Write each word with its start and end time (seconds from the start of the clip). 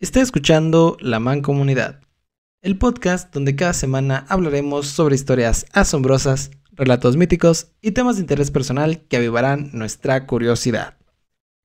Está 0.00 0.20
escuchando 0.20 0.96
La 1.00 1.18
Mancomunidad, 1.18 2.02
el 2.62 2.78
podcast 2.78 3.34
donde 3.34 3.56
cada 3.56 3.72
semana 3.72 4.26
hablaremos 4.28 4.86
sobre 4.86 5.16
historias 5.16 5.66
asombrosas, 5.72 6.52
relatos 6.70 7.16
míticos 7.16 7.72
y 7.82 7.90
temas 7.90 8.14
de 8.14 8.20
interés 8.20 8.52
personal 8.52 9.00
que 9.08 9.16
avivarán 9.16 9.70
nuestra 9.72 10.24
curiosidad. 10.24 10.98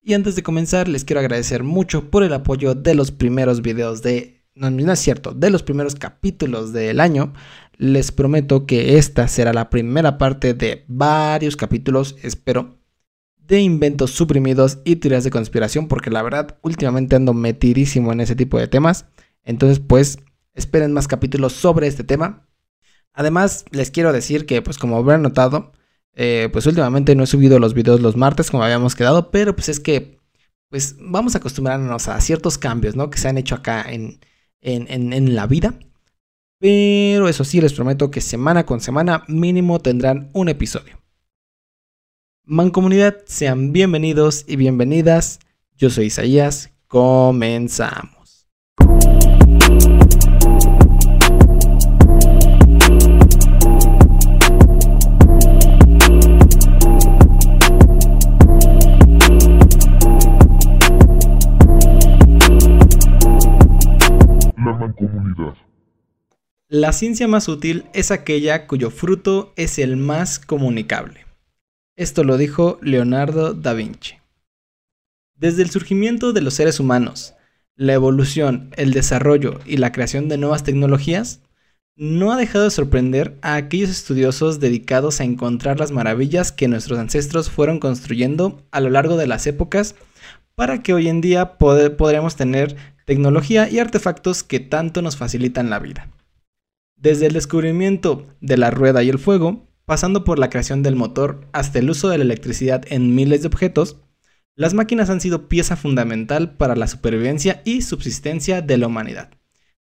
Y 0.02 0.14
antes 0.14 0.34
de 0.34 0.42
comenzar, 0.42 0.88
les 0.88 1.04
quiero 1.04 1.20
agradecer 1.20 1.62
mucho 1.62 2.10
por 2.10 2.24
el 2.24 2.32
apoyo 2.32 2.74
de 2.74 2.96
los 2.96 3.12
primeros 3.12 3.62
videos 3.62 4.02
de... 4.02 4.44
No, 4.56 4.68
no 4.68 4.92
es 4.92 4.98
cierto, 4.98 5.30
de 5.30 5.50
los 5.50 5.62
primeros 5.62 5.94
capítulos 5.94 6.72
del 6.72 6.98
año. 6.98 7.34
Les 7.76 8.10
prometo 8.10 8.66
que 8.66 8.98
esta 8.98 9.28
será 9.28 9.52
la 9.52 9.70
primera 9.70 10.18
parte 10.18 10.54
de 10.54 10.84
varios 10.88 11.54
capítulos, 11.54 12.16
espero, 12.20 12.80
de 13.46 13.60
inventos 13.60 14.10
suprimidos 14.12 14.78
y 14.84 14.96
teorías 14.96 15.24
de 15.24 15.30
conspiración, 15.30 15.88
porque 15.88 16.10
la 16.10 16.22
verdad 16.22 16.58
últimamente 16.62 17.16
ando 17.16 17.34
metidísimo 17.34 18.12
en 18.12 18.20
ese 18.20 18.36
tipo 18.36 18.58
de 18.58 18.68
temas. 18.68 19.06
Entonces, 19.44 19.80
pues, 19.80 20.18
esperen 20.54 20.92
más 20.92 21.08
capítulos 21.08 21.52
sobre 21.52 21.86
este 21.86 22.04
tema. 22.04 22.46
Además, 23.12 23.64
les 23.70 23.90
quiero 23.90 24.12
decir 24.12 24.46
que, 24.46 24.62
pues, 24.62 24.78
como 24.78 24.96
habrán 24.96 25.22
notado, 25.22 25.72
eh, 26.14 26.48
pues 26.52 26.66
últimamente 26.66 27.14
no 27.14 27.24
he 27.24 27.26
subido 27.26 27.58
los 27.58 27.74
videos 27.74 28.00
los 28.00 28.16
martes 28.16 28.50
como 28.50 28.62
habíamos 28.62 28.94
quedado, 28.94 29.30
pero 29.30 29.54
pues 29.56 29.68
es 29.68 29.80
que, 29.80 30.20
pues, 30.68 30.96
vamos 31.00 31.34
a 31.34 31.38
acostumbrarnos 31.38 32.08
a 32.08 32.20
ciertos 32.20 32.58
cambios, 32.58 32.96
¿no? 32.96 33.10
Que 33.10 33.18
se 33.18 33.28
han 33.28 33.38
hecho 33.38 33.56
acá 33.56 33.84
en, 33.88 34.20
en, 34.60 35.12
en 35.12 35.34
la 35.34 35.46
vida. 35.46 35.74
Pero 36.58 37.28
eso 37.28 37.44
sí, 37.44 37.60
les 37.60 37.74
prometo 37.74 38.10
que 38.10 38.20
semana 38.20 38.64
con 38.66 38.80
semana 38.80 39.24
mínimo 39.28 39.80
tendrán 39.80 40.30
un 40.32 40.48
episodio. 40.48 41.03
Mancomunidad, 42.46 43.22
sean 43.24 43.72
bienvenidos 43.72 44.44
y 44.46 44.56
bienvenidas. 44.56 45.38
Yo 45.78 45.88
soy 45.88 46.06
Isaías. 46.06 46.68
Comenzamos. 46.88 48.46
La 64.58 64.74
mancomunidad. 64.78 65.54
La 66.68 66.92
ciencia 66.92 67.26
más 67.26 67.48
útil 67.48 67.86
es 67.94 68.10
aquella 68.10 68.66
cuyo 68.66 68.90
fruto 68.90 69.54
es 69.56 69.78
el 69.78 69.96
más 69.96 70.38
comunicable. 70.38 71.24
Esto 71.96 72.24
lo 72.24 72.36
dijo 72.36 72.78
Leonardo 72.82 73.54
da 73.54 73.72
Vinci. 73.72 74.16
Desde 75.36 75.62
el 75.62 75.70
surgimiento 75.70 76.32
de 76.32 76.40
los 76.40 76.54
seres 76.54 76.80
humanos, 76.80 77.34
la 77.76 77.92
evolución, 77.92 78.70
el 78.76 78.92
desarrollo 78.92 79.60
y 79.64 79.76
la 79.76 79.92
creación 79.92 80.28
de 80.28 80.36
nuevas 80.36 80.64
tecnologías, 80.64 81.40
no 81.94 82.32
ha 82.32 82.36
dejado 82.36 82.64
de 82.64 82.72
sorprender 82.72 83.38
a 83.42 83.54
aquellos 83.54 83.90
estudiosos 83.90 84.58
dedicados 84.58 85.20
a 85.20 85.24
encontrar 85.24 85.78
las 85.78 85.92
maravillas 85.92 86.50
que 86.50 86.66
nuestros 86.66 86.98
ancestros 86.98 87.48
fueron 87.48 87.78
construyendo 87.78 88.60
a 88.72 88.80
lo 88.80 88.90
largo 88.90 89.16
de 89.16 89.28
las 89.28 89.46
épocas 89.46 89.94
para 90.56 90.82
que 90.82 90.94
hoy 90.94 91.06
en 91.06 91.20
día 91.20 91.58
podremos 91.58 92.34
tener 92.34 92.74
tecnología 93.04 93.70
y 93.70 93.78
artefactos 93.78 94.42
que 94.42 94.58
tanto 94.58 95.00
nos 95.00 95.16
facilitan 95.16 95.70
la 95.70 95.78
vida. 95.78 96.08
Desde 96.96 97.26
el 97.26 97.34
descubrimiento 97.34 98.26
de 98.40 98.56
la 98.56 98.72
rueda 98.72 99.04
y 99.04 99.10
el 99.10 99.20
fuego, 99.20 99.68
pasando 99.86 100.24
por 100.24 100.38
la 100.38 100.50
creación 100.50 100.82
del 100.82 100.96
motor 100.96 101.46
hasta 101.52 101.78
el 101.78 101.90
uso 101.90 102.08
de 102.08 102.18
la 102.18 102.24
electricidad 102.24 102.84
en 102.88 103.14
miles 103.14 103.42
de 103.42 103.48
objetos, 103.48 103.98
las 104.56 104.74
máquinas 104.74 105.10
han 105.10 105.20
sido 105.20 105.48
pieza 105.48 105.76
fundamental 105.76 106.56
para 106.56 106.76
la 106.76 106.86
supervivencia 106.86 107.62
y 107.64 107.82
subsistencia 107.82 108.62
de 108.62 108.78
la 108.78 108.86
humanidad. 108.86 109.30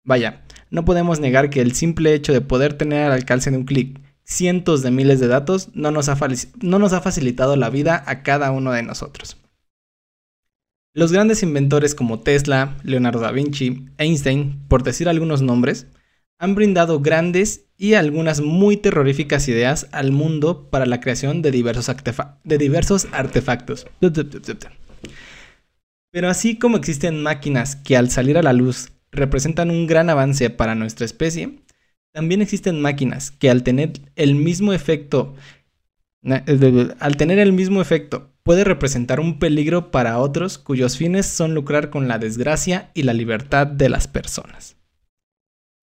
Vaya, 0.04 0.44
no 0.70 0.86
podemos 0.86 1.20
negar 1.20 1.50
que 1.50 1.62
el 1.62 1.74
simple 1.74 2.14
hecho 2.14 2.34
de 2.34 2.42
poder 2.42 2.74
tener 2.74 3.04
al 3.04 3.12
alcance 3.12 3.52
de 3.52 3.58
un 3.58 3.66
clic 3.66 4.00
cientos 4.24 4.84
de 4.84 4.92
miles 4.92 5.20
de 5.20 5.28
datos 5.28 5.70
no 5.74 5.90
nos, 5.92 6.08
ha 6.08 7.02
facilitado 7.02 7.56
la 7.56 7.70
vida 7.70 8.04
a 8.06 8.22
cada 8.22 8.52
uno 8.52 8.72
de 8.72 8.84
nosotros. 8.84 9.38
Los 10.94 11.12
grandes 11.12 11.42
inventores 11.44 11.96
como 11.96 12.20
Tesla, 12.20 12.78
Leonardo 12.84 13.20
da 13.20 13.32
Vinci, 13.32 13.88
Einstein, 13.98 14.66
por 14.68 14.84
decir 14.84 15.10
algunos 15.10 15.42
nombres, 15.42 15.88
han 16.40 16.56
brindado 16.56 17.02
grandes 17.02 17.66
y 17.78 17.94
algunas 17.94 18.42
muy 18.42 18.78
terroríficas 18.78 19.48
ideas 19.48 19.88
al 19.92 20.12
mundo 20.12 20.70
para 20.70 20.86
la 20.86 21.00
creación 21.02 21.42
de 21.42 21.52
diversos, 21.52 21.90
artefactos. 23.12 23.86
Pero 26.12 26.30
así 26.30 26.58
como 26.58 26.78
existen 26.78 27.22
máquinas 27.22 27.76
que 27.76 27.98
al 27.98 28.10
salir 28.10 28.38
a 28.38 28.44
la 28.44 28.54
luz 28.54 28.92
representan 29.12 29.70
un 29.70 29.86
gran 29.86 30.10
avance 30.10 30.50
para 30.50 30.76
nuestra 30.76 31.06
especie, 31.06 31.60
también 32.12 32.42
existen 32.42 32.82
máquinas 32.82 33.32
que 33.32 33.50
al 33.50 33.64
tener 33.64 33.94
el 34.16 34.36
mismo 34.36 34.74
efecto 34.74 35.36
al 36.22 37.16
tener 37.16 37.40
el 37.40 37.54
mismo 37.54 37.82
efecto 37.82 38.34
puede 38.44 38.66
representar 38.66 39.22
un 39.22 39.40
peligro 39.40 39.90
para 39.90 40.18
otros 40.20 40.58
cuyos 40.58 40.98
fines 40.98 41.26
son 41.26 41.54
lucrar 41.54 41.90
con 41.90 42.10
la 42.10 42.20
desgracia 42.20 42.92
y 42.94 43.04
la 43.04 43.14
libertad 43.14 43.68
de 43.68 43.88
las 43.88 44.10
personas. 44.10 44.79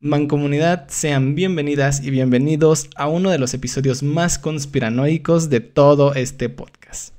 Mancomunidad, 0.00 0.88
sean 0.88 1.34
bienvenidas 1.34 2.04
y 2.04 2.10
bienvenidos 2.10 2.90
a 2.96 3.08
uno 3.08 3.30
de 3.30 3.38
los 3.38 3.54
episodios 3.54 4.02
más 4.02 4.38
conspiranoicos 4.38 5.48
de 5.48 5.60
todo 5.60 6.12
este 6.12 6.50
podcast. 6.50 7.14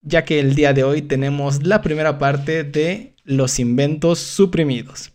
Ya 0.00 0.24
que 0.24 0.38
el 0.38 0.54
día 0.54 0.72
de 0.72 0.84
hoy 0.84 1.02
tenemos 1.02 1.66
la 1.66 1.82
primera 1.82 2.16
parte 2.16 2.62
de 2.62 3.16
los 3.24 3.58
inventos 3.58 4.20
suprimidos. 4.20 5.12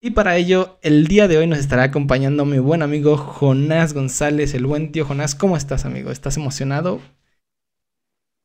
Y 0.00 0.12
para 0.12 0.36
ello, 0.36 0.78
el 0.82 1.08
día 1.08 1.26
de 1.26 1.38
hoy 1.38 1.48
nos 1.48 1.58
estará 1.58 1.82
acompañando 1.82 2.44
mi 2.44 2.60
buen 2.60 2.82
amigo 2.82 3.16
Jonás 3.16 3.92
González, 3.92 4.54
el 4.54 4.66
buen 4.66 4.92
tío 4.92 5.04
Jonás. 5.04 5.34
¿Cómo 5.34 5.56
estás, 5.56 5.84
amigo? 5.84 6.12
¿Estás 6.12 6.36
emocionado? 6.36 7.00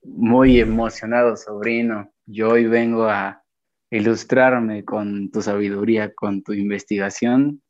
Muy 0.01 0.59
emocionado, 0.59 1.37
sobrino. 1.37 2.11
Yo 2.25 2.49
hoy 2.49 2.65
vengo 2.65 3.03
a 3.03 3.43
ilustrarme 3.91 4.83
con 4.83 5.29
tu 5.29 5.43
sabiduría, 5.43 6.11
con 6.15 6.41
tu 6.41 6.53
investigación 6.53 7.61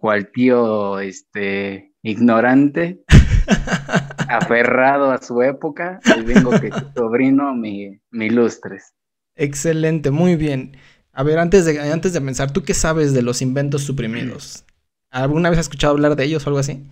cual 0.00 0.30
tío 0.32 0.98
este, 0.98 1.92
ignorante, 2.02 3.04
aferrado 4.28 5.10
a 5.12 5.20
su 5.22 5.42
época, 5.42 6.00
y 6.16 6.22
vengo 6.22 6.50
que 6.58 6.70
tu 6.70 6.90
sobrino 6.96 7.54
me, 7.54 8.00
ilustres. 8.10 8.94
Excelente, 9.36 10.10
muy 10.10 10.36
bien. 10.36 10.76
A 11.12 11.22
ver, 11.22 11.38
antes 11.38 11.64
de, 11.64 11.78
antes 11.92 12.12
de 12.12 12.20
pensar, 12.20 12.52
¿tú 12.52 12.62
qué 12.62 12.74
sabes 12.74 13.12
de 13.12 13.22
los 13.22 13.42
inventos 13.42 13.82
suprimidos? 13.82 14.64
¿Alguna 15.10 15.50
vez 15.50 15.58
has 15.58 15.66
escuchado 15.66 15.92
hablar 15.92 16.16
de 16.16 16.24
ellos 16.24 16.46
o 16.46 16.50
algo 16.50 16.60
así? 16.60 16.86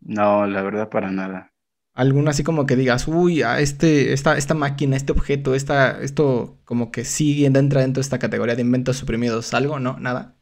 No, 0.00 0.46
la 0.46 0.62
verdad 0.62 0.88
para 0.88 1.10
nada. 1.10 1.52
¿Alguno 1.92 2.30
así 2.30 2.44
como 2.44 2.66
que 2.66 2.76
digas, 2.76 3.08
uy, 3.08 3.42
a 3.42 3.60
este, 3.60 4.12
esta, 4.12 4.38
esta 4.38 4.54
máquina, 4.54 4.96
este 4.96 5.12
objeto, 5.12 5.54
esta, 5.54 6.00
esto 6.00 6.58
como 6.64 6.90
que 6.90 7.04
sigue 7.04 7.46
entra 7.46 7.82
dentro 7.82 8.00
de 8.00 8.04
esta 8.04 8.18
categoría 8.18 8.54
de 8.54 8.62
inventos 8.62 8.96
suprimidos? 8.96 9.52
¿Algo? 9.52 9.78
¿No? 9.78 9.98
¿Nada? 9.98 10.39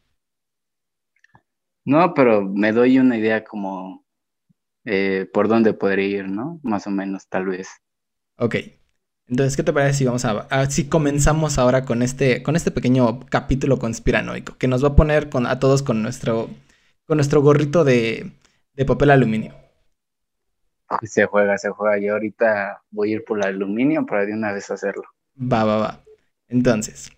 No, 1.88 2.12
pero 2.12 2.42
me 2.44 2.72
doy 2.72 2.98
una 2.98 3.16
idea 3.16 3.44
como 3.44 4.04
eh, 4.84 5.26
por 5.32 5.48
dónde 5.48 5.72
podría 5.72 6.18
ir, 6.18 6.28
¿no? 6.28 6.60
Más 6.62 6.86
o 6.86 6.90
menos, 6.90 7.26
tal 7.28 7.46
vez. 7.46 7.66
Ok. 8.36 8.56
Entonces, 9.26 9.56
¿qué 9.56 9.62
te 9.62 9.72
parece 9.72 9.94
si 9.94 10.04
vamos 10.04 10.26
a, 10.26 10.70
si 10.70 10.90
comenzamos 10.90 11.56
ahora 11.56 11.86
con 11.86 12.02
este, 12.02 12.42
con 12.42 12.56
este 12.56 12.70
pequeño 12.72 13.20
capítulo 13.30 13.78
conspiranoico 13.78 14.58
que 14.58 14.68
nos 14.68 14.84
va 14.84 14.88
a 14.88 14.96
poner 14.96 15.30
con, 15.30 15.46
a 15.46 15.60
todos 15.60 15.82
con 15.82 16.02
nuestro, 16.02 16.50
con 17.06 17.16
nuestro 17.16 17.40
gorrito 17.40 17.84
de, 17.84 18.32
de 18.74 18.84
papel 18.84 19.10
aluminio? 19.10 19.54
Se 21.04 21.24
juega, 21.24 21.56
se 21.56 21.70
juega. 21.70 21.98
Yo 21.98 22.12
ahorita 22.12 22.82
voy 22.90 23.12
a 23.12 23.14
ir 23.14 23.24
por 23.24 23.38
el 23.38 23.46
aluminio 23.46 24.04
para 24.04 24.26
de 24.26 24.34
una 24.34 24.52
vez 24.52 24.70
hacerlo. 24.70 25.04
Va, 25.40 25.64
va, 25.64 25.78
va. 25.78 26.04
Entonces, 26.48 27.10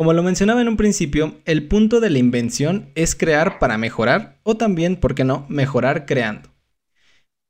como 0.00 0.14
lo 0.14 0.22
mencionaba 0.22 0.62
en 0.62 0.68
un 0.68 0.78
principio, 0.78 1.42
el 1.44 1.68
punto 1.68 2.00
de 2.00 2.08
la 2.08 2.16
invención 2.16 2.88
es 2.94 3.14
crear 3.14 3.58
para 3.58 3.76
mejorar 3.76 4.40
o 4.44 4.56
también, 4.56 4.96
¿por 4.96 5.14
qué 5.14 5.24
no?, 5.24 5.44
mejorar 5.50 6.06
creando. 6.06 6.48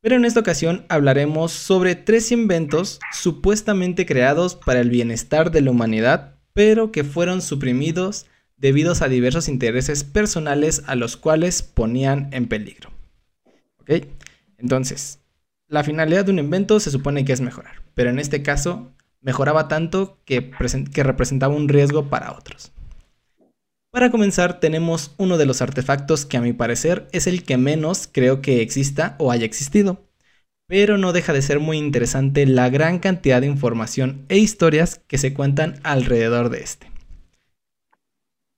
Pero 0.01 0.17
en 0.17 0.25
esta 0.25 0.41
ocasión 0.41 0.85
hablaremos 0.89 1.53
sobre 1.53 1.95
tres 1.95 2.33
inventos 2.33 2.99
supuestamente 3.13 4.05
creados 4.05 4.57
para 4.57 4.81
el 4.81 4.91
bienestar 4.91 5.53
de 5.53 5.61
la 5.61 5.71
humanidad, 5.71 6.41
pero 6.53 6.91
que 6.91 7.05
fueron 7.05 7.41
suprimidos 7.41 8.27
debido 8.57 8.95
a 9.01 9.09
diversos 9.09 9.47
intereses 9.47 10.03
personales 10.03 10.83
a 10.89 10.97
los 10.97 11.17
cuales 11.17 11.63
ponían 11.63 12.31
en 12.33 12.49
peligro. 12.49 12.91
¿Ok? 13.79 14.09
Entonces, 14.59 15.21
la 15.69 15.85
finalidad 15.85 16.25
de 16.25 16.33
un 16.33 16.41
invento 16.41 16.81
se 16.81 16.91
supone 16.91 17.25
que 17.25 17.33
es 17.33 17.41
mejorar, 17.41 17.85
pero 17.95 18.11
en 18.11 18.19
este 18.19 18.43
caso 18.43 18.91
mejoraba 19.21 19.69
tanto 19.69 20.19
que, 20.25 20.51
representaba 20.95 21.55
un 21.55 21.69
riesgo 21.69 22.09
para 22.09 22.33
otros. 22.33 22.73
Para 23.93 24.11
comenzar, 24.11 24.61
tenemos 24.61 25.15
uno 25.17 25.37
de 25.37 25.47
los 25.47 25.63
artefactos 25.63 26.25
que 26.25 26.37
a 26.37 26.41
mi 26.41 26.53
parecer 26.53 27.09
es 27.13 27.27
el 27.27 27.43
que 27.43 27.57
menos 27.57 28.09
creo 28.11 28.41
que 28.41 28.63
exista 28.63 29.17
o 29.19 29.33
haya 29.33 29.45
existido, 29.45 30.07
pero 30.67 30.97
no 30.97 31.13
deja 31.13 31.33
de 31.33 31.43
ser 31.43 31.59
muy 31.59 31.79
interesante 31.79 32.47
la 32.47 32.69
gran 32.69 33.01
cantidad 33.01 33.41
de 33.41 33.49
información 33.49 34.25
e 34.29 34.39
historias 34.39 35.01
que 35.09 35.19
se 35.19 35.35
cuentan 35.35 35.81
alrededor 35.83 36.51
de 36.51 36.61
este. 36.61 36.91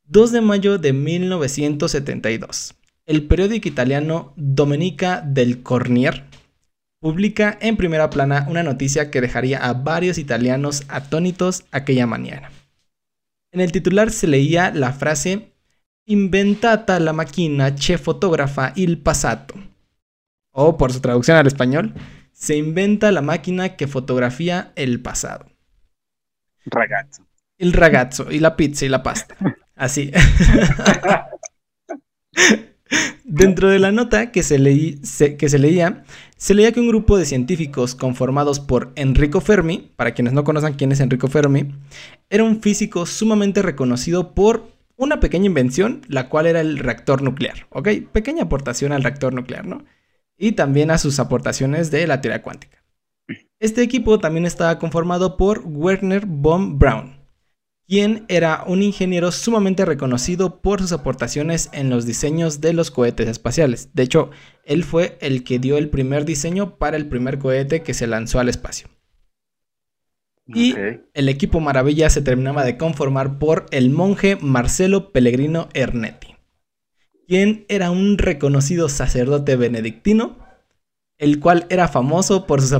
2 0.04 0.32
de 0.32 0.40
mayo 0.42 0.76
de 0.76 0.92
1972. 0.92 2.74
El 3.06 3.26
periódico 3.26 3.66
italiano 3.66 4.34
Domenica 4.36 5.22
del 5.22 5.62
Cornier 5.62 6.24
publica 7.02 7.58
en 7.60 7.76
primera 7.76 8.10
plana 8.10 8.46
una 8.48 8.62
noticia 8.62 9.10
que 9.10 9.20
dejaría 9.20 9.58
a 9.58 9.72
varios 9.72 10.18
italianos 10.18 10.84
atónitos 10.86 11.64
aquella 11.72 12.06
mañana. 12.06 12.52
En 13.50 13.60
el 13.60 13.72
titular 13.72 14.12
se 14.12 14.28
leía 14.28 14.70
la 14.70 14.92
frase 14.92 15.52
Inventata 16.06 16.98
la 17.00 17.12
máquina 17.12 17.74
che 17.74 17.98
fotografa 17.98 18.72
il 18.76 18.98
passato. 18.98 19.54
O 20.52 20.76
por 20.76 20.92
su 20.92 21.00
traducción 21.00 21.36
al 21.36 21.46
español, 21.46 21.94
se 22.32 22.56
inventa 22.56 23.10
la 23.12 23.22
máquina 23.22 23.76
que 23.76 23.88
fotografía 23.88 24.72
el 24.76 25.00
pasado. 25.00 25.46
Ragazzo. 26.66 27.26
El 27.58 27.72
ragazzo 27.72 28.30
y 28.30 28.38
la 28.38 28.56
pizza 28.56 28.84
y 28.84 28.88
la 28.88 29.02
pasta. 29.02 29.36
Así. 29.74 30.12
Dentro 33.24 33.70
de 33.70 33.78
la 33.78 33.92
nota 33.92 34.30
que 34.30 34.42
se, 34.42 34.58
leía, 34.58 34.94
se 35.02 36.54
leía 36.54 36.72
que 36.72 36.80
un 36.80 36.88
grupo 36.88 37.16
de 37.18 37.24
científicos 37.24 37.94
conformados 37.94 38.60
por 38.60 38.92
Enrico 38.96 39.40
Fermi, 39.40 39.90
para 39.96 40.12
quienes 40.12 40.32
no 40.32 40.44
conozcan 40.44 40.74
quién 40.74 40.92
es 40.92 41.00
Enrico 41.00 41.28
Fermi, 41.28 41.74
era 42.30 42.44
un 42.44 42.60
físico 42.60 43.06
sumamente 43.06 43.62
reconocido 43.62 44.34
por 44.34 44.70
una 44.96 45.20
pequeña 45.20 45.46
invención, 45.46 46.02
la 46.08 46.28
cual 46.28 46.46
era 46.46 46.60
el 46.60 46.78
reactor 46.78 47.22
nuclear, 47.22 47.66
¿ok? 47.70 47.88
Pequeña 48.12 48.44
aportación 48.44 48.92
al 48.92 49.02
reactor 49.02 49.32
nuclear, 49.34 49.66
¿no? 49.66 49.84
Y 50.36 50.52
también 50.52 50.90
a 50.90 50.98
sus 50.98 51.18
aportaciones 51.18 51.90
de 51.90 52.06
la 52.06 52.20
teoría 52.20 52.42
cuántica. 52.42 52.82
Este 53.58 53.82
equipo 53.82 54.18
también 54.18 54.44
estaba 54.44 54.78
conformado 54.78 55.36
por 55.36 55.62
Werner 55.64 56.26
von 56.26 56.78
Braun, 56.78 57.21
quien 57.86 58.24
era 58.28 58.64
un 58.66 58.82
ingeniero 58.82 59.32
sumamente 59.32 59.84
reconocido 59.84 60.62
por 60.62 60.80
sus 60.80 60.92
aportaciones 60.92 61.68
en 61.72 61.90
los 61.90 62.06
diseños 62.06 62.60
de 62.60 62.72
los 62.72 62.90
cohetes 62.90 63.28
espaciales. 63.28 63.90
De 63.92 64.02
hecho, 64.02 64.30
él 64.64 64.84
fue 64.84 65.18
el 65.20 65.44
que 65.44 65.58
dio 65.58 65.76
el 65.78 65.90
primer 65.90 66.24
diseño 66.24 66.76
para 66.78 66.96
el 66.96 67.06
primer 67.08 67.38
cohete 67.38 67.82
que 67.82 67.94
se 67.94 68.06
lanzó 68.06 68.40
al 68.40 68.48
espacio. 68.48 68.88
Y 70.46 70.74
el 71.14 71.28
equipo 71.28 71.60
maravilla 71.60 72.10
se 72.10 72.20
terminaba 72.20 72.64
de 72.64 72.76
conformar 72.76 73.38
por 73.38 73.66
el 73.70 73.90
monje 73.90 74.36
Marcelo 74.40 75.12
Pellegrino 75.12 75.68
Ernetti, 75.72 76.36
quien 77.28 77.64
era 77.68 77.90
un 77.90 78.18
reconocido 78.18 78.88
sacerdote 78.88 79.56
benedictino, 79.56 80.38
el 81.16 81.38
cual 81.38 81.66
era 81.70 81.88
famoso 81.88 82.46
por 82.46 82.60
sus, 82.60 82.72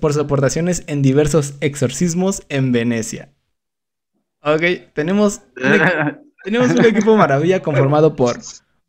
por 0.00 0.12
sus 0.14 0.22
aportaciones 0.22 0.84
en 0.86 1.02
diversos 1.02 1.54
exorcismos 1.60 2.42
en 2.48 2.72
Venecia. 2.72 3.35
Ok, 4.46 4.92
tenemos 4.92 5.42
tenemos 6.44 6.70
un 6.70 6.84
equipo 6.84 7.16
maravilla 7.16 7.60
conformado 7.60 8.14
por 8.14 8.36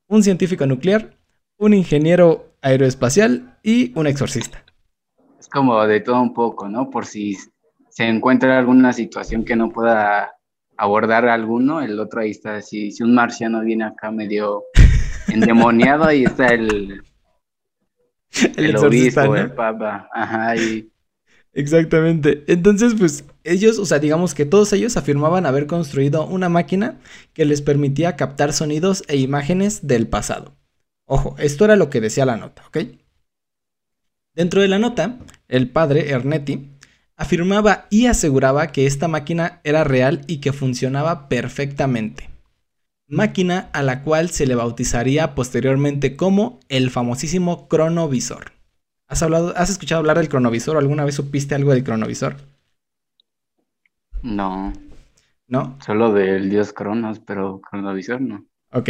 un 0.07 0.21
científico 0.21 0.67
nuclear, 0.67 1.17
un 1.57 1.73
ingeniero 1.73 2.53
aeroespacial 2.61 3.57
y 3.63 3.91
un 3.97 4.05
exorcista. 4.05 4.63
Es 5.39 5.47
como 5.47 5.83
de 5.87 5.99
todo 6.01 6.21
un 6.21 6.35
poco, 6.35 6.69
¿no? 6.69 6.91
Por 6.91 7.07
si 7.07 7.35
se 7.89 8.07
encuentra 8.07 8.59
alguna 8.59 8.93
situación 8.93 9.43
que 9.43 9.55
no 9.55 9.71
pueda 9.71 10.35
abordar 10.77 11.27
alguno, 11.27 11.81
el 11.81 11.99
otro 11.99 12.21
ahí 12.21 12.29
está. 12.29 12.61
Si, 12.61 12.91
si 12.91 13.01
un 13.01 13.15
marciano 13.15 13.61
viene 13.61 13.85
acá 13.85 14.11
medio 14.11 14.65
endemoniado, 15.27 16.03
ahí 16.03 16.25
está 16.25 16.49
el, 16.49 17.01
el, 18.57 18.77
obispo, 18.77 19.35
el 19.35 19.53
papa. 19.53 20.07
Ajá, 20.13 20.53
Exactamente. 21.53 22.43
Entonces, 22.47 22.93
pues 22.97 23.23
ellos, 23.43 23.79
o 23.79 23.85
sea, 23.85 23.99
digamos 23.99 24.33
que 24.33 24.45
todos 24.45 24.73
ellos 24.73 24.95
afirmaban 24.97 25.45
haber 25.45 25.65
construido 25.65 26.25
una 26.27 26.49
máquina 26.49 26.99
que 27.33 27.45
les 27.45 27.61
permitía 27.61 28.15
captar 28.15 28.53
sonidos 28.53 29.03
e 29.07 29.17
imágenes 29.17 29.87
del 29.87 30.07
pasado. 30.07 30.55
Ojo, 31.05 31.35
esto 31.39 31.65
era 31.65 31.75
lo 31.75 31.89
que 31.89 32.01
decía 32.01 32.25
la 32.25 32.37
nota, 32.37 32.63
¿ok? 32.67 32.77
Dentro 34.35 34.61
de 34.61 34.67
la 34.67 34.77
nota, 34.77 35.17
el 35.47 35.69
padre 35.69 36.11
Ernetti 36.11 36.69
afirmaba 37.15 37.87
y 37.89 38.05
aseguraba 38.05 38.67
que 38.67 38.85
esta 38.85 39.07
máquina 39.07 39.59
era 39.63 39.83
real 39.83 40.21
y 40.27 40.37
que 40.37 40.53
funcionaba 40.53 41.27
perfectamente. 41.27 42.29
Máquina 43.07 43.69
a 43.73 43.81
la 43.81 44.03
cual 44.03 44.29
se 44.29 44.45
le 44.45 44.53
bautizaría 44.53 45.33
posteriormente 45.33 46.15
como 46.15 46.59
el 46.69 46.91
famosísimo 46.91 47.67
cronovisor. 47.67 48.56
¿Has, 49.07 49.23
hablado, 49.23 49.53
¿Has 49.55 49.69
escuchado 49.69 49.99
hablar 49.99 50.17
del 50.17 50.29
cronovisor 50.29 50.75
o 50.75 50.79
alguna 50.79 51.05
vez 51.05 51.15
supiste 51.15 51.55
algo 51.55 51.71
del 51.71 51.83
cronovisor? 51.83 52.35
No. 54.21 54.73
¿No? 55.47 55.77
Solo 55.85 56.11
del 56.13 56.49
dios 56.49 56.73
Cronos, 56.73 57.19
pero 57.19 57.61
cronovisor 57.61 58.19
no. 58.19 58.45
Ok. 58.73 58.89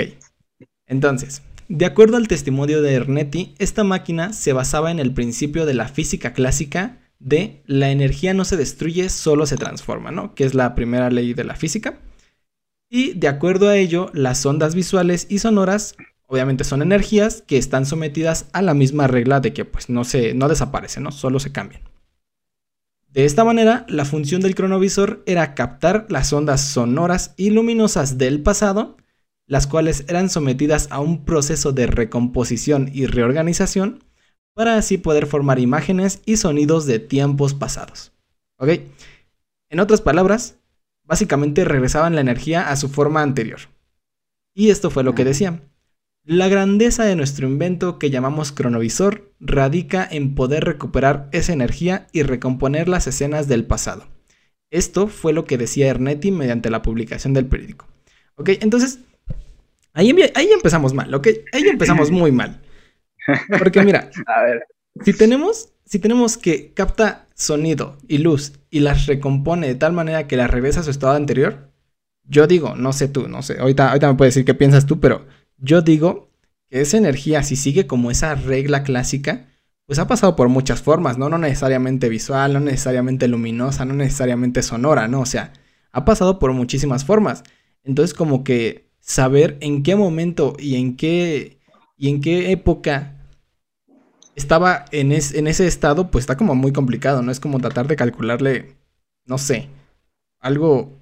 Entonces, 0.87 1.43
de 1.69 1.85
acuerdo 1.85 2.17
al 2.17 2.27
testimonio 2.27 2.81
de 2.81 2.93
Ernetti, 2.93 3.53
esta 3.59 3.83
máquina 3.83 4.33
se 4.33 4.53
basaba 4.53 4.89
en 4.89 4.99
el 4.99 5.13
principio 5.13 5.65
de 5.65 5.75
la 5.75 5.87
física 5.87 6.33
clásica 6.33 6.97
de 7.19 7.61
la 7.65 7.89
energía 7.89 8.33
no 8.33 8.45
se 8.45 8.57
destruye, 8.57 9.09
solo 9.09 9.45
se 9.45 9.57
transforma, 9.57 10.11
¿no? 10.11 10.35
Que 10.35 10.43
es 10.43 10.53
la 10.53 10.75
primera 10.75 11.09
ley 11.09 11.33
de 11.33 11.43
la 11.43 11.55
física. 11.55 11.99
Y 12.89 13.13
de 13.13 13.27
acuerdo 13.27 13.69
a 13.69 13.75
ello, 13.75 14.09
las 14.13 14.45
ondas 14.45 14.75
visuales 14.75 15.27
y 15.29 15.39
sonoras 15.39 15.95
obviamente 16.27 16.63
son 16.63 16.81
energías 16.81 17.43
que 17.47 17.57
están 17.57 17.85
sometidas 17.85 18.45
a 18.53 18.61
la 18.61 18.73
misma 18.73 19.07
regla 19.07 19.39
de 19.39 19.53
que 19.53 19.65
pues 19.65 19.89
no 19.89 20.03
se 20.03 20.33
no 20.33 20.47
desaparecen, 20.47 21.03
¿no? 21.03 21.11
Solo 21.11 21.39
se 21.39 21.51
cambian. 21.51 21.81
De 23.09 23.25
esta 23.25 23.43
manera, 23.43 23.85
la 23.87 24.05
función 24.05 24.41
del 24.41 24.53
cronovisor 24.53 25.23
era 25.25 25.55
captar 25.55 26.05
las 26.09 26.31
ondas 26.33 26.61
sonoras 26.61 27.33
y 27.35 27.49
luminosas 27.49 28.17
del 28.17 28.43
pasado, 28.43 28.97
las 29.47 29.65
cuales 29.65 30.05
eran 30.07 30.29
sometidas 30.29 30.87
a 30.91 30.99
un 30.99 31.25
proceso 31.25 31.71
de 31.71 31.87
recomposición 31.87 32.91
y 32.93 33.07
reorganización 33.07 34.03
para 34.53 34.75
así 34.75 34.97
poder 34.97 35.25
formar 35.25 35.59
imágenes 35.59 36.21
y 36.25 36.37
sonidos 36.37 36.85
de 36.85 36.99
tiempos 36.99 37.53
pasados. 37.53 38.11
¿Ok? 38.57 38.69
En 39.69 39.79
otras 39.79 40.01
palabras, 40.01 40.57
básicamente 41.03 41.63
regresaban 41.63 42.15
la 42.15 42.21
energía 42.21 42.69
a 42.69 42.75
su 42.75 42.89
forma 42.89 43.21
anterior. 43.21 43.61
Y 44.53 44.69
esto 44.69 44.89
fue 44.89 45.03
lo 45.03 45.15
que 45.15 45.25
decían. 45.25 45.61
La 46.29 46.49
grandeza 46.49 47.05
de 47.05 47.15
nuestro 47.15 47.47
invento 47.47 47.97
que 47.97 48.09
llamamos 48.09 48.51
cronovisor 48.51 49.31
radica 49.39 50.05
en 50.11 50.35
poder 50.35 50.65
recuperar 50.65 51.29
esa 51.31 51.53
energía 51.53 52.07
y 52.11 52.23
recomponer 52.23 52.89
las 52.89 53.07
escenas 53.07 53.47
del 53.47 53.63
pasado. 53.63 54.09
Esto 54.69 55.07
fue 55.07 55.31
lo 55.31 55.45
que 55.45 55.57
decía 55.57 55.87
Ernetti 55.87 56.31
mediante 56.31 56.69
la 56.69 56.81
publicación 56.81 57.33
del 57.33 57.45
periódico. 57.45 57.87
¿Ok? 58.35 58.49
Entonces, 58.59 58.99
ahí, 59.93 60.13
ahí 60.35 60.49
empezamos 60.51 60.93
mal, 60.93 61.13
¿ok? 61.13 61.29
Ahí 61.53 61.63
empezamos 61.63 62.11
muy 62.11 62.33
mal. 62.33 62.61
Porque 63.57 63.81
mira, 63.83 64.09
Si, 65.05 65.13
tenemos, 65.13 65.69
si 65.85 65.99
tenemos 65.99 66.37
que 66.37 66.73
capta 66.73 67.27
sonido 67.35 67.97
y 68.07 68.17
luz 68.17 68.53
y 68.69 68.81
las 68.81 69.05
recompone 69.05 69.67
de 69.67 69.75
tal 69.75 69.93
manera 69.93 70.27
que 70.27 70.35
las 70.35 70.51
regresa 70.51 70.81
a 70.81 70.83
su 70.83 70.91
estado 70.91 71.13
anterior, 71.13 71.71
yo 72.23 72.47
digo, 72.47 72.75
no 72.75 72.91
sé 72.91 73.07
tú, 73.07 73.29
no 73.29 73.41
sé, 73.43 73.59
ahorita, 73.59 73.89
ahorita 73.89 74.11
me 74.11 74.17
puedes 74.17 74.33
decir 74.33 74.45
qué 74.45 74.53
piensas 74.53 74.85
tú, 74.85 74.99
pero 74.99 75.25
yo 75.57 75.81
digo 75.81 76.29
que 76.69 76.81
esa 76.81 76.97
energía, 76.97 77.43
si 77.43 77.55
sigue 77.55 77.87
como 77.87 78.11
esa 78.11 78.35
regla 78.35 78.83
clásica, 78.83 79.47
pues 79.85 79.99
ha 79.99 80.07
pasado 80.07 80.35
por 80.35 80.49
muchas 80.49 80.81
formas, 80.81 81.17
¿no? 81.17 81.29
No 81.29 81.37
necesariamente 81.37 82.09
visual, 82.09 82.53
no 82.53 82.59
necesariamente 82.59 83.27
luminosa, 83.27 83.85
no 83.85 83.93
necesariamente 83.93 84.61
sonora, 84.61 85.07
¿no? 85.07 85.21
O 85.21 85.25
sea, 85.25 85.53
ha 85.91 86.05
pasado 86.05 86.39
por 86.39 86.51
muchísimas 86.53 87.05
formas. 87.05 87.43
Entonces, 87.83 88.13
como 88.13 88.43
que 88.43 88.89
saber 88.99 89.57
en 89.61 89.83
qué 89.83 89.95
momento 89.95 90.55
y 90.59 90.75
en 90.75 90.97
qué, 90.97 91.59
y 91.95 92.09
en 92.09 92.19
qué 92.21 92.51
época 92.51 93.15
estaba 94.35 94.85
en, 94.91 95.13
en 95.13 95.47
ese 95.47 95.67
estado, 95.67 96.11
pues 96.11 96.23
está 96.23 96.35
como 96.35 96.53
muy 96.53 96.73
complicado, 96.73 97.21
¿no? 97.21 97.31
Es 97.31 97.39
como 97.39 97.59
tratar 97.59 97.87
de 97.87 97.95
calcularle, 97.95 98.75
no 99.25 99.37
sé, 99.37 99.69
algo 100.39 100.96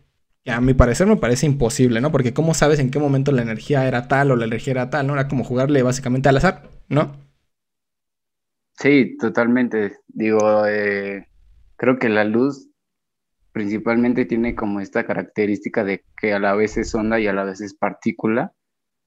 que 0.45 0.51
a 0.51 0.61
mi 0.61 0.75
parecer 0.75 1.07
me 1.07 1.17
parece 1.17 1.47
imposible, 1.47 1.99
¿no? 2.01 2.11
Porque 2.11 2.31
¿cómo 2.31 2.53
sabes 2.53 2.77
en 2.77 2.91
qué 2.91 2.99
momento 2.99 3.31
la 3.31 3.41
energía 3.41 3.87
era 3.87 4.07
tal 4.07 4.29
o 4.29 4.35
la 4.35 4.45
energía 4.45 4.71
era 4.71 4.89
tal, 4.91 5.07
¿no? 5.07 5.13
Era 5.13 5.27
como 5.27 5.43
jugarle 5.43 5.81
básicamente 5.81 6.29
al 6.29 6.37
azar, 6.37 6.69
¿no? 6.87 7.15
Sí, 8.77 9.17
totalmente. 9.17 9.97
Digo, 10.07 10.67
eh, 10.67 11.27
creo 11.77 11.97
que 11.97 12.09
la 12.09 12.23
luz 12.23 12.69
principalmente 13.53 14.25
tiene 14.25 14.53
como 14.53 14.81
esta 14.81 15.05
característica 15.05 15.83
de 15.83 16.03
que 16.21 16.33
a 16.33 16.39
la 16.39 16.53
vez 16.53 16.77
es 16.77 16.93
onda 16.93 17.19
y 17.19 17.25
a 17.25 17.33
la 17.33 17.43
vez 17.43 17.61
es 17.61 17.73
partícula. 17.73 18.53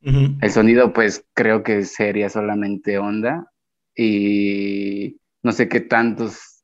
El 0.00 0.50
sonido, 0.50 0.92
pues 0.92 1.24
creo 1.34 1.62
que 1.62 1.84
sería 1.84 2.28
solamente 2.30 2.98
onda 2.98 3.50
y 3.96 5.20
no 5.42 5.52
sé 5.52 5.68
qué 5.68 5.80
tantos, 5.80 6.57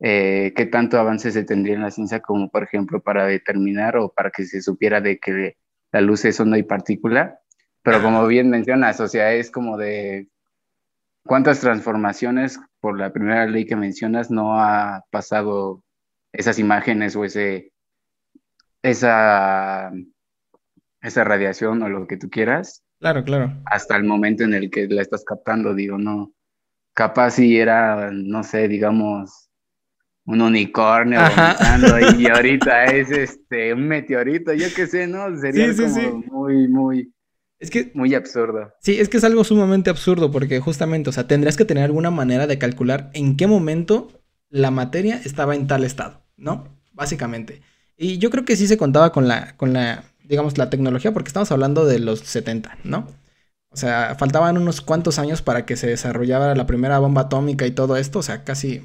eh, 0.00 0.52
qué 0.56 0.66
tanto 0.66 0.98
avance 0.98 1.30
se 1.30 1.44
tendría 1.44 1.74
en 1.74 1.82
la 1.82 1.90
ciencia 1.90 2.20
como 2.20 2.50
por 2.50 2.62
ejemplo 2.62 3.02
para 3.02 3.26
determinar 3.26 3.98
o 3.98 4.12
para 4.12 4.30
que 4.30 4.44
se 4.44 4.62
supiera 4.62 5.00
de 5.00 5.18
que 5.18 5.56
la 5.92 6.00
luz 6.00 6.24
es 6.24 6.40
onda 6.40 6.56
y 6.56 6.62
partícula, 6.62 7.40
pero 7.82 8.02
como 8.02 8.26
bien 8.26 8.48
mencionas, 8.48 9.00
o 9.00 9.08
sea, 9.08 9.32
es 9.34 9.50
como 9.50 9.76
de 9.76 10.28
cuántas 11.24 11.60
transformaciones 11.60 12.58
por 12.80 12.98
la 12.98 13.12
primera 13.12 13.46
ley 13.46 13.66
que 13.66 13.76
mencionas 13.76 14.30
no 14.30 14.60
ha 14.60 15.04
pasado 15.10 15.82
esas 16.32 16.58
imágenes 16.58 17.16
o 17.16 17.24
ese, 17.24 17.72
esa, 18.82 19.92
esa 21.02 21.24
radiación 21.24 21.82
o 21.82 21.88
lo 21.88 22.06
que 22.06 22.16
tú 22.16 22.30
quieras. 22.30 22.84
Claro, 23.00 23.24
claro. 23.24 23.52
Hasta 23.66 23.96
el 23.96 24.04
momento 24.04 24.44
en 24.44 24.54
el 24.54 24.70
que 24.70 24.86
la 24.86 25.02
estás 25.02 25.24
captando, 25.24 25.74
digo, 25.74 25.98
no. 25.98 26.32
Capaz 26.94 27.32
si 27.32 27.58
era, 27.58 28.10
no 28.12 28.42
sé, 28.42 28.68
digamos, 28.68 29.49
un 30.26 30.40
unicornio 30.40 31.20
y 32.18 32.26
ahorita 32.30 32.84
es 32.84 33.10
este 33.10 33.74
un 33.74 33.88
meteorito, 33.88 34.52
yo 34.52 34.66
qué 34.74 34.86
sé, 34.86 35.06
¿no? 35.06 35.36
Sería 35.38 35.74
como 35.74 36.22
muy, 36.26 36.68
muy, 36.68 37.12
es 37.60 37.70
que, 37.70 37.90
muy 37.94 38.14
absurdo. 38.14 38.72
Sí, 38.80 38.98
es 38.98 39.10
que 39.10 39.18
es 39.18 39.24
algo 39.24 39.44
sumamente 39.44 39.90
absurdo 39.90 40.30
porque 40.30 40.60
justamente, 40.60 41.10
o 41.10 41.12
sea, 41.12 41.26
tendrías 41.26 41.58
que 41.58 41.66
tener 41.66 41.84
alguna 41.84 42.10
manera 42.10 42.46
de 42.46 42.58
calcular 42.58 43.10
en 43.12 43.36
qué 43.36 43.46
momento 43.46 44.08
la 44.48 44.70
materia 44.70 45.20
estaba 45.24 45.54
en 45.54 45.66
tal 45.66 45.84
estado, 45.84 46.22
¿no? 46.38 46.68
Básicamente. 46.92 47.60
Y 47.98 48.16
yo 48.16 48.30
creo 48.30 48.46
que 48.46 48.56
sí 48.56 48.66
se 48.66 48.78
contaba 48.78 49.12
con 49.12 49.28
la, 49.28 49.56
con 49.58 49.74
la, 49.74 50.04
digamos, 50.24 50.56
la 50.56 50.70
tecnología 50.70 51.12
porque 51.12 51.28
estamos 51.28 51.52
hablando 51.52 51.84
de 51.84 51.98
los 51.98 52.20
70, 52.20 52.78
¿no? 52.82 53.06
O 53.68 53.76
sea, 53.76 54.16
faltaban 54.18 54.56
unos 54.56 54.80
cuantos 54.80 55.18
años 55.18 55.42
para 55.42 55.66
que 55.66 55.76
se 55.76 55.86
desarrollara 55.86 56.54
la 56.54 56.66
primera 56.66 56.98
bomba 56.98 57.22
atómica 57.22 57.66
y 57.66 57.70
todo 57.70 57.98
esto, 57.98 58.20
o 58.20 58.22
sea, 58.22 58.42
casi, 58.42 58.82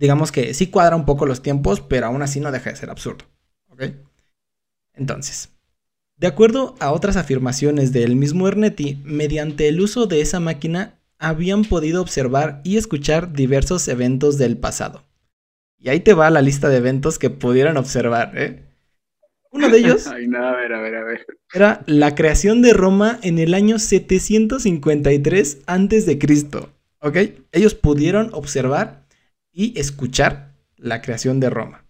digamos 0.00 0.32
que 0.32 0.54
sí 0.54 0.68
cuadra 0.68 0.96
un 0.96 1.04
poco 1.04 1.26
los 1.26 1.42
tiempos, 1.42 1.80
pero 1.80 2.06
aún 2.06 2.22
así 2.22 2.40
no 2.40 2.50
deja 2.50 2.70
de 2.70 2.76
ser 2.76 2.90
absurdo, 2.90 3.26
¿ok? 3.68 3.82
Entonces, 4.94 5.50
de 6.16 6.26
acuerdo 6.26 6.74
a 6.80 6.90
otras 6.92 7.16
afirmaciones 7.16 7.92
del 7.92 8.16
mismo 8.16 8.48
Ernetti, 8.48 8.98
mediante 9.04 9.68
el 9.68 9.80
uso 9.80 10.06
de 10.06 10.22
esa 10.22 10.40
máquina 10.40 10.98
habían 11.18 11.64
podido 11.64 12.00
observar 12.00 12.62
y 12.64 12.78
escuchar 12.78 13.34
diversos 13.34 13.86
eventos 13.88 14.38
del 14.38 14.56
pasado. 14.56 15.04
Y 15.78 15.90
ahí 15.90 16.00
te 16.00 16.14
va 16.14 16.30
la 16.30 16.40
lista 16.42 16.70
de 16.70 16.78
eventos 16.78 17.18
que 17.18 17.28
pudieron 17.28 17.76
observar, 17.76 18.32
¿eh? 18.36 18.64
Uno 19.52 19.68
de 19.68 19.78
ellos 19.78 20.06
Ay, 20.14 20.28
no, 20.28 20.46
a 20.46 20.56
ver, 20.56 20.72
a 20.72 20.80
ver, 20.80 20.94
a 20.94 21.04
ver. 21.04 21.26
era 21.52 21.82
la 21.86 22.14
creación 22.14 22.62
de 22.62 22.72
Roma 22.72 23.18
en 23.22 23.38
el 23.38 23.52
año 23.52 23.78
753 23.78 25.58
a.C. 25.66 26.18
¿Ok? 27.02 27.16
Ellos 27.52 27.74
pudieron 27.74 28.30
observar 28.32 29.00
y 29.52 29.78
escuchar 29.78 30.54
la 30.76 31.02
creación 31.02 31.40
de 31.40 31.50
Roma. 31.50 31.86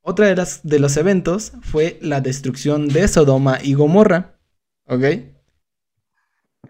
Otra 0.00 0.26
de, 0.26 0.36
las, 0.36 0.60
de 0.62 0.78
los 0.78 0.96
eventos 0.96 1.52
fue 1.62 1.98
la 2.00 2.20
destrucción 2.20 2.88
de 2.88 3.08
Sodoma 3.08 3.58
y 3.62 3.74
Gomorra. 3.74 4.38
¿Ok? 4.86 5.04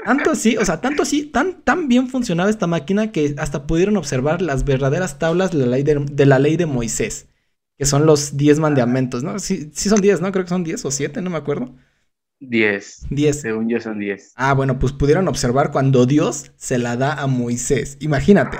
Tanto 0.04 0.30
así, 0.30 0.56
o 0.56 0.64
sea, 0.64 0.80
tanto 0.80 1.02
así, 1.02 1.24
tan, 1.24 1.62
tan 1.62 1.88
bien 1.88 2.08
funcionaba 2.08 2.50
esta 2.50 2.66
máquina 2.66 3.12
que 3.12 3.34
hasta 3.38 3.66
pudieron 3.66 3.96
observar 3.96 4.42
las 4.42 4.64
verdaderas 4.64 5.18
tablas 5.18 5.50
de 5.50 5.58
la 5.58 5.66
ley 5.66 5.82
de, 5.82 6.26
la 6.26 6.38
ley 6.38 6.56
de 6.56 6.66
Moisés, 6.66 7.28
que 7.76 7.86
son 7.86 8.06
los 8.06 8.36
10 8.36 8.58
mandamientos, 8.58 9.22
¿no? 9.22 9.38
Sí, 9.38 9.70
sí 9.74 9.88
son 9.88 10.00
10, 10.00 10.20
¿no? 10.20 10.32
Creo 10.32 10.44
que 10.44 10.50
son 10.50 10.64
10 10.64 10.84
o 10.84 10.90
7, 10.90 11.20
no 11.22 11.30
me 11.30 11.38
acuerdo. 11.38 11.74
10. 12.40 13.06
10. 13.10 13.40
Según 13.40 13.68
yo 13.68 13.80
son 13.80 13.98
10. 13.98 14.32
Ah, 14.36 14.54
bueno, 14.54 14.78
pues 14.78 14.92
pudieron 14.92 15.28
observar 15.28 15.72
cuando 15.72 16.06
Dios 16.06 16.52
se 16.56 16.78
la 16.78 16.96
da 16.96 17.14
a 17.14 17.26
Moisés. 17.26 17.96
Imagínate. 18.00 18.58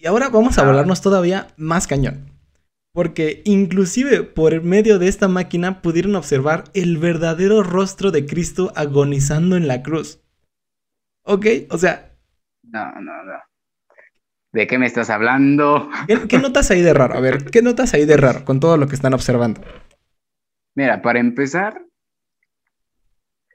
Y 0.00 0.06
ahora 0.06 0.30
vamos 0.30 0.56
a 0.56 0.62
ah. 0.62 0.66
volarnos 0.66 1.02
todavía 1.02 1.48
más 1.58 1.86
cañón. 1.86 2.30
Porque 2.92 3.42
inclusive 3.44 4.22
por 4.22 4.62
medio 4.62 4.98
de 4.98 5.08
esta 5.08 5.28
máquina 5.28 5.82
pudieron 5.82 6.16
observar 6.16 6.64
el 6.72 6.96
verdadero 6.96 7.62
rostro 7.62 8.10
de 8.10 8.24
Cristo 8.24 8.72
agonizando 8.74 9.56
en 9.56 9.68
la 9.68 9.82
cruz. 9.82 10.20
¿Ok? 11.22 11.46
O 11.68 11.76
sea... 11.76 12.16
No, 12.62 12.92
no, 12.94 13.24
no. 13.24 13.38
¿De 14.52 14.66
qué 14.66 14.78
me 14.78 14.86
estás 14.86 15.10
hablando? 15.10 15.90
¿Qué, 16.28 16.38
notas 16.40 16.70
ahí 16.70 16.80
de 16.80 16.94
raro? 16.94 17.14
A 17.14 17.20
ver, 17.20 17.44
¿qué 17.44 17.62
notas 17.62 17.92
ahí 17.92 18.06
de 18.06 18.16
raro 18.16 18.44
con 18.44 18.58
todo 18.58 18.78
lo 18.78 18.88
que 18.88 18.94
están 18.94 19.12
observando? 19.12 19.60
Mira, 20.74 21.02
para 21.02 21.20
empezar, 21.20 21.84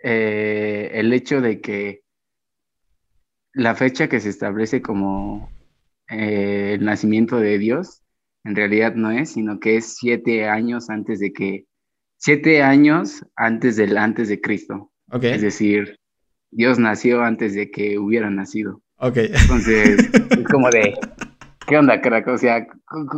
eh, 0.03 0.91
el 0.93 1.11
hecho 1.11 1.41
de 1.41 1.59
que 1.59 2.03
la 3.51 3.73
fecha 3.73 4.07
que 4.07 4.19
se 4.19 4.29
establece 4.29 4.81
como 4.81 5.49
eh, 6.09 6.73
el 6.73 6.85
nacimiento 6.85 7.39
de 7.39 7.57
Dios 7.57 8.01
en 8.45 8.55
realidad 8.55 8.93
no 8.93 9.11
es, 9.11 9.31
sino 9.31 9.59
que 9.59 9.77
es 9.77 9.97
siete 9.97 10.47
años 10.47 10.89
antes 10.89 11.19
de 11.19 11.33
que, 11.33 11.65
siete 12.17 12.61
años 12.61 13.25
antes 13.35 13.75
del 13.75 13.97
antes 13.97 14.29
de 14.29 14.39
Cristo. 14.39 14.91
Okay. 15.11 15.33
Es 15.33 15.41
decir, 15.41 15.99
Dios 16.51 16.77
nació 16.77 17.23
antes 17.23 17.55
de 17.55 17.71
que 17.71 17.97
hubiera 17.97 18.29
nacido. 18.29 18.81
Ok. 18.97 19.17
Entonces, 19.17 19.97
es 20.31 20.43
como 20.47 20.69
de, 20.69 20.93
¿qué 21.67 21.77
onda, 21.77 21.99
crack? 22.01 22.27
O 22.27 22.37
sea, 22.37 22.67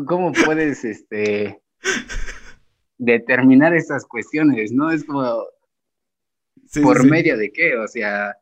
¿cómo 0.08 0.32
puedes, 0.32 0.86
este, 0.86 1.62
determinar 2.98 3.74
estas 3.74 4.06
cuestiones, 4.06 4.72
no? 4.72 4.92
Es 4.92 5.04
como, 5.04 5.44
¿por 6.82 7.06
medio 7.06 7.38
de 7.38 7.52
qué? 7.52 7.78
O 7.78 7.88
sea, 7.88 8.36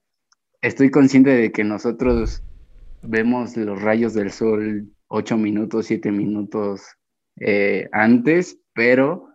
estoy 0.62 0.92
consciente 0.92 1.32
de 1.32 1.52
que 1.52 1.64
nosotros 1.64 2.44
vemos 3.08 3.56
los 3.58 3.82
rayos 3.82 4.14
del 4.14 4.32
sol 4.32 4.92
ocho 5.08 5.38
minutos, 5.38 5.88
siete 5.88 6.12
minutos 6.12 6.82
eh, 7.40 7.90
antes, 7.92 8.58
pero 8.74 9.30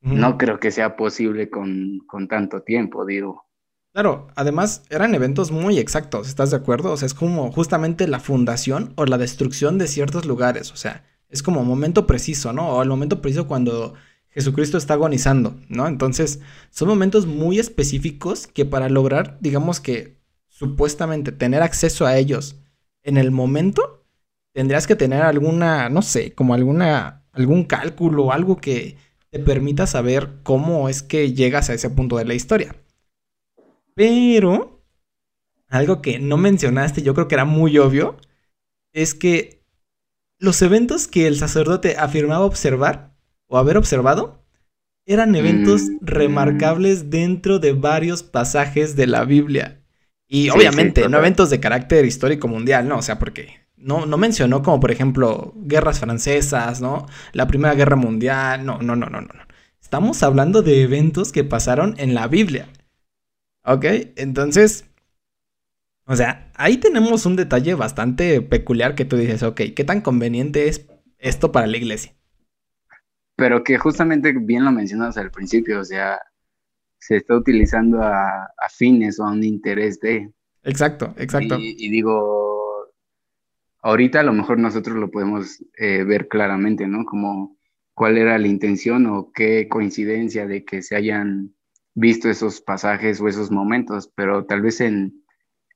no 0.00 0.36
creo 0.36 0.60
que 0.60 0.70
sea 0.70 0.96
posible 0.96 1.48
con, 1.48 1.98
con 2.06 2.28
tanto 2.28 2.62
tiempo, 2.62 3.06
digo. 3.06 3.46
Claro, 3.92 4.26
además 4.34 4.82
eran 4.90 5.14
eventos 5.14 5.50
muy 5.50 5.78
exactos, 5.78 6.28
¿estás 6.28 6.50
de 6.50 6.58
acuerdo? 6.58 6.92
O 6.92 6.96
sea, 6.96 7.06
es 7.06 7.14
como 7.14 7.50
justamente 7.52 8.06
la 8.06 8.20
fundación 8.20 8.92
o 8.96 9.06
la 9.06 9.16
destrucción 9.16 9.78
de 9.78 9.86
ciertos 9.86 10.26
lugares, 10.26 10.72
o 10.72 10.76
sea, 10.76 11.04
es 11.30 11.42
como 11.42 11.64
momento 11.64 12.06
preciso, 12.06 12.52
¿no? 12.52 12.68
O 12.70 12.82
el 12.82 12.88
momento 12.88 13.22
preciso 13.22 13.46
cuando 13.46 13.94
Jesucristo 14.28 14.76
está 14.76 14.94
agonizando, 14.94 15.56
¿no? 15.68 15.86
Entonces, 15.86 16.40
son 16.70 16.88
momentos 16.88 17.26
muy 17.26 17.58
específicos 17.58 18.46
que 18.46 18.64
para 18.64 18.88
lograr, 18.88 19.38
digamos 19.40 19.80
que 19.80 20.18
supuestamente 20.48 21.32
tener 21.32 21.62
acceso 21.62 22.04
a 22.04 22.16
ellos 22.18 22.63
en 23.04 23.16
el 23.16 23.30
momento, 23.30 24.04
tendrías 24.52 24.86
que 24.86 24.96
tener 24.96 25.22
alguna, 25.22 25.88
no 25.88 26.02
sé, 26.02 26.34
como 26.34 26.54
alguna, 26.54 27.24
algún 27.32 27.64
cálculo, 27.64 28.32
algo 28.32 28.56
que 28.56 28.96
te 29.30 29.38
permita 29.38 29.86
saber 29.86 30.40
cómo 30.42 30.88
es 30.88 31.02
que 31.02 31.32
llegas 31.32 31.70
a 31.70 31.74
ese 31.74 31.90
punto 31.90 32.16
de 32.16 32.24
la 32.24 32.34
historia. 32.34 32.74
Pero, 33.94 34.82
algo 35.68 36.02
que 36.02 36.18
no 36.18 36.36
mencionaste, 36.36 37.02
yo 37.02 37.14
creo 37.14 37.28
que 37.28 37.34
era 37.34 37.44
muy 37.44 37.78
obvio, 37.78 38.16
es 38.92 39.14
que 39.14 39.62
los 40.38 40.62
eventos 40.62 41.06
que 41.06 41.26
el 41.26 41.36
sacerdote 41.36 41.96
afirmaba 41.96 42.44
observar 42.44 43.14
o 43.46 43.58
haber 43.58 43.76
observado 43.76 44.44
eran 45.06 45.34
eventos 45.34 45.82
mm. 45.82 45.98
remarcables 46.00 47.10
dentro 47.10 47.58
de 47.58 47.72
varios 47.72 48.22
pasajes 48.22 48.96
de 48.96 49.06
la 49.06 49.24
Biblia. 49.24 49.83
Y 50.34 50.50
obviamente, 50.50 51.08
no 51.08 51.18
eventos 51.18 51.48
de 51.48 51.60
carácter 51.60 52.04
histórico 52.04 52.48
mundial, 52.48 52.88
no, 52.88 52.98
o 52.98 53.02
sea, 53.02 53.20
porque 53.20 53.60
no, 53.76 54.04
no 54.04 54.18
mencionó 54.18 54.64
como 54.64 54.80
por 54.80 54.90
ejemplo 54.90 55.54
guerras 55.54 56.00
francesas, 56.00 56.80
¿no? 56.80 57.06
La 57.32 57.46
Primera 57.46 57.76
Guerra 57.76 57.94
Mundial, 57.94 58.66
no, 58.66 58.78
no, 58.82 58.96
no, 58.96 59.06
no, 59.06 59.20
no. 59.20 59.28
Estamos 59.80 60.24
hablando 60.24 60.62
de 60.62 60.82
eventos 60.82 61.30
que 61.30 61.44
pasaron 61.44 61.94
en 61.98 62.14
la 62.14 62.26
Biblia. 62.26 62.66
¿Ok? 63.64 63.84
Entonces, 64.16 64.86
o 66.04 66.16
sea, 66.16 66.50
ahí 66.56 66.78
tenemos 66.78 67.26
un 67.26 67.36
detalle 67.36 67.74
bastante 67.74 68.42
peculiar 68.42 68.96
que 68.96 69.04
tú 69.04 69.16
dices, 69.16 69.44
ok, 69.44 69.60
¿qué 69.76 69.84
tan 69.84 70.00
conveniente 70.00 70.66
es 70.66 70.88
esto 71.18 71.52
para 71.52 71.68
la 71.68 71.76
iglesia? 71.76 72.12
Pero 73.36 73.62
que 73.62 73.78
justamente 73.78 74.34
bien 74.36 74.64
lo 74.64 74.72
mencionas 74.72 75.16
al 75.16 75.30
principio, 75.30 75.78
o 75.78 75.84
sea, 75.84 76.18
se 77.06 77.16
está 77.16 77.36
utilizando 77.36 78.02
a, 78.02 78.48
fines 78.70 79.20
o 79.20 79.24
a 79.24 79.32
un 79.32 79.44
interés 79.44 80.00
de... 80.00 80.32
Exacto, 80.62 81.14
exacto. 81.18 81.56
y 81.58 81.90
digo, 81.90 82.44
ahorita 83.84 84.20
a 84.20 84.22
lo 84.22 84.32
mejor 84.32 84.58
nosotros 84.58 84.96
lo 84.96 85.10
podemos 85.10 85.62
eh, 85.76 86.02
ver 86.04 86.26
claramente, 86.26 86.86
¿no? 86.86 87.04
Como 87.04 87.58
cuál 87.92 88.16
era 88.16 88.38
la 88.38 88.48
intención 88.48 89.06
o 89.06 89.30
qué 89.32 89.68
coincidencia 89.68 90.46
de 90.46 90.64
que 90.64 90.82
se 90.82 90.96
hayan 90.96 91.54
visto 91.92 92.30
esos 92.30 92.62
pasajes 92.62 93.20
o 93.20 93.28
esos 93.28 93.50
momentos, 93.50 94.10
pero 94.16 94.46
tal 94.46 94.62
vez 94.62 94.80
en, 94.80 95.22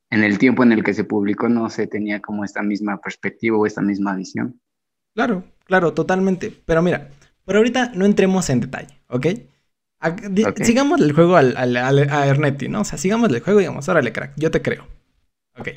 en 0.08 0.25
el 0.25 0.38
tiempo 0.38 0.62
en 0.62 0.73
el 0.73 0.82
que 0.82 0.94
se 0.94 1.04
publicó 1.04 1.50
no 1.50 1.68
se 1.68 1.87
tenía 1.87 2.20
como 2.20 2.44
esta 2.44 2.62
misma 2.62 2.99
perspectiva 2.99 3.58
o 3.58 3.66
esta 3.66 3.82
misma 3.82 4.16
visión. 4.16 4.58
Claro, 5.14 5.44
claro, 5.64 5.92
totalmente. 5.92 6.50
Pero 6.64 6.82
mira, 6.82 7.11
por 7.44 7.56
ahorita 7.56 7.92
no 7.94 8.06
entremos 8.06 8.49
en 8.49 8.61
detalle, 8.61 8.99
¿ok? 9.08 9.26
Sigamos 10.62 11.00
el 11.00 11.12
juego 11.12 11.36
al, 11.36 11.56
a 11.56 12.26
Ernetti, 12.26 12.68
¿no? 12.68 12.82
O 12.82 12.84
sea, 12.84 12.98
sigamos 12.98 13.30
el 13.30 13.40
juego 13.40 13.60
y 13.60 13.64
digamos, 13.64 13.88
órale, 13.88 14.12
crack, 14.12 14.34
yo 14.36 14.50
te 14.50 14.62
creo. 14.62 14.86
Ok. 15.58 15.68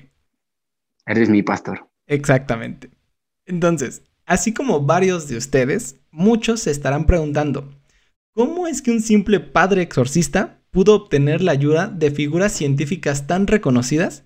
Eres 1.06 1.30
mi 1.30 1.42
pastor. 1.42 1.90
Exactamente. 2.06 2.92
Entonces, 3.46 4.04
así 4.26 4.54
como 4.54 4.82
varios 4.82 5.28
de 5.28 5.38
ustedes, 5.38 5.98
muchos 6.12 6.62
se 6.62 6.72
estarán 6.72 7.06
preguntando, 7.06 7.74
¿cómo 8.32 8.68
es 8.68 8.82
que 8.82 8.92
un 8.92 9.02
simple 9.02 9.40
padre 9.40 9.82
exorcista 9.82 10.62
pudo 10.70 10.96
obtener 10.96 11.42
la 11.42 11.52
ayuda 11.52 11.88
de 11.88 12.12
figuras 12.12 12.52
científicas 12.52 13.26
tan 13.28 13.48
reconocidas? 13.48 14.26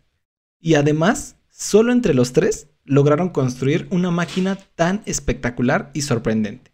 Y 0.59 0.75
además, 0.75 1.37
solo 1.49 1.93
entre 1.93 2.13
los 2.13 2.33
tres 2.33 2.69
lograron 2.83 3.29
construir 3.29 3.87
una 3.91 4.11
máquina 4.11 4.57
tan 4.75 5.01
espectacular 5.05 5.89
y 5.93 6.01
sorprendente. 6.01 6.71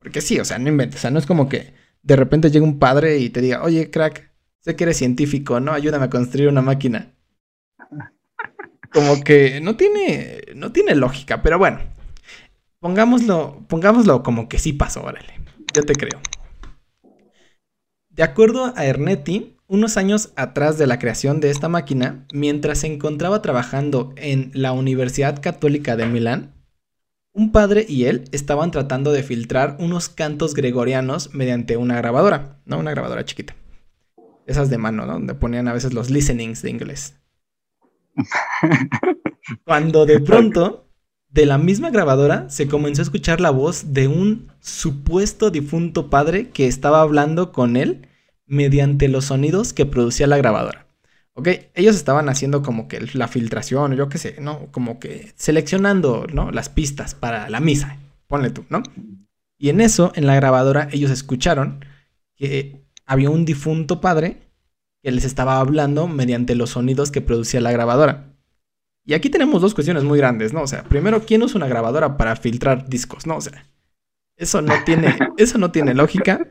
Porque 0.00 0.20
sí, 0.20 0.40
o 0.40 0.44
sea, 0.44 0.58
no 0.58 0.68
inventes, 0.68 1.00
o 1.00 1.02
sea, 1.02 1.10
no 1.10 1.18
es 1.18 1.26
como 1.26 1.48
que 1.48 1.74
de 2.02 2.16
repente 2.16 2.50
llega 2.50 2.64
un 2.64 2.78
padre 2.78 3.18
y 3.18 3.30
te 3.30 3.40
diga, 3.40 3.62
oye, 3.62 3.90
crack, 3.90 4.32
sé 4.60 4.76
que 4.76 4.84
eres 4.84 4.96
científico, 4.96 5.60
¿no? 5.60 5.72
Ayúdame 5.72 6.06
a 6.06 6.10
construir 6.10 6.48
una 6.48 6.62
máquina. 6.62 7.14
Como 8.92 9.22
que 9.22 9.60
no 9.60 9.76
tiene, 9.76 10.40
no 10.54 10.72
tiene 10.72 10.94
lógica, 10.94 11.42
pero 11.42 11.58
bueno, 11.58 11.80
pongámoslo, 12.80 13.64
pongámoslo 13.68 14.22
como 14.22 14.48
que 14.48 14.58
sí 14.58 14.72
pasó, 14.72 15.04
órale, 15.04 15.40
yo 15.74 15.82
te 15.84 15.94
creo. 15.94 16.20
De 18.08 18.24
acuerdo 18.24 18.72
a 18.76 18.84
Ernetti, 18.84 19.56
unos 19.68 19.96
años 19.96 20.32
atrás 20.34 20.78
de 20.78 20.88
la 20.88 20.98
creación 20.98 21.38
de 21.38 21.50
esta 21.50 21.68
máquina, 21.68 22.26
mientras 22.32 22.80
se 22.80 22.88
encontraba 22.88 23.40
trabajando 23.40 24.12
en 24.16 24.50
la 24.52 24.72
Universidad 24.72 25.40
Católica 25.40 25.94
de 25.94 26.06
Milán, 26.06 26.59
un 27.40 27.52
padre 27.52 27.86
y 27.88 28.04
él 28.04 28.24
estaban 28.32 28.70
tratando 28.70 29.12
de 29.12 29.22
filtrar 29.22 29.76
unos 29.80 30.10
cantos 30.10 30.52
gregorianos 30.52 31.32
mediante 31.34 31.78
una 31.78 31.96
grabadora, 31.96 32.60
¿no? 32.66 32.78
Una 32.78 32.90
grabadora 32.90 33.24
chiquita. 33.24 33.56
Esas 34.46 34.68
de 34.68 34.76
mano, 34.76 35.06
¿no? 35.06 35.14
Donde 35.14 35.34
ponían 35.34 35.66
a 35.66 35.72
veces 35.72 35.94
los 35.94 36.10
listenings 36.10 36.60
de 36.60 36.70
inglés. 36.70 37.14
Cuando 39.64 40.04
de 40.04 40.20
pronto, 40.20 40.86
de 41.30 41.46
la 41.46 41.56
misma 41.56 41.88
grabadora, 41.88 42.50
se 42.50 42.68
comenzó 42.68 43.00
a 43.00 43.04
escuchar 43.04 43.40
la 43.40 43.50
voz 43.50 43.94
de 43.94 44.06
un 44.06 44.52
supuesto 44.60 45.50
difunto 45.50 46.10
padre 46.10 46.50
que 46.50 46.66
estaba 46.66 47.00
hablando 47.00 47.52
con 47.52 47.78
él 47.78 48.06
mediante 48.44 49.08
los 49.08 49.26
sonidos 49.26 49.72
que 49.72 49.86
producía 49.86 50.26
la 50.26 50.36
grabadora. 50.36 50.89
¿Ok? 51.40 51.48
Ellos 51.74 51.96
estaban 51.96 52.28
haciendo 52.28 52.62
como 52.62 52.86
que 52.86 53.00
la 53.14 53.26
filtración, 53.26 53.96
yo 53.96 54.10
qué 54.10 54.18
sé, 54.18 54.36
¿no? 54.40 54.66
Como 54.72 55.00
que 55.00 55.32
seleccionando, 55.36 56.26
¿no? 56.30 56.50
Las 56.50 56.68
pistas 56.68 57.14
para 57.14 57.48
la 57.48 57.60
misa, 57.60 57.96
ponle 58.26 58.50
tú, 58.50 58.66
¿no? 58.68 58.82
Y 59.56 59.70
en 59.70 59.80
eso, 59.80 60.12
en 60.16 60.26
la 60.26 60.34
grabadora, 60.34 60.88
ellos 60.92 61.10
escucharon 61.10 61.82
que 62.36 62.82
había 63.06 63.30
un 63.30 63.46
difunto 63.46 64.02
padre 64.02 64.36
que 65.02 65.10
les 65.12 65.24
estaba 65.24 65.60
hablando 65.60 66.08
mediante 66.08 66.54
los 66.54 66.70
sonidos 66.70 67.10
que 67.10 67.22
producía 67.22 67.62
la 67.62 67.72
grabadora. 67.72 68.34
Y 69.06 69.14
aquí 69.14 69.30
tenemos 69.30 69.62
dos 69.62 69.72
cuestiones 69.72 70.04
muy 70.04 70.18
grandes, 70.18 70.52
¿no? 70.52 70.60
O 70.60 70.66
sea, 70.66 70.82
primero, 70.84 71.24
¿quién 71.24 71.42
usa 71.42 71.56
una 71.56 71.68
grabadora 71.68 72.18
para 72.18 72.36
filtrar 72.36 72.86
discos? 72.86 73.26
No, 73.26 73.36
o 73.36 73.40
sea, 73.40 73.64
eso 74.36 74.60
no 74.60 74.74
tiene, 74.84 75.16
eso 75.38 75.56
no 75.56 75.70
tiene 75.70 75.94
lógica. 75.94 76.46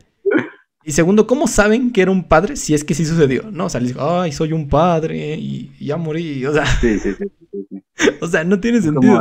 Y 0.82 0.92
segundo, 0.92 1.26
¿cómo 1.26 1.46
saben 1.46 1.92
que 1.92 2.00
era 2.00 2.10
un 2.10 2.24
padre 2.24 2.56
si 2.56 2.72
es 2.72 2.84
que 2.84 2.94
sí 2.94 3.04
sucedió? 3.04 3.50
No, 3.50 3.66
o 3.66 3.68
sea, 3.68 3.80
les 3.80 3.90
digo, 3.90 4.20
ay, 4.20 4.32
soy 4.32 4.52
un 4.52 4.68
padre 4.68 5.36
y, 5.36 5.72
ya 5.78 5.98
morí. 5.98 6.46
O 6.46 6.54
sea, 6.54 6.64
sí, 6.64 6.98
sí, 6.98 7.14
sí, 7.14 7.82
o 8.20 8.26
sea, 8.26 8.44
no 8.44 8.60
tiene 8.60 8.80
sentido. 8.80 9.20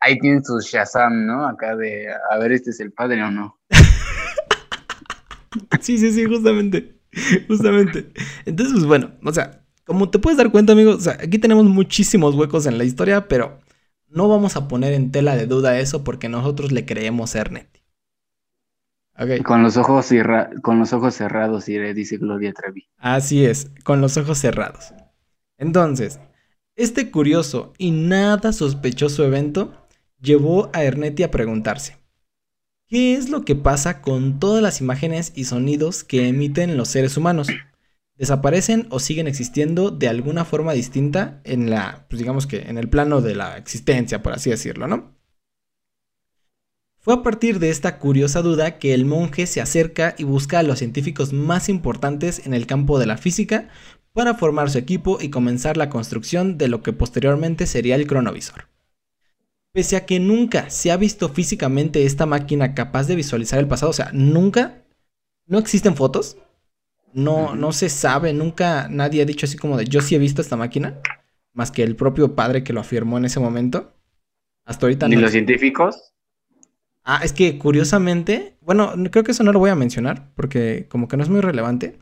ahí 0.00 0.18
tienen 0.18 0.42
sus 0.42 0.66
Shazam, 0.66 1.26
¿no? 1.26 1.46
Acá 1.46 1.76
de, 1.76 2.06
a 2.30 2.38
ver, 2.38 2.52
este 2.52 2.70
es 2.70 2.80
el 2.80 2.92
padre 2.92 3.22
o 3.22 3.30
no. 3.30 3.58
sí, 5.80 5.98
sí, 5.98 6.12
sí, 6.12 6.24
justamente. 6.24 6.94
Justamente. 7.48 8.10
Entonces, 8.46 8.74
pues 8.74 8.86
bueno, 8.86 9.12
o 9.24 9.32
sea, 9.32 9.62
como 9.84 10.10
te 10.10 10.18
puedes 10.18 10.38
dar 10.38 10.50
cuenta, 10.50 10.72
amigo, 10.72 10.92
o 10.92 11.00
sea, 11.00 11.14
aquí 11.14 11.38
tenemos 11.38 11.64
muchísimos 11.64 12.34
huecos 12.34 12.66
en 12.66 12.78
la 12.78 12.84
historia, 12.84 13.28
pero 13.28 13.60
no 14.08 14.28
vamos 14.28 14.56
a 14.56 14.68
poner 14.68 14.94
en 14.94 15.10
tela 15.10 15.36
de 15.36 15.46
duda 15.46 15.78
eso 15.78 16.02
porque 16.02 16.30
nosotros 16.30 16.72
le 16.72 16.86
creemos 16.86 17.36
a 17.36 17.40
Con 19.42 19.64
los 19.64 19.76
ojos 19.76 20.10
con 20.62 20.78
los 20.78 20.92
ojos 20.92 21.14
cerrados, 21.14 21.68
y 21.68 21.78
le 21.78 21.92
dice 21.92 22.18
Gloria 22.18 22.52
Trevi. 22.52 22.88
Así 22.98 23.44
es, 23.44 23.70
con 23.82 24.00
los 24.00 24.16
ojos 24.16 24.38
cerrados. 24.38 24.94
Entonces, 25.56 26.20
este 26.76 27.10
curioso 27.10 27.72
y 27.78 27.90
nada 27.90 28.52
sospechoso 28.52 29.24
evento 29.24 29.72
llevó 30.20 30.70
a 30.72 30.84
Ernetti 30.84 31.24
a 31.24 31.32
preguntarse, 31.32 31.96
¿qué 32.86 33.14
es 33.14 33.28
lo 33.28 33.44
que 33.44 33.56
pasa 33.56 34.00
con 34.02 34.38
todas 34.38 34.62
las 34.62 34.80
imágenes 34.80 35.32
y 35.34 35.44
sonidos 35.44 36.04
que 36.04 36.28
emiten 36.28 36.76
los 36.76 36.88
seres 36.88 37.16
humanos? 37.16 37.48
¿Desaparecen 38.14 38.86
o 38.90 39.00
siguen 39.00 39.26
existiendo 39.26 39.90
de 39.90 40.08
alguna 40.08 40.44
forma 40.44 40.72
distinta 40.72 41.40
en 41.42 41.70
la, 41.70 42.06
pues 42.08 42.20
digamos 42.20 42.46
que 42.46 42.60
en 42.62 42.78
el 42.78 42.88
plano 42.88 43.20
de 43.20 43.34
la 43.34 43.56
existencia, 43.56 44.22
por 44.22 44.32
así 44.32 44.50
decirlo, 44.50 44.86
¿no? 44.86 45.17
Fue 47.08 47.14
a 47.14 47.22
partir 47.22 47.58
de 47.58 47.70
esta 47.70 47.98
curiosa 47.98 48.42
duda 48.42 48.78
que 48.78 48.92
el 48.92 49.06
monje 49.06 49.46
se 49.46 49.62
acerca 49.62 50.14
y 50.18 50.24
busca 50.24 50.58
a 50.58 50.62
los 50.62 50.80
científicos 50.80 51.32
más 51.32 51.70
importantes 51.70 52.44
en 52.44 52.52
el 52.52 52.66
campo 52.66 52.98
de 52.98 53.06
la 53.06 53.16
física 53.16 53.70
para 54.12 54.34
formar 54.34 54.68
su 54.68 54.76
equipo 54.76 55.16
y 55.18 55.30
comenzar 55.30 55.78
la 55.78 55.88
construcción 55.88 56.58
de 56.58 56.68
lo 56.68 56.82
que 56.82 56.92
posteriormente 56.92 57.64
sería 57.64 57.94
el 57.94 58.06
cronovisor. 58.06 58.68
Pese 59.72 59.96
a 59.96 60.04
que 60.04 60.20
nunca 60.20 60.68
se 60.68 60.92
ha 60.92 60.98
visto 60.98 61.30
físicamente 61.30 62.04
esta 62.04 62.26
máquina 62.26 62.74
capaz 62.74 63.06
de 63.06 63.16
visualizar 63.16 63.58
el 63.58 63.68
pasado, 63.68 63.88
o 63.88 63.94
sea, 63.94 64.10
nunca, 64.12 64.84
no 65.46 65.58
existen 65.58 65.96
fotos, 65.96 66.36
no, 67.14 67.56
no 67.56 67.72
se 67.72 67.88
sabe, 67.88 68.34
nunca 68.34 68.86
nadie 68.90 69.22
ha 69.22 69.24
dicho 69.24 69.46
así 69.46 69.56
como 69.56 69.78
de 69.78 69.86
yo 69.86 70.02
sí 70.02 70.14
he 70.14 70.18
visto 70.18 70.42
esta 70.42 70.56
máquina, 70.56 71.00
más 71.54 71.70
que 71.70 71.84
el 71.84 71.96
propio 71.96 72.34
padre 72.34 72.62
que 72.62 72.74
lo 72.74 72.80
afirmó 72.80 73.16
en 73.16 73.24
ese 73.24 73.40
momento. 73.40 73.94
Hasta 74.66 74.84
ahorita 74.84 75.08
¿Ni 75.08 75.16
los 75.16 75.32
científicos? 75.32 76.12
Ah, 77.10 77.20
es 77.24 77.32
que 77.32 77.56
curiosamente, 77.56 78.58
bueno, 78.60 78.92
creo 79.10 79.24
que 79.24 79.30
eso 79.30 79.42
no 79.42 79.50
lo 79.54 79.58
voy 79.58 79.70
a 79.70 79.74
mencionar 79.74 80.30
porque 80.34 80.88
como 80.90 81.08
que 81.08 81.16
no 81.16 81.22
es 81.22 81.30
muy 81.30 81.40
relevante, 81.40 81.98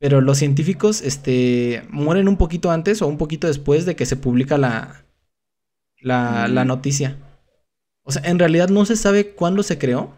pero 0.00 0.20
los 0.20 0.38
científicos 0.38 1.00
este, 1.00 1.84
mueren 1.90 2.26
un 2.26 2.36
poquito 2.36 2.72
antes 2.72 3.02
o 3.02 3.06
un 3.06 3.18
poquito 3.18 3.46
después 3.46 3.86
de 3.86 3.94
que 3.94 4.04
se 4.04 4.16
publica 4.16 4.58
la, 4.58 5.04
la, 6.00 6.48
la 6.48 6.64
noticia. 6.64 7.18
O 8.02 8.10
sea, 8.10 8.22
en 8.28 8.40
realidad 8.40 8.68
no 8.68 8.84
se 8.84 8.96
sabe 8.96 9.30
cuándo 9.36 9.62
se 9.62 9.78
creó, 9.78 10.12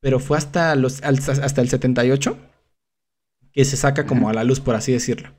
pero 0.00 0.18
fue 0.18 0.38
hasta, 0.38 0.74
los, 0.74 1.00
hasta 1.04 1.60
el 1.60 1.68
78 1.68 2.36
que 3.52 3.64
se 3.64 3.76
saca 3.76 4.06
como 4.06 4.28
a 4.28 4.34
la 4.34 4.42
luz, 4.42 4.58
por 4.58 4.74
así 4.74 4.90
decirlo. 4.90 5.30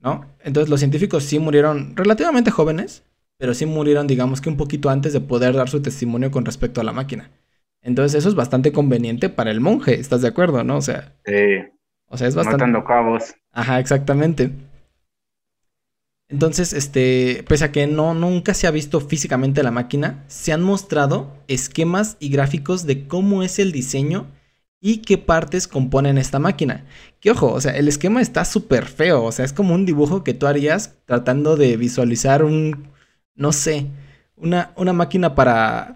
¿No? 0.00 0.26
Entonces 0.40 0.68
los 0.68 0.80
científicos 0.80 1.22
sí 1.22 1.38
murieron 1.38 1.94
relativamente 1.94 2.50
jóvenes, 2.50 3.04
pero 3.38 3.54
sí 3.54 3.64
murieron, 3.64 4.06
digamos 4.06 4.40
que 4.40 4.50
un 4.50 4.56
poquito 4.56 4.90
antes 4.90 5.12
de 5.12 5.20
poder 5.20 5.54
dar 5.54 5.68
su 5.68 5.80
testimonio 5.80 6.30
con 6.30 6.44
respecto 6.44 6.80
a 6.80 6.84
la 6.84 6.92
máquina. 6.92 7.30
Entonces 7.80 8.18
eso 8.18 8.28
es 8.28 8.34
bastante 8.34 8.72
conveniente 8.72 9.28
para 9.28 9.50
el 9.50 9.60
monje, 9.60 9.98
¿estás 9.98 10.20
de 10.20 10.28
acuerdo, 10.28 10.64
no? 10.64 10.76
O 10.76 10.82
sea, 10.82 11.14
sí. 11.24 11.64
o 12.08 12.18
sea, 12.18 12.26
es 12.26 12.34
bastante... 12.34 12.64
Matando 12.64 12.84
cabos. 12.84 13.34
Ajá, 13.52 13.78
exactamente. 13.78 14.50
Entonces, 16.30 16.74
este, 16.74 17.42
pese 17.48 17.64
a 17.64 17.72
que 17.72 17.86
no 17.86 18.12
nunca 18.12 18.52
se 18.52 18.66
ha 18.66 18.70
visto 18.70 19.00
físicamente 19.00 19.62
la 19.62 19.70
máquina, 19.70 20.24
se 20.26 20.52
han 20.52 20.62
mostrado 20.62 21.32
esquemas 21.46 22.18
y 22.20 22.28
gráficos 22.28 22.84
de 22.84 23.06
cómo 23.06 23.42
es 23.42 23.58
el 23.58 23.72
diseño 23.72 24.26
y 24.80 24.98
qué 24.98 25.16
partes 25.16 25.66
componen 25.66 26.18
esta 26.18 26.38
máquina. 26.38 26.84
Que 27.20 27.30
ojo, 27.30 27.50
o 27.50 27.60
sea, 27.60 27.76
el 27.76 27.88
esquema 27.88 28.20
está 28.20 28.44
súper 28.44 28.84
feo, 28.84 29.24
o 29.24 29.32
sea, 29.32 29.44
es 29.44 29.54
como 29.54 29.74
un 29.74 29.86
dibujo 29.86 30.22
que 30.22 30.34
tú 30.34 30.46
harías 30.46 30.98
tratando 31.06 31.56
de 31.56 31.78
visualizar 31.78 32.44
un, 32.44 32.88
no 33.38 33.52
sé, 33.52 33.86
una, 34.36 34.72
una 34.76 34.92
máquina 34.92 35.34
para... 35.34 35.94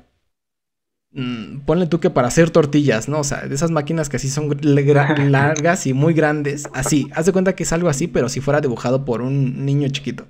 Mm, 1.10 1.58
ponle 1.66 1.86
tú 1.86 2.00
que 2.00 2.08
para 2.08 2.28
hacer 2.28 2.48
tortillas, 2.48 3.06
¿no? 3.06 3.18
O 3.18 3.24
sea, 3.24 3.46
de 3.46 3.54
esas 3.54 3.70
máquinas 3.70 4.08
que 4.08 4.16
así 4.16 4.30
son 4.30 4.48
largas 4.62 5.86
y 5.86 5.92
muy 5.92 6.14
grandes. 6.14 6.70
Así, 6.72 7.10
haz 7.14 7.26
de 7.26 7.32
cuenta 7.32 7.54
que 7.54 7.64
es 7.64 7.72
algo 7.72 7.90
así, 7.90 8.06
pero 8.06 8.30
si 8.30 8.40
fuera 8.40 8.62
dibujado 8.62 9.04
por 9.04 9.20
un 9.20 9.66
niño 9.66 9.88
chiquito. 9.90 10.26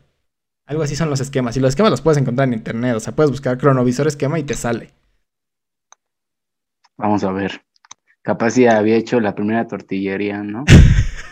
Algo 0.66 0.83
así 0.83 0.96
son 0.96 1.11
los 1.11 1.20
esquemas. 1.20 1.57
Y 1.57 1.61
los 1.61 1.70
esquemas 1.70 1.90
los 1.90 2.01
puedes 2.01 2.18
encontrar 2.18 2.48
en 2.48 2.55
internet. 2.55 2.96
O 2.96 3.01
sea, 3.01 3.14
puedes 3.14 3.31
buscar 3.31 3.59
cronovisor 3.59 4.09
esquema 4.09 4.38
y 4.38 4.42
te 4.42 4.55
sale. 4.55 4.90
Vamos 6.96 7.22
a 7.22 7.31
ver. 7.31 7.62
Capaz 8.22 8.57
ya 8.57 8.79
había 8.79 8.96
hecho 8.96 9.20
la 9.20 9.35
primera 9.35 9.66
tortillería, 9.68 10.42
¿no? 10.42 10.64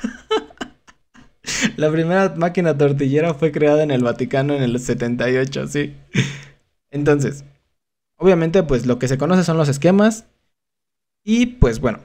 La 1.77 1.91
primera 1.91 2.35
máquina 2.37 2.77
tortillera 2.77 3.35
fue 3.35 3.53
creada 3.53 3.83
en 3.83 3.91
el 3.91 4.03
Vaticano 4.03 4.55
en 4.55 4.63
el 4.63 4.79
78, 4.79 5.67
sí. 5.69 5.95
Entonces, 6.91 7.45
obviamente, 8.17 8.63
pues 8.63 8.87
lo 8.87 8.99
que 8.99 9.09
se 9.09 9.19
conoce 9.19 9.45
son 9.45 9.57
los 9.57 9.69
esquemas. 9.69 10.27
Y 11.25 11.47
pues 11.47 11.81
bueno. 11.81 12.01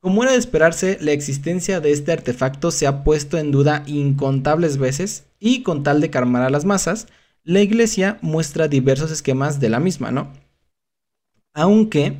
Como 0.00 0.22
era 0.22 0.32
de 0.32 0.38
esperarse, 0.38 0.96
la 1.00 1.12
existencia 1.12 1.80
de 1.80 1.90
este 1.90 2.12
artefacto 2.12 2.70
se 2.70 2.86
ha 2.86 3.02
puesto 3.02 3.36
en 3.36 3.50
duda 3.50 3.82
incontables 3.86 4.78
veces 4.78 5.24
y 5.40 5.62
con 5.62 5.82
tal 5.82 6.00
de 6.00 6.10
calmar 6.10 6.42
a 6.42 6.50
las 6.50 6.64
masas, 6.64 7.08
la 7.42 7.60
iglesia 7.60 8.18
muestra 8.22 8.68
diversos 8.68 9.10
esquemas 9.10 9.58
de 9.58 9.70
la 9.70 9.80
misma, 9.80 10.12
¿no? 10.12 10.32
Aunque, 11.52 12.16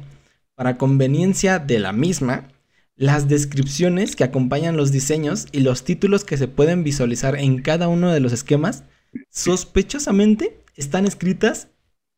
para 0.56 0.76
conveniencia 0.76 1.60
de 1.60 1.78
la 1.78 1.92
misma, 1.92 2.48
las 2.98 3.28
descripciones 3.28 4.16
que 4.16 4.24
acompañan 4.24 4.76
los 4.76 4.90
diseños 4.90 5.46
y 5.52 5.60
los 5.60 5.84
títulos 5.84 6.24
que 6.24 6.36
se 6.36 6.48
pueden 6.48 6.82
visualizar 6.82 7.36
en 7.36 7.62
cada 7.62 7.86
uno 7.86 8.12
de 8.12 8.18
los 8.18 8.32
esquemas, 8.32 8.82
sospechosamente 9.30 10.58
están 10.74 11.06
escritas 11.06 11.68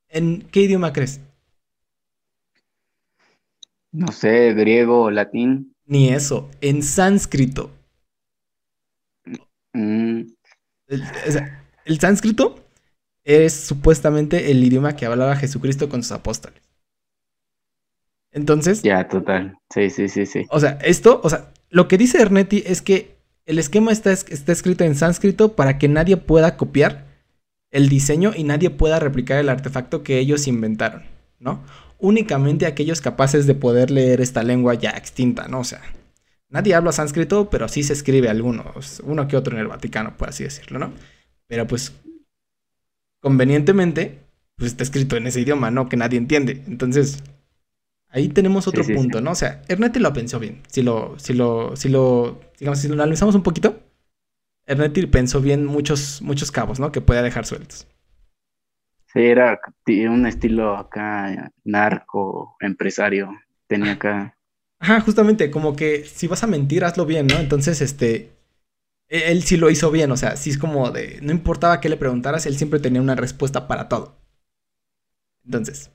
en 0.08 0.42
¿qué 0.50 0.62
idioma 0.62 0.94
crees? 0.94 1.20
No 3.92 4.10
sé, 4.10 4.54
griego 4.54 5.02
o 5.02 5.10
latín. 5.10 5.74
Ni 5.84 6.08
eso, 6.08 6.48
en 6.62 6.82
sánscrito. 6.82 7.70
Mm. 9.74 10.22
el 11.84 12.00
sánscrito 12.00 12.64
es 13.22 13.52
supuestamente 13.52 14.50
el 14.50 14.64
idioma 14.64 14.96
que 14.96 15.06
hablaba 15.06 15.36
Jesucristo 15.36 15.88
con 15.90 16.02
sus 16.02 16.12
apóstoles. 16.12 16.69
Entonces. 18.32 18.82
Ya, 18.82 19.08
total. 19.08 19.58
Sí, 19.72 19.90
sí, 19.90 20.08
sí, 20.08 20.26
sí. 20.26 20.46
O 20.50 20.60
sea, 20.60 20.78
esto, 20.82 21.20
o 21.22 21.30
sea, 21.30 21.52
lo 21.68 21.88
que 21.88 21.98
dice 21.98 22.20
Ernetti 22.20 22.62
es 22.66 22.82
que 22.82 23.16
el 23.46 23.58
esquema 23.58 23.92
está, 23.92 24.12
está 24.12 24.52
escrito 24.52 24.84
en 24.84 24.94
sánscrito 24.94 25.56
para 25.56 25.78
que 25.78 25.88
nadie 25.88 26.16
pueda 26.16 26.56
copiar 26.56 27.06
el 27.70 27.88
diseño 27.88 28.32
y 28.36 28.44
nadie 28.44 28.70
pueda 28.70 28.98
replicar 28.98 29.38
el 29.38 29.48
artefacto 29.48 30.02
que 30.02 30.18
ellos 30.18 30.46
inventaron, 30.46 31.04
¿no? 31.38 31.62
Únicamente 31.98 32.66
aquellos 32.66 33.00
capaces 33.00 33.46
de 33.46 33.54
poder 33.54 33.90
leer 33.90 34.20
esta 34.20 34.42
lengua 34.42 34.74
ya 34.74 34.90
extinta, 34.90 35.48
¿no? 35.48 35.60
O 35.60 35.64
sea, 35.64 35.80
nadie 36.48 36.74
habla 36.74 36.92
sánscrito, 36.92 37.50
pero 37.50 37.68
sí 37.68 37.82
se 37.82 37.92
escribe 37.92 38.28
algunos, 38.28 39.00
uno 39.04 39.28
que 39.28 39.36
otro 39.36 39.54
en 39.54 39.60
el 39.60 39.68
Vaticano, 39.68 40.16
por 40.16 40.28
así 40.28 40.44
decirlo, 40.44 40.78
¿no? 40.78 40.92
Pero 41.46 41.66
pues, 41.66 41.92
convenientemente, 43.20 44.18
pues 44.56 44.72
está 44.72 44.82
escrito 44.82 45.16
en 45.16 45.26
ese 45.26 45.40
idioma, 45.40 45.70
¿no? 45.70 45.88
Que 45.88 45.96
nadie 45.96 46.18
entiende. 46.18 46.62
Entonces, 46.66 47.22
ahí 48.10 48.28
tenemos 48.28 48.66
otro 48.68 48.84
punto, 48.84 49.20
¿no? 49.20 49.32
O 49.32 49.34
sea, 49.34 49.62
Ernetti 49.68 49.98
lo 49.98 50.12
pensó 50.12 50.38
bien. 50.38 50.62
Si 50.68 50.82
lo, 50.82 51.18
si 51.18 51.32
lo, 51.34 51.76
si 51.76 51.88
lo, 51.88 52.40
digamos, 52.58 52.78
si 52.78 52.88
lo 52.88 52.94
analizamos 52.94 53.34
un 53.34 53.42
poquito, 53.42 53.80
Ernetti 54.66 55.06
pensó 55.06 55.40
bien 55.40 55.64
muchos, 55.64 56.22
muchos 56.22 56.50
cabos, 56.50 56.78
¿no? 56.80 56.92
Que 56.92 57.00
podía 57.00 57.22
dejar 57.22 57.46
sueltos. 57.46 57.86
Sí, 59.12 59.20
era 59.20 59.58
un 59.86 60.26
estilo 60.26 60.76
acá 60.76 61.52
narco, 61.64 62.56
empresario. 62.60 63.30
Tenía 63.66 63.92
acá. 63.92 64.36
Ajá, 64.78 65.00
justamente, 65.00 65.50
como 65.50 65.74
que 65.76 66.04
si 66.04 66.26
vas 66.26 66.42
a 66.42 66.46
mentir, 66.46 66.84
hazlo 66.84 67.06
bien, 67.06 67.26
¿no? 67.26 67.38
Entonces, 67.38 67.80
este, 67.82 68.32
e, 69.08 69.32
él 69.32 69.42
sí 69.42 69.56
lo 69.56 69.70
hizo 69.70 69.90
bien, 69.90 70.10
o 70.12 70.16
sea, 70.16 70.36
sí 70.36 70.50
es 70.50 70.58
como 70.58 70.90
de, 70.90 71.18
no 71.22 71.32
importaba 71.32 71.80
qué 71.80 71.88
le 71.88 71.96
preguntaras, 71.96 72.46
él 72.46 72.56
siempre 72.56 72.80
tenía 72.80 73.02
una 73.02 73.16
respuesta 73.16 73.68
para 73.68 73.88
todo. 73.88 74.16
Entonces, 75.44 75.90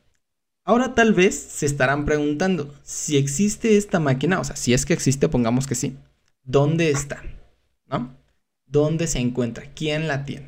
ahora 0.65 0.93
tal 0.95 1.13
vez 1.13 1.35
se 1.35 1.65
estarán 1.65 2.05
preguntando, 2.05 2.73
si 2.83 3.15
existe 3.15 3.77
esta 3.77 3.99
máquina, 3.99 4.39
o 4.39 4.43
sea, 4.43 4.55
si 4.55 4.73
es 4.73 4.85
que 4.85 4.93
existe, 4.93 5.29
pongamos 5.29 5.67
que 5.67 5.75
sí, 5.75 5.95
¿dónde 6.43 6.89
está? 6.89 7.23
¿No? 7.87 8.13
¿Dónde 8.65 9.07
se 9.07 9.19
encuentra? 9.19 9.65
¿Quién 9.73 10.07
la 10.07 10.25
tiene? 10.25 10.47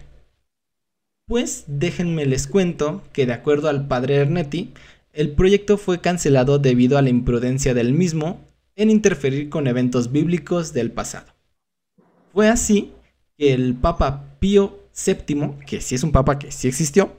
Pues 1.27 1.65
déjenme 1.67 2.25
les 2.25 2.47
cuento 2.47 3.03
que 3.13 3.25
de 3.25 3.33
acuerdo 3.33 3.69
al 3.69 3.87
padre 3.87 4.15
Ernetti, 4.15 4.73
el 5.13 5.31
proyecto 5.31 5.77
fue 5.77 6.01
cancelado 6.01 6.59
debido 6.59 6.97
a 6.97 7.01
la 7.01 7.09
imprudencia 7.09 7.73
del 7.73 7.93
mismo 7.93 8.41
en 8.75 8.89
interferir 8.89 9.49
con 9.49 9.67
eventos 9.67 10.11
bíblicos 10.11 10.73
del 10.73 10.91
pasado. 10.91 11.33
Fue 12.33 12.49
así 12.49 12.93
que 13.37 13.53
el 13.53 13.75
Papa 13.75 14.37
Pío 14.39 14.79
VII, 15.05 15.53
que 15.65 15.81
sí 15.81 15.95
es 15.95 16.03
un 16.03 16.11
papa 16.11 16.39
que 16.39 16.51
sí 16.51 16.67
existió, 16.67 17.13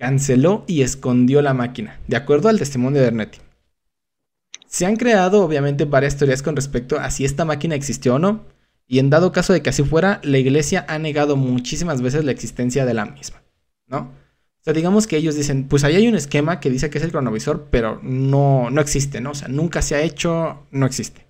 canceló 0.00 0.64
y 0.66 0.80
escondió 0.80 1.42
la 1.42 1.52
máquina, 1.52 2.00
de 2.08 2.16
acuerdo 2.16 2.48
al 2.48 2.58
testimonio 2.58 3.02
de 3.02 3.08
Ernetti. 3.08 3.38
Se 4.66 4.86
han 4.86 4.96
creado 4.96 5.44
obviamente 5.44 5.84
varias 5.84 6.16
teorías 6.16 6.42
con 6.42 6.56
respecto 6.56 6.98
a 6.98 7.10
si 7.10 7.26
esta 7.26 7.44
máquina 7.44 7.74
existió 7.74 8.14
o 8.14 8.18
no, 8.18 8.46
y 8.86 8.98
en 8.98 9.10
dado 9.10 9.30
caso 9.30 9.52
de 9.52 9.62
que 9.62 9.68
así 9.68 9.82
fuera, 9.82 10.20
la 10.24 10.38
iglesia 10.38 10.86
ha 10.88 10.98
negado 10.98 11.36
muchísimas 11.36 12.00
veces 12.00 12.24
la 12.24 12.32
existencia 12.32 12.86
de 12.86 12.94
la 12.94 13.04
misma, 13.04 13.42
¿no? 13.86 13.98
O 13.98 14.62
sea, 14.62 14.72
digamos 14.72 15.06
que 15.06 15.18
ellos 15.18 15.34
dicen, 15.34 15.68
pues 15.68 15.84
ahí 15.84 15.96
hay 15.96 16.08
un 16.08 16.14
esquema 16.14 16.60
que 16.60 16.70
dice 16.70 16.88
que 16.88 16.96
es 16.96 17.04
el 17.04 17.10
cronovisor, 17.10 17.68
pero 17.70 18.00
no, 18.02 18.70
no 18.70 18.80
existe, 18.80 19.20
¿no? 19.20 19.32
O 19.32 19.34
sea, 19.34 19.48
nunca 19.48 19.82
se 19.82 19.96
ha 19.96 20.02
hecho, 20.02 20.66
no 20.70 20.86
existe. 20.86 21.26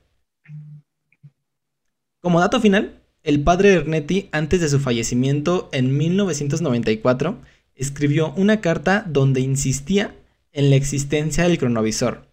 Como 2.21 2.39
dato 2.39 2.61
final, 2.61 3.03
el 3.25 3.43
padre 3.43 3.75
Ernetti, 3.75 4.29
antes 4.31 4.61
de 4.61 4.69
su 4.69 4.79
fallecimiento 4.79 5.69
en 5.73 5.97
1994, 5.97 7.41
escribió 7.81 8.33
una 8.37 8.61
carta 8.61 9.05
donde 9.09 9.41
insistía 9.41 10.15
en 10.53 10.71
la 10.71 10.77
existencia 10.77 11.45
del 11.45 11.59
cronovisor 11.59 12.31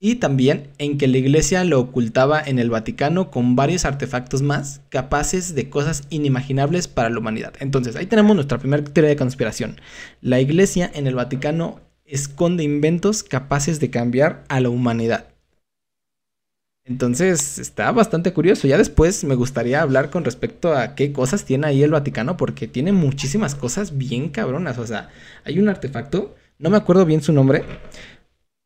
y 0.00 0.16
también 0.16 0.68
en 0.78 0.96
que 0.96 1.06
la 1.06 1.18
iglesia 1.18 1.62
lo 1.62 1.78
ocultaba 1.78 2.42
en 2.42 2.58
el 2.58 2.70
Vaticano 2.70 3.30
con 3.30 3.54
varios 3.54 3.84
artefactos 3.84 4.40
más 4.40 4.80
capaces 4.88 5.54
de 5.54 5.68
cosas 5.68 6.04
inimaginables 6.08 6.88
para 6.88 7.10
la 7.10 7.18
humanidad. 7.18 7.52
Entonces, 7.60 7.96
ahí 7.96 8.06
tenemos 8.06 8.34
nuestra 8.34 8.58
primera 8.58 8.82
teoría 8.82 9.10
de 9.10 9.16
conspiración. 9.16 9.78
La 10.22 10.40
iglesia 10.40 10.90
en 10.94 11.06
el 11.06 11.14
Vaticano 11.14 11.80
esconde 12.06 12.64
inventos 12.64 13.22
capaces 13.22 13.78
de 13.78 13.90
cambiar 13.90 14.44
a 14.48 14.60
la 14.60 14.70
humanidad. 14.70 15.26
Entonces 16.90 17.60
está 17.60 17.92
bastante 17.92 18.32
curioso. 18.32 18.66
Ya 18.66 18.76
después 18.76 19.22
me 19.22 19.36
gustaría 19.36 19.80
hablar 19.80 20.10
con 20.10 20.24
respecto 20.24 20.74
a 20.74 20.96
qué 20.96 21.12
cosas 21.12 21.44
tiene 21.44 21.68
ahí 21.68 21.84
el 21.84 21.92
Vaticano, 21.92 22.36
porque 22.36 22.66
tiene 22.66 22.90
muchísimas 22.90 23.54
cosas 23.54 23.96
bien 23.96 24.28
cabronas. 24.30 24.76
O 24.76 24.84
sea, 24.84 25.08
hay 25.44 25.60
un 25.60 25.68
artefacto, 25.68 26.34
no 26.58 26.68
me 26.68 26.76
acuerdo 26.76 27.06
bien 27.06 27.22
su 27.22 27.32
nombre, 27.32 27.62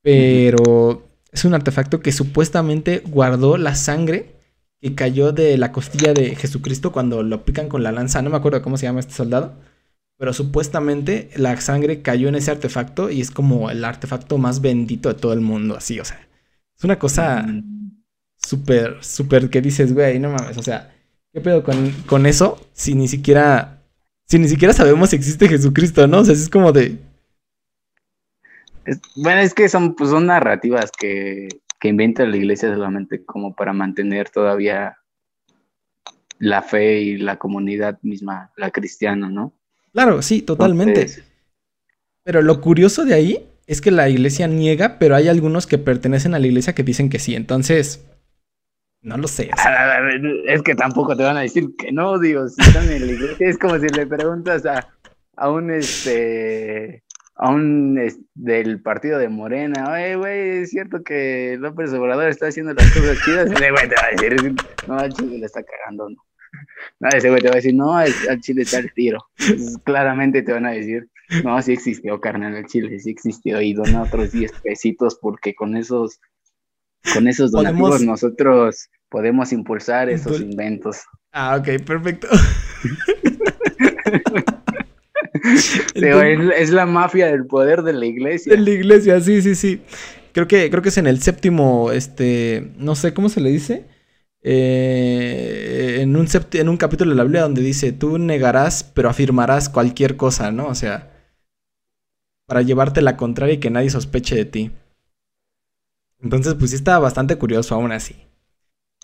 pero 0.00 1.06
es 1.32 1.44
un 1.44 1.52
artefacto 1.52 2.00
que 2.00 2.12
supuestamente 2.12 3.02
guardó 3.06 3.58
la 3.58 3.74
sangre 3.74 4.36
que 4.80 4.94
cayó 4.94 5.32
de 5.32 5.58
la 5.58 5.70
costilla 5.70 6.14
de 6.14 6.34
Jesucristo 6.34 6.92
cuando 6.92 7.22
lo 7.22 7.44
pican 7.44 7.68
con 7.68 7.82
la 7.82 7.92
lanza. 7.92 8.22
No 8.22 8.30
me 8.30 8.38
acuerdo 8.38 8.62
cómo 8.62 8.78
se 8.78 8.86
llama 8.86 9.00
este 9.00 9.12
soldado. 9.12 9.52
Pero 10.16 10.32
supuestamente 10.32 11.28
la 11.36 11.60
sangre 11.60 12.00
cayó 12.00 12.28
en 12.28 12.36
ese 12.36 12.52
artefacto 12.52 13.10
y 13.10 13.20
es 13.20 13.30
como 13.30 13.70
el 13.70 13.84
artefacto 13.84 14.38
más 14.38 14.62
bendito 14.62 15.10
de 15.10 15.16
todo 15.16 15.34
el 15.34 15.40
mundo, 15.42 15.76
así, 15.76 16.00
o 16.00 16.06
sea. 16.06 16.26
Es 16.74 16.84
una 16.84 16.98
cosa 16.98 17.42
mm 17.42 17.74
súper, 18.44 19.02
súper 19.02 19.50
que 19.50 19.60
dices, 19.60 19.92
güey, 19.92 20.18
no 20.18 20.30
mames, 20.30 20.56
o 20.56 20.62
sea, 20.62 20.94
¿qué 21.32 21.40
pedo 21.40 21.64
con, 21.64 22.26
eso? 22.26 22.60
Si 22.72 22.94
ni 22.94 23.08
siquiera, 23.08 23.82
si 24.26 24.38
ni 24.38 24.48
siquiera 24.48 24.72
sabemos 24.72 25.10
si 25.10 25.16
existe 25.16 25.48
Jesucristo, 25.48 26.06
¿no? 26.06 26.20
O 26.20 26.24
sea, 26.24 26.34
es 26.34 26.48
como 26.48 26.72
de... 26.72 26.98
bueno, 29.16 29.40
es 29.40 29.54
que 29.54 29.68
son, 29.68 29.94
pues, 29.94 30.10
son 30.10 30.26
narrativas 30.26 30.90
que, 30.92 31.48
que 31.80 31.88
inventa 31.88 32.24
la 32.26 32.36
iglesia 32.36 32.72
solamente 32.74 33.24
como 33.24 33.54
para 33.54 33.72
mantener 33.72 34.30
todavía 34.30 34.98
la 36.38 36.62
fe 36.62 37.00
y 37.00 37.16
la 37.16 37.38
comunidad 37.38 37.98
misma, 38.02 38.52
la 38.56 38.70
cristiana, 38.70 39.28
¿no? 39.28 39.52
Claro, 39.92 40.22
sí, 40.22 40.42
totalmente. 40.42 41.06
Pero 42.24 42.42
lo 42.42 42.60
curioso 42.60 43.04
de 43.04 43.14
ahí 43.14 43.46
es 43.66 43.80
que 43.80 43.90
la 43.90 44.08
iglesia 44.08 44.46
niega, 44.46 44.98
pero 44.98 45.14
hay 45.14 45.28
algunos 45.28 45.66
que 45.66 45.78
pertenecen 45.78 46.34
a 46.34 46.38
la 46.38 46.46
iglesia 46.46 46.74
que 46.74 46.82
dicen 46.82 47.08
que 47.08 47.18
sí. 47.18 47.34
Entonces, 47.34 48.04
no 49.04 49.18
lo 49.18 49.28
sé. 49.28 49.50
Es 50.46 50.62
que 50.62 50.74
tampoco 50.74 51.14
te 51.14 51.22
van 51.22 51.36
a 51.36 51.42
decir 51.42 51.68
que 51.78 51.92
no, 51.92 52.18
digo, 52.18 52.48
si 52.48 52.60
están 52.62 52.90
en 52.90 53.06
la 53.06 53.12
iglesia, 53.12 53.48
es 53.48 53.58
como 53.58 53.78
si 53.78 53.86
le 53.88 54.06
preguntas 54.06 54.64
a, 54.64 54.88
a 55.36 55.50
un 55.50 55.70
este 55.70 57.04
a 57.36 57.50
un 57.50 57.98
del 58.34 58.80
partido 58.80 59.18
de 59.18 59.28
Morena, 59.28 59.92
oye, 59.92 60.16
güey, 60.16 60.62
es 60.62 60.70
cierto 60.70 61.02
que 61.02 61.56
López 61.58 61.92
Obrador 61.92 62.28
está 62.28 62.46
haciendo 62.46 62.72
las 62.72 62.90
cosas 62.92 63.18
chidas. 63.24 63.50
Ese 63.50 63.70
güey 63.70 63.88
te 63.88 63.94
va 63.94 64.06
a 64.06 64.10
decir, 64.10 64.54
no, 64.86 64.98
al 64.98 65.12
Chile 65.12 65.38
le 65.38 65.46
está 65.46 65.62
cagando, 65.62 66.08
no. 66.08 66.16
No, 67.00 67.08
ese 67.08 67.28
güey 67.28 67.42
te 67.42 67.48
va 67.48 67.54
a 67.54 67.56
decir, 67.56 67.74
no, 67.74 67.96
al, 67.96 68.12
Chile 68.40 68.62
está 68.62 68.78
el 68.78 68.92
tiro. 68.94 69.18
claramente 69.84 70.42
te 70.42 70.52
van 70.52 70.66
a 70.66 70.70
decir, 70.70 71.10
no, 71.42 71.60
sí 71.60 71.72
existió, 71.72 72.20
carnal, 72.20 72.54
el 72.54 72.66
Chile 72.66 72.98
sí 73.00 73.10
existió 73.10 73.60
y 73.60 73.74
dona 73.74 74.02
otros 74.02 74.32
10 74.32 74.52
pesitos 74.62 75.18
porque 75.20 75.54
con 75.54 75.76
esos 75.76 76.20
con 77.12 77.28
esos 77.28 77.50
donativos 77.50 78.02
nosotros 78.02 78.88
podemos 79.14 79.52
impulsar 79.52 80.10
esos 80.10 80.40
inventos. 80.40 81.04
Ah, 81.30 81.56
ok, 81.56 81.84
perfecto. 81.86 82.26
es, 85.94 86.70
la 86.70 86.84
mafia 86.84 87.28
del 87.28 87.46
poder 87.46 87.82
de 87.82 87.92
la 87.92 88.06
iglesia. 88.06 88.56
De 88.56 88.60
la 88.60 88.70
iglesia, 88.70 89.20
sí, 89.20 89.40
sí, 89.40 89.54
sí. 89.54 89.82
Creo 90.32 90.48
que, 90.48 90.68
creo 90.68 90.82
que 90.82 90.88
es 90.88 90.98
en 90.98 91.06
el 91.06 91.22
séptimo, 91.22 91.92
este, 91.92 92.72
no 92.76 92.96
sé 92.96 93.14
cómo 93.14 93.28
se 93.28 93.40
le 93.40 93.50
dice. 93.50 93.84
Eh, 94.42 95.98
en, 96.00 96.16
un 96.16 96.26
en 96.52 96.68
un 96.68 96.76
capítulo 96.76 97.12
de 97.12 97.16
la 97.16 97.22
Biblia 97.22 97.42
donde 97.42 97.62
dice, 97.62 97.92
tú 97.92 98.18
negarás, 98.18 98.82
pero 98.82 99.08
afirmarás 99.08 99.68
cualquier 99.68 100.16
cosa, 100.16 100.50
¿no? 100.50 100.66
O 100.66 100.74
sea, 100.74 101.12
para 102.48 102.62
llevarte 102.62 103.00
la 103.00 103.16
contraria 103.16 103.54
y 103.54 103.60
que 103.60 103.70
nadie 103.70 103.90
sospeche 103.90 104.34
de 104.34 104.44
ti. 104.44 104.72
Entonces, 106.20 106.54
pues 106.54 106.70
sí 106.70 106.76
estaba 106.76 106.98
bastante 106.98 107.36
curioso 107.36 107.76
aún 107.76 107.92
así. 107.92 108.16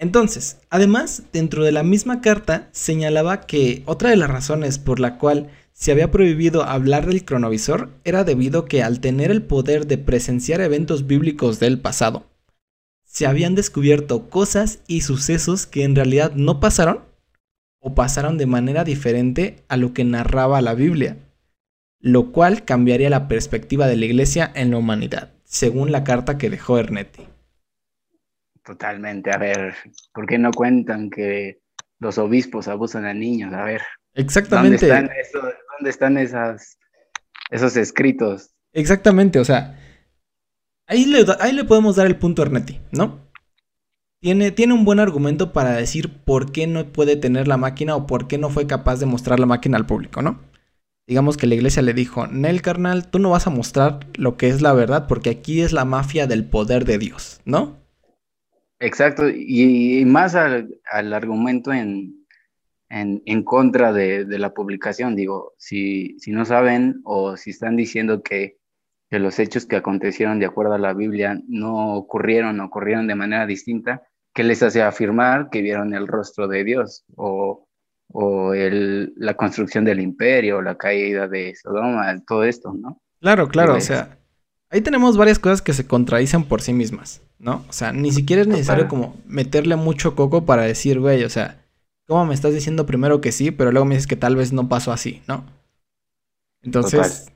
Entonces, 0.00 0.58
además, 0.70 1.24
dentro 1.30 1.62
de 1.62 1.72
la 1.72 1.82
misma 1.82 2.22
carta 2.22 2.70
señalaba 2.72 3.42
que 3.42 3.82
otra 3.84 4.08
de 4.08 4.16
las 4.16 4.30
razones 4.30 4.78
por 4.78 4.98
la 4.98 5.18
cual 5.18 5.50
se 5.74 5.92
había 5.92 6.10
prohibido 6.10 6.64
hablar 6.64 7.06
del 7.06 7.22
cronovisor 7.26 7.90
era 8.04 8.24
debido 8.24 8.64
que 8.64 8.82
al 8.82 9.00
tener 9.00 9.30
el 9.30 9.42
poder 9.42 9.86
de 9.86 9.98
presenciar 9.98 10.62
eventos 10.62 11.06
bíblicos 11.06 11.60
del 11.60 11.78
pasado, 11.78 12.24
se 13.04 13.26
habían 13.26 13.54
descubierto 13.54 14.30
cosas 14.30 14.80
y 14.86 15.02
sucesos 15.02 15.66
que 15.66 15.84
en 15.84 15.94
realidad 15.94 16.32
no 16.34 16.60
pasaron 16.60 17.00
o 17.78 17.94
pasaron 17.94 18.38
de 18.38 18.46
manera 18.46 18.84
diferente 18.84 19.64
a 19.68 19.76
lo 19.76 19.92
que 19.92 20.04
narraba 20.04 20.62
la 20.62 20.72
Biblia, 20.72 21.18
lo 21.98 22.32
cual 22.32 22.64
cambiaría 22.64 23.10
la 23.10 23.28
perspectiva 23.28 23.86
de 23.86 23.96
la 23.96 24.06
iglesia 24.06 24.50
en 24.54 24.70
la 24.70 24.78
humanidad 24.78 25.30
según 25.44 25.92
la 25.92 26.04
carta 26.04 26.38
que 26.38 26.48
dejó 26.48 26.78
Ernetti. 26.78 27.26
Totalmente, 28.70 29.33
a 29.33 29.37
ver, 29.37 29.74
¿por 30.14 30.26
qué 30.26 30.38
no 30.38 30.52
cuentan 30.52 31.11
que 31.11 31.61
los 31.98 32.18
obispos 32.18 32.68
abusan 32.68 33.04
a 33.04 33.12
niños? 33.12 33.52
A 33.52 33.64
ver. 33.64 33.83
Exactamente. 34.14 34.87
¿Dónde 34.87 35.90
están, 35.90 36.16
esas, 36.16 36.78
esos 37.50 37.76
escritos? 37.76 38.54
Exactamente, 38.72 39.40
o 39.40 39.44
sea, 39.44 39.76
ahí 40.87 41.04
le, 41.04 41.26
ahí 41.40 41.50
le 41.50 41.64
podemos 41.64 41.96
dar 41.96 42.06
el 42.06 42.14
punto 42.14 42.42
a 42.42 42.44
Ernetti, 42.44 42.80
¿no? 42.92 43.18
Tiene, 44.22 44.52
tiene 44.52 44.72
un 44.72 44.85
buen 44.85 45.00
argumento 45.00 45.52
para 45.52 45.72
decir 45.72 46.22
por 46.22 46.52
qué 46.52 46.68
no 46.68 46.92
puede 46.92 47.16
tener 47.16 47.48
la 47.48 47.56
máquina 47.56 47.96
o 47.96 48.06
por 48.06 48.28
qué 48.28 48.38
no 48.38 48.50
fue 48.50 48.68
capaz 48.68 49.00
de 49.00 49.06
mostrar 49.06 49.40
la 49.40 49.46
máquina 49.46 49.78
al 49.78 49.87
público, 49.87 50.22
¿no? 50.22 50.38
Digamos 51.09 51.37
que 51.37 51.48
la 51.48 51.56
iglesia 51.56 51.83
le 51.83 51.92
dijo, 51.92 52.28
Nel 52.28 52.62
carnal, 52.62 53.11
tú 53.11 53.18
no 53.18 53.30
vas 53.30 53.48
a 53.48 53.50
mostrar 53.50 54.06
lo 54.14 54.37
que 54.37 54.46
es 54.46 54.62
la 54.62 54.72
verdad 54.74 55.09
porque 55.09 55.30
aquí 55.30 55.61
es 55.61 55.72
la 55.72 55.85
mafia 55.85 56.28
del 56.28 56.44
poder 56.44 56.85
de 56.85 56.98
Dios, 56.98 57.40
¿no? 57.44 57.79
Exacto, 58.80 59.28
y, 59.28 60.02
más 60.06 60.34
al, 60.34 60.72
argumento 61.12 61.70
en, 61.70 62.26
en, 62.88 63.44
contra 63.44 63.92
de, 63.92 64.24
la 64.38 64.54
publicación, 64.54 65.14
digo, 65.14 65.52
si, 65.58 66.18
si 66.18 66.32
no 66.32 66.46
saben 66.46 67.02
o 67.04 67.36
si 67.36 67.50
están 67.50 67.76
diciendo 67.76 68.22
que, 68.22 68.56
que, 69.10 69.18
los 69.18 69.38
hechos 69.38 69.66
que 69.66 69.76
acontecieron 69.76 70.38
de 70.38 70.46
acuerdo 70.46 70.72
a 70.72 70.78
la 70.78 70.94
Biblia 70.94 71.38
no 71.46 71.94
ocurrieron, 71.94 72.60
ocurrieron 72.60 73.06
de 73.06 73.14
manera 73.14 73.44
distinta, 73.46 74.02
¿qué 74.32 74.44
les 74.44 74.62
hace 74.62 74.82
afirmar 74.82 75.50
que 75.50 75.60
vieron 75.60 75.94
el 75.94 76.08
rostro 76.08 76.48
de 76.48 76.64
Dios? 76.64 77.04
O, 77.16 77.68
o 78.08 78.54
el, 78.54 79.12
la 79.16 79.34
construcción 79.34 79.84
del 79.84 80.00
imperio, 80.00 80.62
la 80.62 80.76
caída 80.76 81.28
de 81.28 81.54
Sodoma, 81.54 82.18
todo 82.26 82.44
esto, 82.44 82.72
¿no? 82.72 82.98
Claro, 83.20 83.48
claro, 83.48 83.74
o 83.74 83.80
sea, 83.80 84.18
ahí 84.70 84.80
tenemos 84.80 85.18
varias 85.18 85.38
cosas 85.38 85.60
que 85.60 85.74
se 85.74 85.86
contradicen 85.86 86.44
por 86.44 86.62
sí 86.62 86.72
mismas, 86.72 87.22
¿no? 87.40 87.64
O 87.68 87.72
sea, 87.72 87.92
ni 87.92 88.12
siquiera 88.12 88.42
es 88.42 88.48
necesario 88.48 88.87
como 88.87 89.16
meterle 89.26 89.76
mucho 89.76 90.14
coco 90.14 90.44
para 90.44 90.62
decir, 90.62 91.00
güey, 91.00 91.24
o 91.24 91.31
sea, 91.31 91.64
¿cómo 92.07 92.26
me 92.26 92.35
estás 92.35 92.55
diciendo 92.55 92.87
primero 92.87 93.20
que 93.20 93.33
sí, 93.33 93.50
pero 93.50 93.72
luego 93.72 93.87
me 93.87 93.94
dices 93.94 94.07
que 94.07 94.16
tal 94.16 94.37
vez 94.37 94.53
no 94.53 94.68
pasó 94.68 94.92
así, 94.92 95.22
¿no? 95.26 95.44
Entonces, 96.62 97.33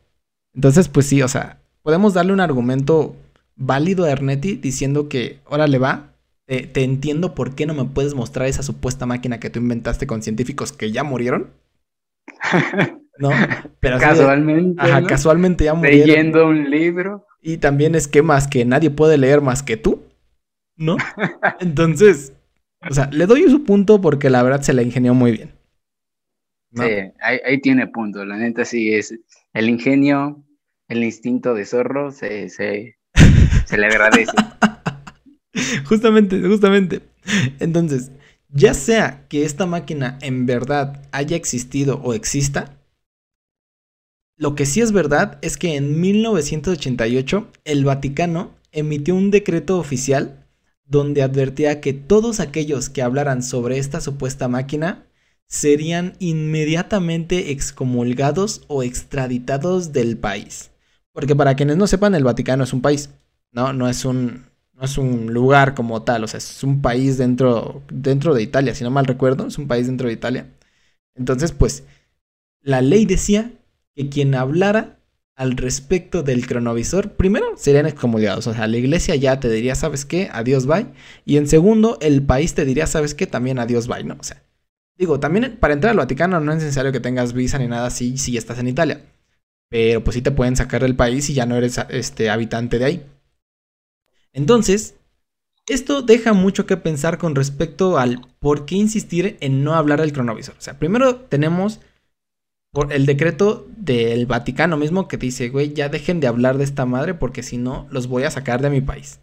entonces, 0.54 0.88
pues 0.88 1.06
sí, 1.06 1.22
o 1.22 1.28
sea, 1.28 1.58
podemos 1.82 2.14
darle 2.14 2.32
un 2.32 2.40
argumento 2.40 3.16
válido 3.56 4.04
a 4.04 4.10
Ernetti 4.10 4.56
diciendo 4.56 5.08
que, 5.08 5.40
órale 5.46 5.78
va, 5.78 6.14
te, 6.46 6.84
entiendo 6.84 7.34
por 7.34 7.54
qué 7.54 7.66
no 7.66 7.74
me 7.74 7.84
puedes 7.84 8.14
mostrar 8.14 8.46
esa 8.48 8.62
supuesta 8.62 9.06
máquina 9.06 9.40
que 9.40 9.50
tú 9.50 9.60
inventaste 9.60 10.06
con 10.06 10.22
científicos 10.22 10.72
que 10.72 10.92
ya 10.92 11.02
murieron. 11.02 11.50
¿No? 13.18 13.30
Pero 13.80 13.98
casualmente. 13.98 14.82
ajá, 14.82 15.04
casualmente 15.06 15.64
ya 15.64 15.74
murieron. 15.74 16.08
Leyendo 16.08 16.46
un 16.46 16.70
libro. 16.70 17.26
Y 17.46 17.58
también 17.58 17.94
esquemas 17.94 18.48
que 18.48 18.64
nadie 18.64 18.90
puede 18.90 19.18
leer 19.18 19.42
más 19.42 19.62
que 19.62 19.76
tú. 19.76 20.02
¿No? 20.76 20.96
Entonces, 21.60 22.32
o 22.88 22.94
sea, 22.94 23.10
le 23.12 23.26
doy 23.26 23.42
su 23.50 23.64
punto 23.64 24.00
porque 24.00 24.30
la 24.30 24.42
verdad 24.42 24.62
se 24.62 24.72
la 24.72 24.82
ingenió 24.82 25.12
muy 25.12 25.32
bien. 25.32 25.52
Sí, 26.74 27.12
ahí, 27.20 27.60
tiene 27.60 27.86
punto. 27.86 28.24
La 28.24 28.36
neta 28.36 28.64
sí 28.64 28.94
es 28.94 29.14
el 29.52 29.68
ingenio, 29.68 30.42
el 30.88 31.04
instinto 31.04 31.52
de 31.52 31.66
zorro 31.66 32.10
se, 32.10 32.48
se, 32.48 32.96
se 33.66 33.76
le 33.76 33.86
agradece. 33.86 34.32
justamente, 35.86 36.40
justamente. 36.40 37.02
Entonces, 37.60 38.10
ya 38.48 38.72
sea 38.72 39.26
que 39.28 39.44
esta 39.44 39.66
máquina 39.66 40.18
en 40.22 40.46
verdad 40.46 41.02
haya 41.12 41.36
existido 41.36 42.00
o 42.02 42.14
exista, 42.14 42.76
lo 44.36 44.54
que 44.54 44.66
sí 44.66 44.80
es 44.80 44.92
verdad 44.92 45.38
es 45.42 45.56
que 45.56 45.76
en 45.76 46.00
1988 46.00 47.48
el 47.64 47.84
Vaticano 47.84 48.50
emitió 48.72 49.14
un 49.14 49.30
decreto 49.30 49.78
oficial 49.78 50.44
donde 50.86 51.22
advertía 51.22 51.80
que 51.80 51.92
todos 51.92 52.40
aquellos 52.40 52.88
que 52.88 53.02
hablaran 53.02 53.42
sobre 53.42 53.78
esta 53.78 54.00
supuesta 54.00 54.48
máquina 54.48 55.06
serían 55.46 56.14
inmediatamente 56.18 57.52
excomulgados 57.52 58.62
o 58.66 58.82
extraditados 58.82 59.92
del 59.92 60.16
país. 60.16 60.70
Porque 61.12 61.36
para 61.36 61.54
quienes 61.54 61.76
no 61.76 61.86
sepan, 61.86 62.14
el 62.14 62.24
Vaticano 62.24 62.64
es 62.64 62.72
un 62.72 62.82
país, 62.82 63.10
¿no? 63.52 63.72
No 63.72 63.88
es 63.88 64.04
un, 64.04 64.46
no 64.72 64.82
es 64.84 64.98
un 64.98 65.32
lugar 65.32 65.74
como 65.74 66.02
tal, 66.02 66.24
o 66.24 66.28
sea, 66.28 66.38
es 66.38 66.64
un 66.64 66.82
país 66.82 67.18
dentro, 67.18 67.82
dentro 67.88 68.34
de 68.34 68.42
Italia, 68.42 68.74
si 68.74 68.82
no 68.82 68.90
mal 68.90 69.06
recuerdo, 69.06 69.46
es 69.46 69.58
un 69.58 69.68
país 69.68 69.86
dentro 69.86 70.08
de 70.08 70.14
Italia. 70.14 70.48
Entonces, 71.14 71.52
pues, 71.52 71.84
la 72.60 72.80
ley 72.80 73.06
decía 73.06 73.52
que 73.94 74.08
quien 74.08 74.34
hablara 74.34 74.98
al 75.36 75.56
respecto 75.56 76.22
del 76.22 76.46
cronovisor, 76.46 77.12
primero 77.12 77.56
serían 77.56 77.86
excomulgados, 77.86 78.46
o 78.46 78.54
sea, 78.54 78.68
la 78.68 78.76
iglesia 78.76 79.16
ya 79.16 79.40
te 79.40 79.50
diría, 79.50 79.74
¿sabes 79.74 80.04
qué? 80.04 80.28
Adiós, 80.32 80.66
bye. 80.66 80.86
Y 81.24 81.38
en 81.38 81.48
segundo, 81.48 81.98
el 82.00 82.22
país 82.22 82.54
te 82.54 82.64
diría, 82.64 82.86
¿sabes 82.86 83.14
qué? 83.14 83.26
También 83.26 83.58
adiós, 83.58 83.88
bye, 83.88 84.04
¿no? 84.04 84.16
O 84.18 84.22
sea, 84.22 84.42
digo, 84.96 85.18
también 85.18 85.56
para 85.58 85.74
entrar 85.74 85.90
al 85.90 85.96
Vaticano 85.96 86.40
no 86.40 86.52
es 86.52 86.58
necesario 86.58 86.92
que 86.92 87.00
tengas 87.00 87.32
visa 87.32 87.58
ni 87.58 87.66
nada 87.66 87.86
así 87.86 88.16
si 88.16 88.36
estás 88.36 88.58
en 88.58 88.68
Italia. 88.68 89.00
Pero 89.68 90.04
pues 90.04 90.14
sí 90.14 90.22
te 90.22 90.30
pueden 90.30 90.56
sacar 90.56 90.82
del 90.82 90.94
país 90.94 91.28
y 91.30 91.34
ya 91.34 91.46
no 91.46 91.56
eres 91.56 91.80
este, 91.88 92.30
habitante 92.30 92.78
de 92.78 92.84
ahí. 92.84 93.06
Entonces, 94.32 94.94
esto 95.66 96.02
deja 96.02 96.32
mucho 96.32 96.66
que 96.66 96.76
pensar 96.76 97.18
con 97.18 97.34
respecto 97.34 97.98
al 97.98 98.20
por 98.38 98.66
qué 98.66 98.76
insistir 98.76 99.36
en 99.40 99.64
no 99.64 99.74
hablar 99.74 100.00
del 100.00 100.12
cronovisor. 100.12 100.54
O 100.56 100.60
sea, 100.60 100.78
primero 100.78 101.16
tenemos 101.16 101.80
el 102.90 103.06
decreto 103.06 103.68
del 103.76 104.26
Vaticano 104.26 104.76
mismo 104.76 105.08
que 105.08 105.16
dice, 105.16 105.48
güey, 105.48 105.72
ya 105.72 105.88
dejen 105.88 106.20
de 106.20 106.26
hablar 106.26 106.58
de 106.58 106.64
esta 106.64 106.86
madre 106.86 107.14
porque 107.14 107.42
si 107.42 107.58
no, 107.58 107.86
los 107.90 108.08
voy 108.08 108.24
a 108.24 108.30
sacar 108.30 108.62
de 108.62 108.70
mi 108.70 108.80
país. 108.80 109.20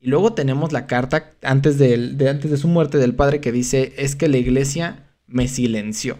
Y 0.00 0.08
luego 0.08 0.32
tenemos 0.34 0.72
la 0.72 0.86
carta 0.86 1.32
antes 1.42 1.78
de, 1.78 1.94
antes 2.28 2.50
de 2.50 2.56
su 2.56 2.68
muerte 2.68 2.98
del 2.98 3.14
padre 3.14 3.40
que 3.40 3.52
dice, 3.52 3.94
es 3.96 4.16
que 4.16 4.28
la 4.28 4.36
iglesia 4.36 5.04
me 5.26 5.48
silenció. 5.48 6.18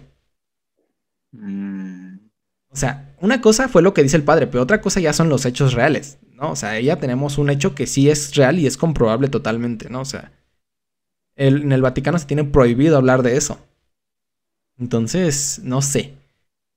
Mm. 1.32 2.16
O 2.68 2.76
sea, 2.76 3.14
una 3.20 3.40
cosa 3.40 3.68
fue 3.68 3.82
lo 3.82 3.94
que 3.94 4.02
dice 4.02 4.16
el 4.16 4.24
padre, 4.24 4.46
pero 4.46 4.62
otra 4.62 4.80
cosa 4.80 5.00
ya 5.00 5.12
son 5.12 5.28
los 5.28 5.46
hechos 5.46 5.72
reales. 5.72 6.18
¿no? 6.32 6.50
O 6.50 6.56
sea, 6.56 6.78
ya 6.80 6.96
tenemos 6.96 7.38
un 7.38 7.50
hecho 7.50 7.74
que 7.74 7.86
sí 7.86 8.10
es 8.10 8.34
real 8.34 8.58
y 8.58 8.66
es 8.66 8.76
comprobable 8.76 9.28
totalmente, 9.28 9.88
¿no? 9.88 10.00
O 10.00 10.04
sea, 10.04 10.32
en 11.34 11.72
el 11.72 11.82
Vaticano 11.82 12.18
se 12.18 12.26
tiene 12.26 12.44
prohibido 12.44 12.96
hablar 12.96 13.22
de 13.22 13.36
eso. 13.36 13.58
Entonces, 14.78 15.60
no 15.62 15.82
sé. 15.82 16.14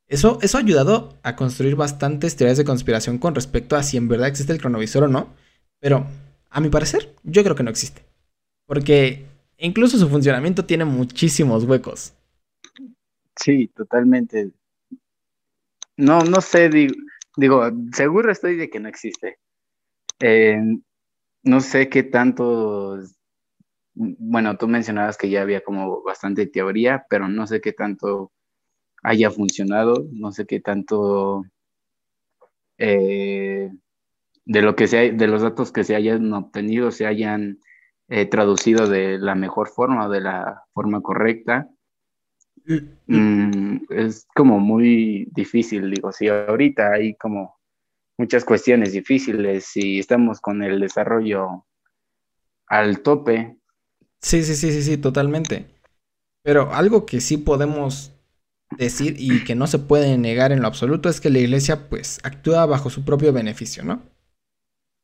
Eso, 0.10 0.40
eso 0.42 0.58
ha 0.58 0.62
ayudado 0.62 1.14
a 1.22 1.36
construir 1.36 1.76
bastantes 1.76 2.36
teorías 2.36 2.58
de 2.58 2.66
conspiración 2.66 3.20
con 3.20 3.36
respecto 3.36 3.76
a 3.76 3.84
si 3.84 3.96
en 3.96 4.08
verdad 4.08 4.28
existe 4.28 4.52
el 4.52 4.60
cronovisor 4.60 5.04
o 5.04 5.08
no. 5.08 5.30
Pero, 5.80 6.08
a 6.50 6.60
mi 6.60 6.70
parecer, 6.70 7.16
yo 7.24 7.44
creo 7.44 7.56
que 7.56 7.64
no 7.64 7.70
existe. 7.70 8.04
Porque 8.66 9.26
incluso 9.60 10.00
su 10.00 10.10
funcionamiento 10.10 10.66
tiene 10.66 10.84
muchísimos 10.84 11.64
huecos. 11.66 12.14
Sí, 13.36 13.68
totalmente. 13.68 14.52
No, 15.96 16.22
no 16.22 16.42
sé, 16.42 16.70
digo, 16.70 16.96
digo, 17.38 17.70
seguro 17.94 18.32
estoy 18.32 18.56
de 18.56 18.70
que 18.70 18.80
no 18.80 18.90
existe. 18.90 19.38
Eh, 20.20 20.60
no 21.44 21.62
sé 21.62 21.88
qué 21.88 22.02
tanto, 22.04 22.98
bueno, 23.94 24.58
tú 24.58 24.68
mencionabas 24.68 25.18
que 25.18 25.30
ya 25.30 25.44
había 25.44 25.62
como 25.62 26.02
bastante 26.02 26.48
teoría, 26.48 27.06
pero 27.10 27.28
no 27.28 27.46
sé 27.46 27.62
qué 27.62 27.74
tanto 27.74 28.32
haya 29.04 29.32
funcionado, 29.32 30.08
no 30.12 30.32
sé 30.32 30.46
qué 30.46 30.60
tanto 30.60 31.44
eh, 32.78 33.72
de 34.46 34.62
lo 34.62 34.76
que 34.76 34.88
se 34.88 35.12
de 35.12 35.28
los 35.28 35.42
datos 35.42 35.72
que 35.72 35.84
se 35.84 35.96
hayan 35.96 36.34
obtenido 36.34 36.92
se 36.92 37.06
hayan 37.06 37.60
eh, 38.08 38.26
traducido 38.26 38.88
de 38.88 39.20
la 39.20 39.36
mejor 39.36 39.70
forma 39.70 40.08
o 40.08 40.10
de 40.10 40.22
la 40.22 40.64
forma 40.74 41.02
correcta. 41.02 41.70
Mm, 42.66 43.16
mm, 43.16 43.86
es 43.90 44.28
como 44.36 44.60
muy 44.60 45.28
difícil, 45.32 45.92
digo, 45.92 46.12
si 46.12 46.28
ahorita 46.28 46.94
hay 46.94 47.16
como 47.16 47.60
muchas 48.18 48.44
cuestiones 48.44 48.94
difíciles 48.94 49.78
y 49.78 50.00
estamos 50.00 50.42
con 50.42 50.64
el 50.64 50.80
desarrollo 50.80 51.66
al 52.68 53.02
tope. 53.02 53.58
Sí, 54.22 54.44
sí, 54.44 54.56
sí, 54.56 54.72
sí, 54.72 54.82
sí, 54.82 54.98
totalmente. 54.98 55.68
Pero 56.44 56.74
algo 56.74 57.06
que 57.06 57.22
sí 57.22 57.38
podemos 57.38 58.19
decir 58.78 59.16
y 59.18 59.44
que 59.44 59.56
no 59.56 59.68
se 59.68 59.80
puede 59.80 60.18
negar 60.18 60.52
en 60.52 60.62
lo 60.62 60.68
absoluto 60.68 61.10
es 61.10 61.20
que 61.20 61.30
la 61.30 61.40
iglesia 61.40 61.90
pues 61.90 62.20
actúa 62.24 62.66
bajo 62.66 62.90
su 62.90 63.04
propio 63.04 63.34
beneficio, 63.34 63.84
¿no? 63.84 64.02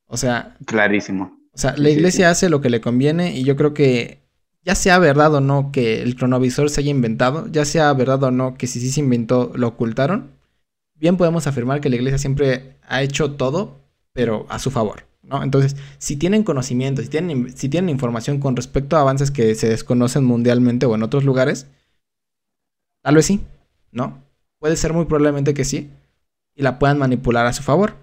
O 0.08 0.18
sea... 0.18 0.56
Clarísimo. 0.66 1.40
O 1.54 1.58
sea, 1.58 1.76
la 1.78 1.90
iglesia 1.90 2.30
hace 2.30 2.50
lo 2.50 2.62
que 2.62 2.70
le 2.70 2.82
conviene 2.82 3.36
y 3.36 3.44
yo 3.44 3.56
creo 3.56 3.74
que 3.74 4.26
ya 4.64 4.76
sea 4.76 5.00
verdad 5.00 5.34
o 5.36 5.42
no 5.42 5.72
que 5.72 6.02
el 6.02 6.16
cronovisor 6.16 6.70
se 6.70 6.82
haya 6.82 6.92
inventado, 6.92 7.48
ya 7.48 7.66
sea 7.66 7.94
verdad 7.94 8.24
o 8.24 8.32
no 8.32 8.56
que 8.56 8.68
si 8.68 8.80
sí 8.80 8.90
se 8.90 9.00
inventó 9.00 9.52
lo 9.56 9.70
ocultaron, 9.70 10.32
bien 10.96 11.18
podemos 11.18 11.48
afirmar 11.48 11.82
que 11.82 11.90
la 11.90 11.96
iglesia 11.96 12.18
siempre 12.18 12.78
ha 12.88 13.02
hecho 13.02 13.34
todo, 13.34 13.80
pero 14.12 14.46
a 14.50 14.60
su 14.60 14.72
favor. 14.72 15.06
¿no? 15.24 15.44
Entonces, 15.44 15.76
si 15.98 16.18
tienen 16.18 16.44
conocimiento, 16.44 17.02
si 17.02 17.08
tienen, 17.08 17.56
si 17.56 17.70
tienen 17.70 17.90
información 17.90 18.40
con 18.40 18.56
respecto 18.56 18.98
a 18.98 19.02
avances 19.02 19.32
que 19.32 19.56
se 19.56 19.70
desconocen 19.70 20.24
mundialmente 20.24 20.86
o 20.86 20.96
en 20.96 21.04
otros 21.04 21.24
lugares, 21.24 21.68
tal 23.02 23.16
vez 23.16 23.26
sí, 23.26 23.42
¿no? 23.96 24.22
Puede 24.60 24.76
ser 24.76 24.94
muy 24.94 25.06
probablemente 25.06 25.56
que 25.56 25.66
sí, 25.66 25.90
y 26.54 26.62
la 26.62 26.78
puedan 26.78 27.00
manipular 27.00 27.48
a 27.48 27.54
su 27.54 27.64
favor. 27.64 27.96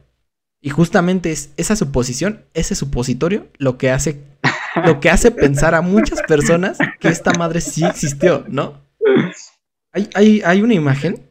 Y 0.60 0.70
justamente 0.70 1.30
es 1.30 1.52
esa 1.56 1.76
suposición, 1.76 2.44
ese 2.54 2.74
supositorio, 2.74 3.48
lo 3.58 3.78
que 3.78 3.90
hace, 3.90 4.20
lo 4.84 5.00
que 5.00 5.10
hace 5.10 5.30
pensar 5.30 5.74
a 5.74 5.82
muchas 5.82 6.22
personas 6.22 6.78
que 6.98 7.08
esta 7.08 7.32
madre 7.34 7.60
sí 7.60 7.84
existió, 7.84 8.44
¿no? 8.48 8.80
Hay, 9.92 10.08
hay, 10.14 10.42
hay 10.44 10.62
una 10.62 10.74
imagen 10.74 11.28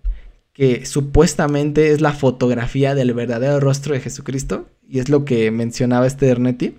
que 0.54 0.86
supuestamente 0.86 1.92
es 1.92 2.02
la 2.02 2.14
fotografía 2.14 2.94
del 2.94 3.14
verdadero 3.14 3.60
rostro 3.60 3.94
de 3.94 4.02
Jesucristo, 4.02 4.68
y 4.86 5.00
es 5.00 5.10
lo 5.10 5.26
que 5.26 5.50
mencionaba 5.50 6.06
este 6.06 6.28
Ernetti. 6.28 6.78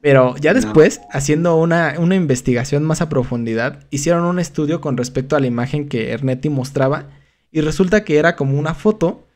Pero 0.00 0.36
ya 0.36 0.54
después, 0.54 1.00
haciendo 1.10 1.56
una, 1.56 1.94
una, 1.98 2.14
investigación 2.14 2.84
más 2.84 3.00
a 3.00 3.08
profundidad, 3.08 3.86
hicieron 3.90 4.24
un 4.24 4.38
estudio 4.38 4.80
con 4.80 4.96
respecto 4.96 5.34
a 5.34 5.40
la 5.40 5.46
imagen 5.46 5.88
que 5.88 6.10
Ernetti 6.12 6.50
mostraba, 6.50 7.10
y 7.50 7.60
resulta 7.62 8.04
que 8.04 8.18
era 8.18 8.36
como 8.36 8.58
una 8.58 8.74
foto 8.74 9.26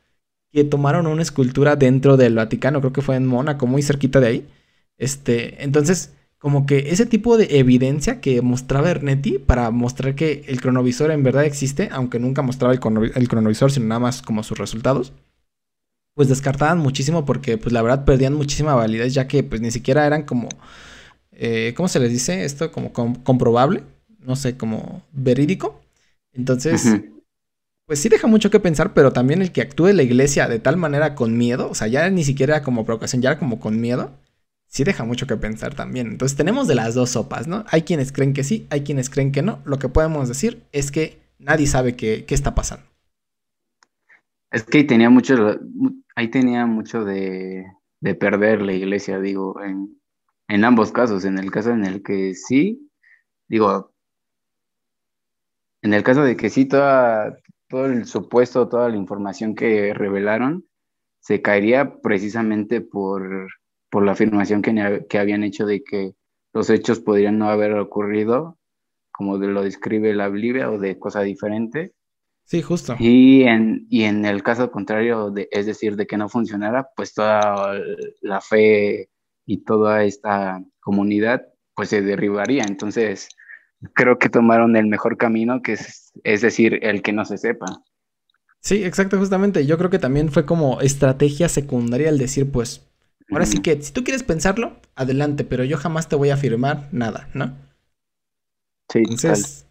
que 0.53 0.65
tomaron 0.65 1.07
una 1.07 1.23
escultura 1.23 1.77
dentro 1.77 2.17
del 2.17 2.37
Vaticano, 2.37 2.81
creo 2.81 2.93
que 2.93 3.03
fue 3.03 3.17
en 3.17 3.27
Mónaco, 3.27 3.67
muy 3.67 3.83
cerquita 3.83 4.21
de 4.21 4.27
ahí. 4.27 4.49
Este, 4.99 5.65
entonces, 5.65 6.13
como 6.39 6.67
que 6.67 6.91
ese 6.91 7.07
tipo 7.07 7.39
de 7.39 7.59
evidencia 7.59 8.21
que 8.21 8.43
mostraba 8.43 8.91
Ernetti 8.91 9.39
para 9.39 9.71
mostrar 9.71 10.15
que 10.15 10.45
el 10.49 10.61
cronovisor 10.61 11.11
en 11.11 11.23
verdad 11.23 11.45
existe, 11.45 11.89
aunque 11.93 12.19
nunca 12.19 12.43
mostraba 12.43 12.75
el, 12.75 12.81
cronovisor, 13.29 13.71
sino 13.71 13.87
nada 13.87 14.01
más 14.01 14.23
como 14.23 14.43
sus 14.43 14.59
resultados, 14.59 15.13
pues 16.15 16.29
descartaban 16.29 16.79
muchísimo 16.79 17.25
porque 17.25 17.59
pues 17.59 17.73
la 17.73 17.83
verdad 17.83 18.05
perdían 18.05 18.35
muchísima 18.35 18.75
validez 18.75 19.15
ya 19.15 19.29
que 19.29 19.43
pues 19.43 19.61
ni 19.61 19.71
siquiera 19.71 20.07
eran 20.07 20.25
como, 20.25 20.49
eh, 21.33 21.75
¿cómo 21.77 21.89
se 21.89 22.01
les 22.01 22.11
dice 22.11 22.45
esto? 22.45 22.73
Como 22.73 22.93
comprobable, 22.93 23.83
no 24.21 24.37
sé, 24.37 24.57
como 24.57 25.03
verídico. 25.13 25.81
Entonces, 26.33 26.83
pues 27.87 27.99
sí 27.99 28.09
deja 28.09 28.27
mucho 28.27 28.51
que 28.51 28.61
pensar, 28.61 28.95
pero 28.95 29.13
también 29.13 29.43
el 29.43 29.53
que 29.53 29.63
actúe 29.63 29.89
la 29.89 30.03
iglesia 30.03 30.49
de 30.49 30.59
tal 30.59 30.77
manera 30.77 31.15
con 31.15 31.37
miedo, 31.37 31.69
o 31.71 31.75
sea, 31.75 31.89
ya 31.89 32.09
ni 32.11 32.25
siquiera 32.25 32.57
era 32.57 32.65
como 32.65 32.87
provocación, 32.87 33.23
ya 33.23 33.31
era 33.31 33.39
como 33.39 33.61
con 33.61 33.81
miedo 33.81 34.13
sí 34.73 34.85
deja 34.85 35.05
mucho 35.05 35.27
que 35.27 35.37
pensar 35.37 35.75
también. 35.75 36.09
Entonces 36.09 36.37
tenemos 36.37 36.67
de 36.67 36.75
las 36.75 36.95
dos 36.95 37.11
sopas, 37.11 37.47
¿no? 37.47 37.65
Hay 37.69 37.83
quienes 37.83 38.11
creen 38.11 38.33
que 38.33 38.43
sí, 38.43 38.67
hay 38.71 38.81
quienes 38.81 39.11
creen 39.11 39.31
que 39.31 39.43
no. 39.43 39.61
Lo 39.65 39.79
que 39.79 39.89
podemos 39.89 40.29
decir 40.29 40.63
es 40.73 40.91
que 40.91 41.21
nadie 41.39 41.67
sabe 41.67 41.95
qué, 41.95 42.25
está 42.29 42.55
pasando. 42.55 42.85
Es 44.53 44.65
que 44.65 44.79
ahí 44.79 44.87
tenía 44.87 45.11
mucho, 45.11 45.35
ahí 46.15 46.31
tenía 46.31 46.67
mucho 46.67 47.05
de, 47.05 47.67
perder 48.21 48.63
la 48.63 48.73
iglesia, 48.73 49.19
digo, 49.19 49.61
en, 49.63 50.01
en, 50.49 50.65
ambos 50.65 50.93
casos. 50.93 51.25
En 51.25 51.39
el 51.39 51.51
caso 51.51 51.71
en 51.71 51.85
el 51.85 52.03
que 52.03 52.35
sí, 52.35 52.91
digo, 53.49 53.93
en 55.83 55.95
el 55.95 56.03
caso 56.03 56.23
de 56.23 56.37
que 56.37 56.51
sí, 56.51 56.67
toda, 56.67 57.37
todo 57.69 57.87
el 57.87 58.05
supuesto, 58.05 58.69
toda 58.69 58.89
la 58.89 58.97
información 58.97 59.55
que 59.55 59.95
revelaron, 59.95 60.67
se 61.21 61.43
caería 61.43 62.01
precisamente 62.01 62.81
por 62.81 63.49
por 63.93 64.07
la 64.07 64.13
afirmación 64.13 64.63
que, 64.63 65.05
que 65.07 65.19
habían 65.19 65.45
hecho 65.45 65.67
de 65.67 65.85
que 65.85 66.15
los 66.55 66.71
hechos 66.71 66.99
podrían 67.01 67.39
no 67.39 67.51
haber 67.51 67.75
ocurrido 67.75 68.59
como 69.11 69.37
lo 69.37 69.63
describe 69.63 70.15
la 70.15 70.31
Biblia 70.31 70.71
o 70.71 70.79
de 70.79 70.99
cosa 70.99 71.21
diferente. 71.21 71.93
Sí, 72.53 72.61
justo. 72.61 72.97
Y 72.99 73.45
en, 73.45 73.87
y 73.89 74.03
en 74.03 74.27
el 74.27 74.43
caso 74.43 74.71
contrario, 74.71 75.31
de, 75.31 75.49
es 75.51 75.65
decir, 75.65 75.97
de 75.97 76.07
que 76.07 76.19
no 76.19 76.29
funcionara, 76.29 76.91
pues 76.95 77.15
toda 77.15 77.81
la 78.21 78.43
fe 78.43 79.09
y 79.47 79.65
toda 79.65 80.05
esta 80.05 80.63
comunidad 80.81 81.47
pues 81.75 81.89
se 81.89 82.03
derribaría. 82.03 82.65
Entonces, 82.69 83.31
creo 83.95 84.19
que 84.19 84.29
tomaron 84.29 84.77
el 84.77 84.87
mejor 84.87 85.17
camino, 85.17 85.63
que 85.63 85.73
es, 85.73 86.13
es 86.25 86.43
decir, 86.43 86.79
el 86.83 87.01
que 87.01 87.15
no 87.15 87.25
se 87.25 87.39
sepa. 87.39 87.65
Sí, 88.61 88.85
exacto, 88.85 89.17
justamente. 89.19 89.65
Yo 89.65 89.79
creo 89.79 89.89
que 89.89 89.99
también 89.99 90.29
fue 90.29 90.45
como 90.45 90.83
estrategia 90.83 91.49
secundaria 91.49 92.11
el 92.11 92.19
decir, 92.19 92.53
pues, 92.53 92.87
Ahora 93.31 93.47
sí 93.47 93.63
que, 93.63 93.81
si 93.81 93.95
tú 93.95 94.05
quieres 94.05 94.25
pensarlo, 94.25 94.77
adelante, 94.95 95.45
pero 95.45 95.65
yo 95.65 95.79
jamás 95.79 96.07
te 96.07 96.17
voy 96.17 96.29
a 96.29 96.35
afirmar 96.35 96.91
nada, 96.93 97.31
¿no? 97.33 97.57
Sí, 98.91 98.99
Entonces, 98.99 99.65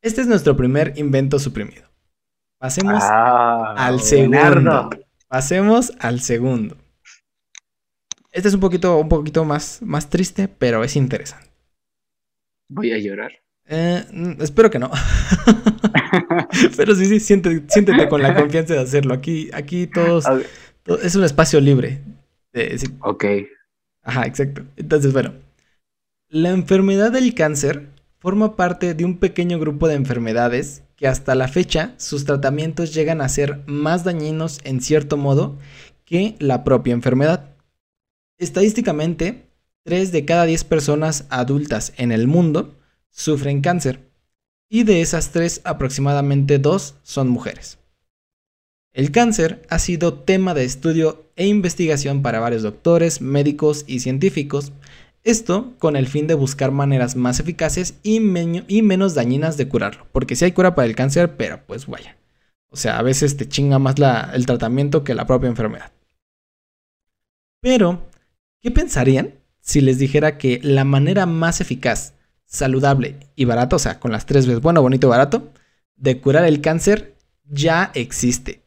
este 0.00 0.22
es 0.22 0.26
nuestro 0.26 0.56
primer 0.56 0.94
invento 0.96 1.38
suprimido. 1.38 1.93
Pasemos 2.64 3.02
ah, 3.02 3.74
al 3.76 4.00
segundo. 4.00 4.88
Pasemos 5.28 5.92
al 5.98 6.20
segundo. 6.20 6.78
Este 8.32 8.48
es 8.48 8.54
un 8.54 8.60
poquito, 8.60 8.96
un 8.96 9.10
poquito 9.10 9.44
más, 9.44 9.82
más 9.82 10.08
triste, 10.08 10.48
pero 10.48 10.82
es 10.82 10.96
interesante. 10.96 11.50
Voy 12.70 12.92
a 12.92 12.98
llorar. 12.98 13.32
Eh, 13.66 14.02
mm, 14.10 14.40
espero 14.40 14.70
que 14.70 14.78
no. 14.78 14.90
pero 16.78 16.94
sí, 16.94 17.04
sí, 17.04 17.20
siéntete, 17.20 17.66
siéntete, 17.68 18.08
con 18.08 18.22
la 18.22 18.34
confianza 18.34 18.72
de 18.72 18.80
hacerlo. 18.80 19.12
Aquí, 19.12 19.50
aquí 19.52 19.86
todos, 19.86 20.24
es 21.02 21.14
un 21.16 21.24
espacio 21.24 21.60
libre. 21.60 22.00
Ok. 23.00 23.26
Ajá, 24.04 24.24
exacto. 24.24 24.62
Entonces, 24.76 25.12
bueno. 25.12 25.34
La 26.30 26.48
enfermedad 26.48 27.12
del 27.12 27.34
cáncer 27.34 27.90
forma 28.20 28.56
parte 28.56 28.94
de 28.94 29.04
un 29.04 29.18
pequeño 29.18 29.58
grupo 29.58 29.86
de 29.86 29.96
enfermedades 29.96 30.83
que 30.96 31.08
hasta 31.08 31.34
la 31.34 31.48
fecha 31.48 31.94
sus 31.96 32.24
tratamientos 32.24 32.94
llegan 32.94 33.20
a 33.20 33.28
ser 33.28 33.62
más 33.66 34.04
dañinos 34.04 34.60
en 34.64 34.80
cierto 34.80 35.16
modo 35.16 35.58
que 36.04 36.36
la 36.38 36.64
propia 36.64 36.94
enfermedad. 36.94 37.50
Estadísticamente, 38.38 39.46
3 39.84 40.12
de 40.12 40.24
cada 40.24 40.46
10 40.46 40.64
personas 40.64 41.26
adultas 41.30 41.92
en 41.96 42.12
el 42.12 42.26
mundo 42.26 42.74
sufren 43.10 43.60
cáncer 43.60 44.00
y 44.68 44.84
de 44.84 45.00
esas 45.02 45.30
3 45.30 45.60
aproximadamente 45.64 46.58
2 46.58 46.96
son 47.02 47.28
mujeres. 47.28 47.78
El 48.92 49.10
cáncer 49.10 49.62
ha 49.70 49.80
sido 49.80 50.14
tema 50.14 50.54
de 50.54 50.64
estudio 50.64 51.28
e 51.36 51.46
investigación 51.46 52.22
para 52.22 52.38
varios 52.38 52.62
doctores, 52.62 53.20
médicos 53.20 53.84
y 53.88 54.00
científicos, 54.00 54.72
esto 55.24 55.74
con 55.78 55.96
el 55.96 56.06
fin 56.06 56.26
de 56.26 56.34
buscar 56.34 56.70
maneras 56.70 57.16
más 57.16 57.40
eficaces 57.40 57.94
y, 58.02 58.20
menos 58.20 59.14
dañinas 59.14 59.56
de 59.56 59.68
curarlo, 59.68 60.06
porque 60.12 60.36
sí 60.36 60.44
hay 60.44 60.52
cura 60.52 60.74
para 60.74 60.86
el 60.86 60.94
cáncer, 60.94 61.36
pero 61.36 61.64
pues 61.66 61.86
vaya. 61.86 62.16
O 62.68 62.76
sea, 62.76 62.98
a 62.98 63.02
veces 63.02 63.36
te 63.36 63.48
chinga 63.48 63.78
más 63.78 63.96
el 64.32 64.46
tratamiento 64.46 65.04
que 65.04 65.14
la 65.14 65.26
propia 65.26 65.48
enfermedad. 65.48 65.92
Pero, 67.60 68.08
¿qué 68.60 68.70
pensarían 68.70 69.34
si 69.60 69.80
les 69.80 69.98
dijera 69.98 70.38
que 70.38 70.60
la 70.62 70.84
manera 70.84 71.26
más 71.26 71.60
eficaz, 71.60 72.14
saludable 72.44 73.16
y 73.34 73.46
barata, 73.46 73.76
o 73.76 73.78
sea, 73.78 73.98
con 73.98 74.12
las 74.12 74.26
tres 74.26 74.46
veces 74.46 74.62
bueno, 74.62 74.82
bonito 74.82 75.06
y 75.06 75.10
barato, 75.10 75.52
de 75.96 76.20
curar 76.20 76.44
el 76.44 76.60
cáncer 76.60 77.16
ya 77.44 77.90
existe? 77.94 78.64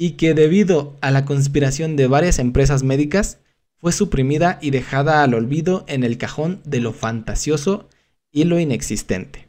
y 0.00 0.12
que 0.12 0.32
debido 0.32 0.96
a 1.00 1.10
la 1.10 1.24
conspiración 1.24 1.96
de 1.96 2.06
varias 2.06 2.38
empresas 2.38 2.84
médicas 2.84 3.40
fue 3.80 3.92
suprimida 3.92 4.58
y 4.60 4.70
dejada 4.70 5.22
al 5.22 5.34
olvido 5.34 5.84
en 5.88 6.04
el 6.04 6.18
cajón 6.18 6.60
de 6.64 6.80
lo 6.80 6.92
fantasioso 6.92 7.88
y 8.30 8.44
lo 8.44 8.58
inexistente. 8.58 9.48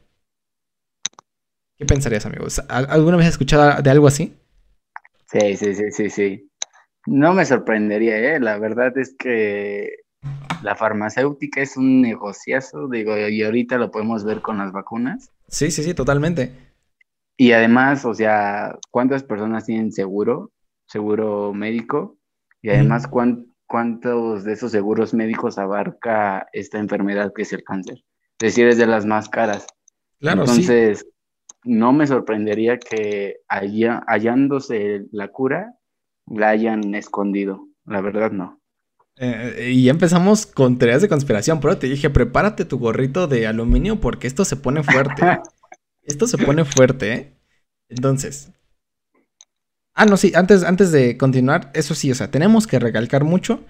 ¿Qué 1.77 1.85
pensarías, 1.85 2.25
amigos? 2.25 2.61
¿Alguna 2.67 3.17
vez 3.17 3.27
has 3.27 3.33
escuchado 3.33 3.81
de 3.81 3.89
algo 3.89 4.07
así? 4.07 4.35
Sí, 5.31 5.55
sí, 5.55 5.75
sí, 5.75 5.91
sí, 5.91 6.09
sí. 6.09 6.51
No 7.05 7.33
me 7.33 7.45
sorprendería, 7.45 8.17
¿eh? 8.17 8.39
La 8.39 8.57
verdad 8.57 8.97
es 8.97 9.15
que 9.17 9.89
la 10.61 10.75
farmacéutica 10.75 11.61
es 11.61 11.77
un 11.77 12.01
negociazo, 12.01 12.89
digo, 12.89 13.17
y 13.17 13.43
ahorita 13.43 13.77
lo 13.77 13.91
podemos 13.91 14.25
ver 14.25 14.41
con 14.41 14.57
las 14.57 14.71
vacunas. 14.71 15.31
Sí, 15.47 15.71
sí, 15.71 15.83
sí, 15.83 15.93
totalmente. 15.93 16.51
Y 17.37 17.53
además, 17.53 18.03
o 18.03 18.13
sea, 18.13 18.77
¿cuántas 18.91 19.23
personas 19.23 19.65
tienen 19.65 19.93
seguro, 19.93 20.51
seguro 20.85 21.53
médico? 21.53 22.17
Y 22.61 22.69
además, 22.69 23.07
¿cuántos 23.69 24.43
de 24.43 24.53
esos 24.53 24.71
seguros 24.71 25.13
médicos 25.13 25.57
abarca 25.57 26.47
esta 26.51 26.79
enfermedad 26.79 27.31
que 27.33 27.43
es 27.43 27.53
el 27.53 27.63
cáncer? 27.63 28.03
Es 28.41 28.55
decir, 28.55 28.67
es 28.67 28.77
de 28.77 28.87
las 28.87 29.05
más 29.05 29.29
caras. 29.29 29.67
Claro, 30.19 30.41
Entonces, 30.41 31.05
no 31.63 31.93
me 31.93 32.07
sorprendería 32.07 32.79
que 32.79 33.37
haya, 33.47 34.03
hallándose 34.07 35.05
la 35.11 35.29
cura, 35.29 35.75
la 36.25 36.49
hayan 36.49 36.95
escondido. 36.95 37.67
La 37.85 38.01
verdad, 38.01 38.31
no. 38.31 38.59
Eh, 39.17 39.71
y 39.73 39.83
ya 39.85 39.91
empezamos 39.91 40.45
con 40.45 40.77
teorías 40.77 41.01
de 41.01 41.09
conspiración, 41.09 41.59
pero 41.59 41.77
te 41.77 41.87
dije, 41.87 42.09
prepárate 42.09 42.65
tu 42.65 42.79
gorrito 42.79 43.27
de 43.27 43.47
aluminio 43.47 43.99
porque 43.99 44.27
esto 44.27 44.45
se 44.45 44.55
pone 44.55 44.83
fuerte. 44.83 45.23
Esto 46.01 46.25
se 46.25 46.39
pone 46.39 46.65
fuerte, 46.65 47.13
¿eh? 47.13 47.33
Entonces. 47.87 48.51
Ah, 49.99 50.05
no, 50.05 50.15
sí, 50.15 50.31
antes, 50.33 50.63
antes 50.63 50.93
de 50.93 51.17
continuar, 51.17 51.71
eso 51.73 51.93
sí, 51.93 52.09
o 52.09 52.15
sea, 52.15 52.31
tenemos 52.31 52.67
que 52.67 52.79
recalcar 52.79 53.25
mucho 53.25 53.65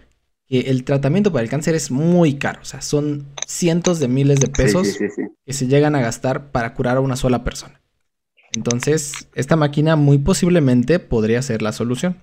que 0.45 0.59
el 0.59 0.83
tratamiento 0.83 1.31
para 1.31 1.41
el 1.41 1.49
cáncer 1.49 1.73
es 1.73 1.89
muy 1.89 2.35
caro. 2.35 2.61
O 2.61 2.65
sea, 2.65 2.83
son 2.83 3.25
cientos 3.47 3.99
de 3.99 4.09
miles 4.09 4.39
de 4.39 4.47
pesos 4.47 4.95
que 5.43 5.53
se 5.53 5.65
llegan 5.65 5.95
a 5.95 6.01
gastar 6.01 6.51
para 6.51 6.75
curar 6.75 6.97
a 6.97 6.99
una 6.99 7.15
sola 7.15 7.43
persona. 7.43 7.81
Entonces, 8.51 9.27
esta 9.33 9.55
máquina 9.55 9.95
muy 9.95 10.19
posiblemente 10.19 10.99
podría 10.99 11.41
ser 11.41 11.63
la 11.63 11.71
solución. 11.71 12.21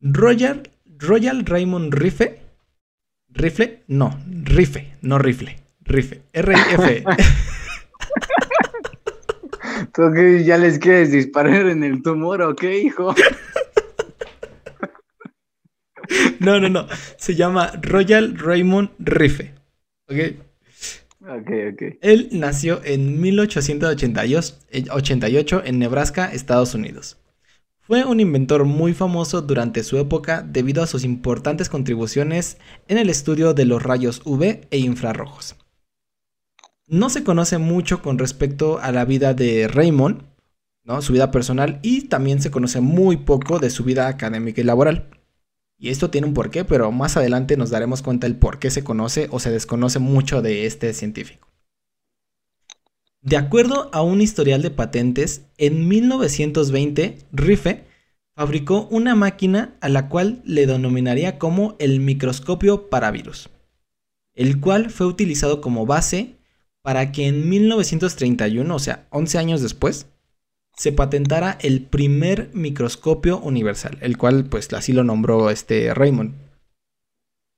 Royal, 0.00 0.68
Royal 0.84 1.46
Raymond 1.46 1.94
Rife. 1.94 2.40
¿Rifle? 3.28 3.84
No, 3.86 4.18
Rife, 4.26 4.96
no 5.00 5.20
rifle. 5.20 5.62
Rife. 5.84 6.22
R-I-F. 6.32 7.04
¿Tú 9.92 10.02
ya 10.44 10.58
les 10.58 10.78
quieres 10.78 11.12
disparar 11.12 11.66
en 11.66 11.84
el 11.84 12.02
tumor 12.02 12.42
o 12.42 12.54
qué, 12.54 12.80
hijo? 12.80 13.14
No, 16.40 16.60
no, 16.60 16.68
no. 16.68 16.86
Se 17.16 17.34
llama 17.34 17.72
Royal 17.82 18.38
Raymond 18.38 18.90
Rife. 18.98 19.54
¿Ok? 20.08 20.18
Él 22.02 22.28
nació 22.30 22.80
en 22.84 23.20
1888 23.20 25.62
en 25.64 25.78
Nebraska, 25.80 26.32
Estados 26.32 26.74
Unidos. 26.74 27.16
Fue 27.80 28.04
un 28.04 28.20
inventor 28.20 28.64
muy 28.64 28.94
famoso 28.94 29.42
durante 29.42 29.82
su 29.82 29.98
época 29.98 30.42
debido 30.42 30.82
a 30.82 30.86
sus 30.86 31.02
importantes 31.04 31.68
contribuciones 31.68 32.58
en 32.86 32.98
el 32.98 33.10
estudio 33.10 33.54
de 33.54 33.64
los 33.64 33.82
rayos 33.82 34.22
UV 34.24 34.60
e 34.70 34.78
infrarrojos. 34.78 35.56
No 36.88 37.10
se 37.10 37.24
conoce 37.24 37.58
mucho 37.58 38.00
con 38.00 38.18
respecto 38.18 38.78
a 38.78 38.92
la 38.92 39.04
vida 39.04 39.34
de 39.34 39.66
Raymond, 39.66 40.22
¿no? 40.84 41.02
su 41.02 41.12
vida 41.12 41.32
personal, 41.32 41.80
y 41.82 42.02
también 42.02 42.40
se 42.40 42.52
conoce 42.52 42.80
muy 42.80 43.16
poco 43.16 43.58
de 43.58 43.70
su 43.70 43.82
vida 43.82 44.06
académica 44.06 44.60
y 44.60 44.64
laboral. 44.64 45.08
Y 45.78 45.90
esto 45.90 46.10
tiene 46.10 46.28
un 46.28 46.34
porqué, 46.34 46.64
pero 46.64 46.92
más 46.92 47.16
adelante 47.16 47.56
nos 47.56 47.70
daremos 47.70 48.02
cuenta 48.02 48.28
el 48.28 48.36
por 48.36 48.60
qué 48.60 48.70
se 48.70 48.84
conoce 48.84 49.28
o 49.32 49.40
se 49.40 49.50
desconoce 49.50 49.98
mucho 49.98 50.42
de 50.42 50.66
este 50.66 50.94
científico. 50.94 51.48
De 53.20 53.36
acuerdo 53.36 53.90
a 53.92 54.02
un 54.02 54.20
historial 54.20 54.62
de 54.62 54.70
patentes, 54.70 55.42
en 55.58 55.88
1920 55.88 57.18
Riffe 57.32 57.84
fabricó 58.36 58.86
una 58.92 59.16
máquina 59.16 59.74
a 59.80 59.88
la 59.88 60.08
cual 60.08 60.40
le 60.44 60.66
denominaría 60.66 61.36
como 61.36 61.74
el 61.80 61.98
microscopio 61.98 62.88
para 62.88 63.10
virus, 63.10 63.50
el 64.34 64.60
cual 64.60 64.90
fue 64.90 65.06
utilizado 65.06 65.60
como 65.60 65.86
base 65.86 66.36
para 66.86 67.10
que 67.10 67.26
en 67.26 67.48
1931, 67.48 68.72
o 68.72 68.78
sea, 68.78 69.08
11 69.10 69.38
años 69.38 69.60
después, 69.60 70.06
se 70.76 70.92
patentara 70.92 71.58
el 71.60 71.82
primer 71.82 72.48
microscopio 72.54 73.40
universal, 73.40 73.98
el 74.02 74.16
cual 74.16 74.44
pues 74.44 74.72
así 74.72 74.92
lo 74.92 75.02
nombró 75.02 75.50
este 75.50 75.92
Raymond. 75.92 76.34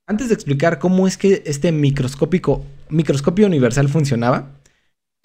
Antes 0.07 0.29
de 0.29 0.35
explicar 0.35 0.79
cómo 0.79 1.07
es 1.07 1.19
que 1.19 1.43
este 1.45 1.73
microscópico, 1.73 2.65
microscopio 2.89 3.47
universal 3.47 3.91
funcionaba, 3.91 4.53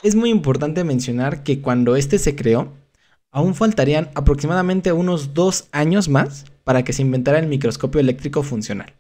es 0.04 0.16
muy 0.16 0.32
importante 0.32 0.84
mencionar 0.84 1.44
que 1.44 1.62
cuando 1.62 1.96
este 1.96 2.20
se 2.20 2.36
creó, 2.36 2.74
aún 3.32 3.56
faltarían 3.56 4.10
aproximadamente 4.16 4.92
unos 4.92 5.34
dos 5.34 5.70
años 5.72 6.10
más 6.10 6.44
para 6.66 6.84
que 6.84 6.92
se 6.92 7.04
inventara 7.04 7.40
el 7.40 7.48
microscopio 7.48 8.02
eléctrico 8.02 8.44
funcional. 8.44 8.94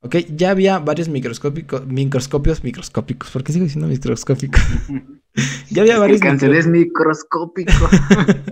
Ok, 0.00 0.16
ya 0.36 0.50
había 0.50 0.78
varios 0.78 1.08
microscópicos, 1.08 1.84
microscopios 1.86 2.62
microscópicos. 2.62 3.30
¿Por 3.30 3.42
qué 3.42 3.52
sigo 3.52 3.64
diciendo 3.64 3.88
microscópico? 3.88 4.56
ya 5.70 5.82
había 5.82 5.98
varios. 5.98 6.20
es 6.22 6.66
microscópico. 6.68 7.72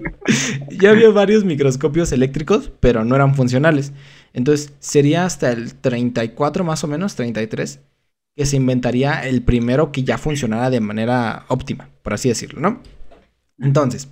ya 0.80 0.90
había 0.90 1.10
varios 1.10 1.44
microscopios 1.44 2.10
eléctricos, 2.10 2.72
pero 2.80 3.04
no 3.04 3.14
eran 3.14 3.36
funcionales. 3.36 3.92
Entonces 4.32 4.72
sería 4.80 5.24
hasta 5.24 5.52
el 5.52 5.74
34 5.74 6.64
más 6.64 6.82
o 6.82 6.88
menos, 6.88 7.14
33, 7.14 7.80
que 8.34 8.44
se 8.44 8.56
inventaría 8.56 9.24
el 9.24 9.44
primero 9.44 9.92
que 9.92 10.02
ya 10.02 10.18
funcionara 10.18 10.68
de 10.68 10.80
manera 10.80 11.44
óptima, 11.46 11.90
por 12.02 12.12
así 12.12 12.28
decirlo, 12.28 12.60
¿no? 12.60 12.82
Entonces, 13.60 14.08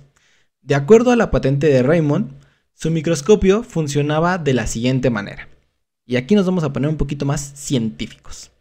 de 0.61 0.75
acuerdo 0.75 1.11
a 1.11 1.17
la 1.17 1.31
patente 1.31 1.67
de 1.67 1.83
Raymond, 1.83 2.31
su 2.73 2.91
microscopio 2.91 3.61
funcionaba 3.61 4.37
de 4.37 4.53
la 4.53 4.67
siguiente 4.67 5.09
manera. 5.09 5.49
Y 6.05 6.17
aquí 6.17 6.35
nos 6.35 6.45
vamos 6.45 6.63
a 6.63 6.71
poner 6.71 6.89
un 6.89 6.97
poquito 6.97 7.25
más 7.25 7.41
científicos. 7.55 8.51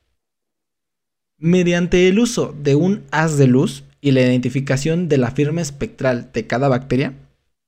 Mediante 1.38 2.08
el 2.08 2.18
uso 2.18 2.54
de 2.62 2.74
un 2.74 3.04
haz 3.10 3.36
de 3.36 3.46
luz 3.46 3.84
y 4.00 4.12
la 4.12 4.22
identificación 4.22 5.08
de 5.08 5.18
la 5.18 5.30
firma 5.30 5.60
espectral 5.60 6.30
de 6.32 6.46
cada 6.46 6.68
bacteria, 6.68 7.14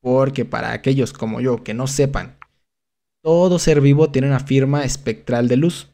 porque 0.00 0.44
para 0.44 0.72
aquellos 0.72 1.12
como 1.12 1.40
yo 1.40 1.62
que 1.62 1.74
no 1.74 1.86
sepan, 1.86 2.36
todo 3.22 3.58
ser 3.58 3.80
vivo 3.80 4.10
tiene 4.10 4.28
una 4.28 4.40
firma 4.40 4.84
espectral 4.84 5.48
de 5.48 5.56
luz. 5.56 5.88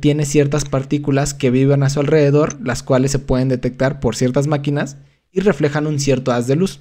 Tiene 0.00 0.26
ciertas 0.26 0.64
partículas 0.64 1.34
que 1.34 1.50
viven 1.50 1.84
a 1.84 1.90
su 1.90 2.00
alrededor, 2.00 2.60
las 2.60 2.82
cuales 2.82 3.12
se 3.12 3.20
pueden 3.20 3.48
detectar 3.48 4.00
por 4.00 4.16
ciertas 4.16 4.48
máquinas 4.48 4.96
y 5.30 5.40
reflejan 5.40 5.86
un 5.86 6.00
cierto 6.00 6.32
haz 6.32 6.48
de 6.48 6.56
luz. 6.56 6.80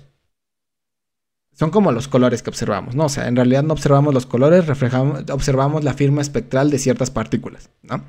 Son 1.62 1.70
como 1.70 1.91
los 1.91 2.07
colores 2.07 2.41
que 2.41 2.49
observamos, 2.49 2.95
¿no? 2.95 3.05
O 3.05 3.09
sea, 3.09 3.28
en 3.28 3.36
realidad 3.36 3.62
no 3.62 3.74
observamos 3.74 4.16
los 4.16 4.26
colores, 4.26 4.66
reflejamos, 4.66 5.30
observamos 5.30 5.84
la 5.84 5.93
firma 5.93 6.20
espectral 6.20 6.72
de 6.72 6.80
ciertas 6.80 7.12
partículas, 7.12 7.70
¿no? 7.84 8.03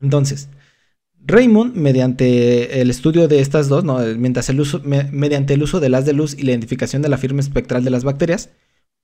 Entonces, 0.00 0.48
Raymond, 1.26 1.76
mediante 1.76 2.80
el 2.80 2.88
estudio 2.88 3.28
de 3.28 3.40
estas 3.40 3.68
dos, 3.68 3.84
¿no? 3.84 3.98
Mientras 4.16 4.48
el 4.48 4.58
uso, 4.60 4.80
mediante 4.82 5.52
el 5.52 5.62
uso 5.62 5.78
del 5.78 5.94
haz 5.94 6.06
de 6.06 6.14
luz 6.14 6.32
y 6.32 6.44
la 6.44 6.52
identificación 6.52 7.02
de 7.02 7.10
la 7.10 7.18
firma 7.18 7.40
espectral 7.40 7.84
de 7.84 7.90
las 7.90 8.02
bacterias, 8.02 8.48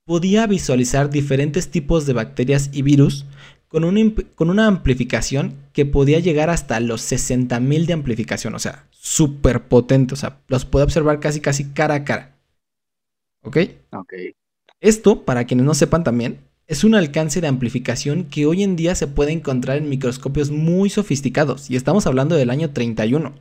podía 0.06 0.46
visualizar 0.46 1.10
diferentes 1.10 1.70
tipos 1.70 2.06
de 2.06 2.14
bacterias 2.14 2.70
y 2.72 2.80
virus 2.80 3.26
con 3.68 3.84
una, 3.84 4.66
amplificación 4.66 5.52
que 5.74 5.84
podía 5.84 6.18
llegar 6.18 6.48
hasta 6.48 6.80
los 6.80 7.02
60.000 7.12 7.84
de 7.84 7.92
amplificación, 7.92 8.54
o 8.54 8.58
sea, 8.58 8.86
súper 8.90 9.64
potente, 9.64 10.14
o 10.14 10.16
sea, 10.16 10.38
los 10.48 10.64
puede 10.64 10.86
observar 10.86 11.20
casi 11.20 11.40
casi 11.40 11.64
cara 11.72 11.96
a 11.96 12.04
cara. 12.04 12.31
¿Ok? 13.42 13.58
Ok. 13.92 14.14
Esto, 14.80 15.24
para 15.24 15.44
quienes 15.44 15.66
no 15.66 15.74
sepan 15.74 16.04
también, 16.04 16.40
es 16.66 16.84
un 16.84 16.94
alcance 16.94 17.40
de 17.40 17.48
amplificación 17.48 18.24
que 18.24 18.46
hoy 18.46 18.62
en 18.62 18.76
día 18.76 18.94
se 18.94 19.06
puede 19.06 19.32
encontrar 19.32 19.76
en 19.76 19.88
microscopios 19.88 20.50
muy 20.50 20.90
sofisticados, 20.90 21.70
y 21.70 21.76
estamos 21.76 22.06
hablando 22.06 22.36
del 22.36 22.50
año 22.50 22.70
31. 22.70 23.34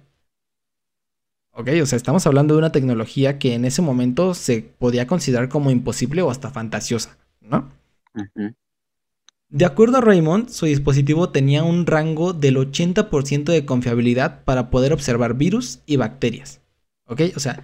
Ok, 1.54 1.70
o 1.82 1.86
sea, 1.86 1.97
estamos 1.97 2.26
hablando 2.28 2.54
de 2.54 2.60
una 2.60 2.72
tecnología 2.72 3.38
que 3.38 3.54
en 3.54 3.66
ese 3.66 3.82
momento 3.82 4.34
se 4.34 4.62
podía 4.62 5.06
considerar 5.08 5.49
como 5.49 5.70
imposible 5.70 6.22
o 6.22 6.32
hasta 6.32 6.49
fantasiosa, 6.49 7.18
¿no? 7.41 7.70
De 9.49 9.66
acuerdo 9.66 9.97
a 9.97 10.02
Raymond, 10.02 10.49
su 10.49 10.66
dispositivo 10.66 11.30
tenía 11.30 11.64
un 11.64 11.86
rango 11.86 12.32
del 12.32 12.56
80% 12.56 13.52
de 13.52 13.66
confiabilidad 13.66 14.45
para 14.45 14.70
poder 14.70 14.93
observar 14.93 15.34
virus 15.34 15.82
y 15.86 15.97
bacterias. 15.97 16.62
¿Ok? 17.06 17.22
O 17.36 17.39
sea, 17.41 17.62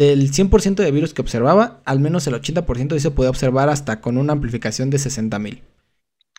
del 0.00 0.32
100% 0.32 0.76
de 0.76 0.90
virus 0.92 1.12
que 1.12 1.20
observaba, 1.20 1.82
al 1.84 2.00
menos 2.00 2.26
el 2.26 2.32
80% 2.32 2.98
se 2.98 3.10
podía 3.10 3.28
observar 3.28 3.68
hasta 3.68 4.00
con 4.00 4.16
una 4.16 4.32
amplificación 4.32 4.88
de 4.88 4.96
60.000. 4.96 5.60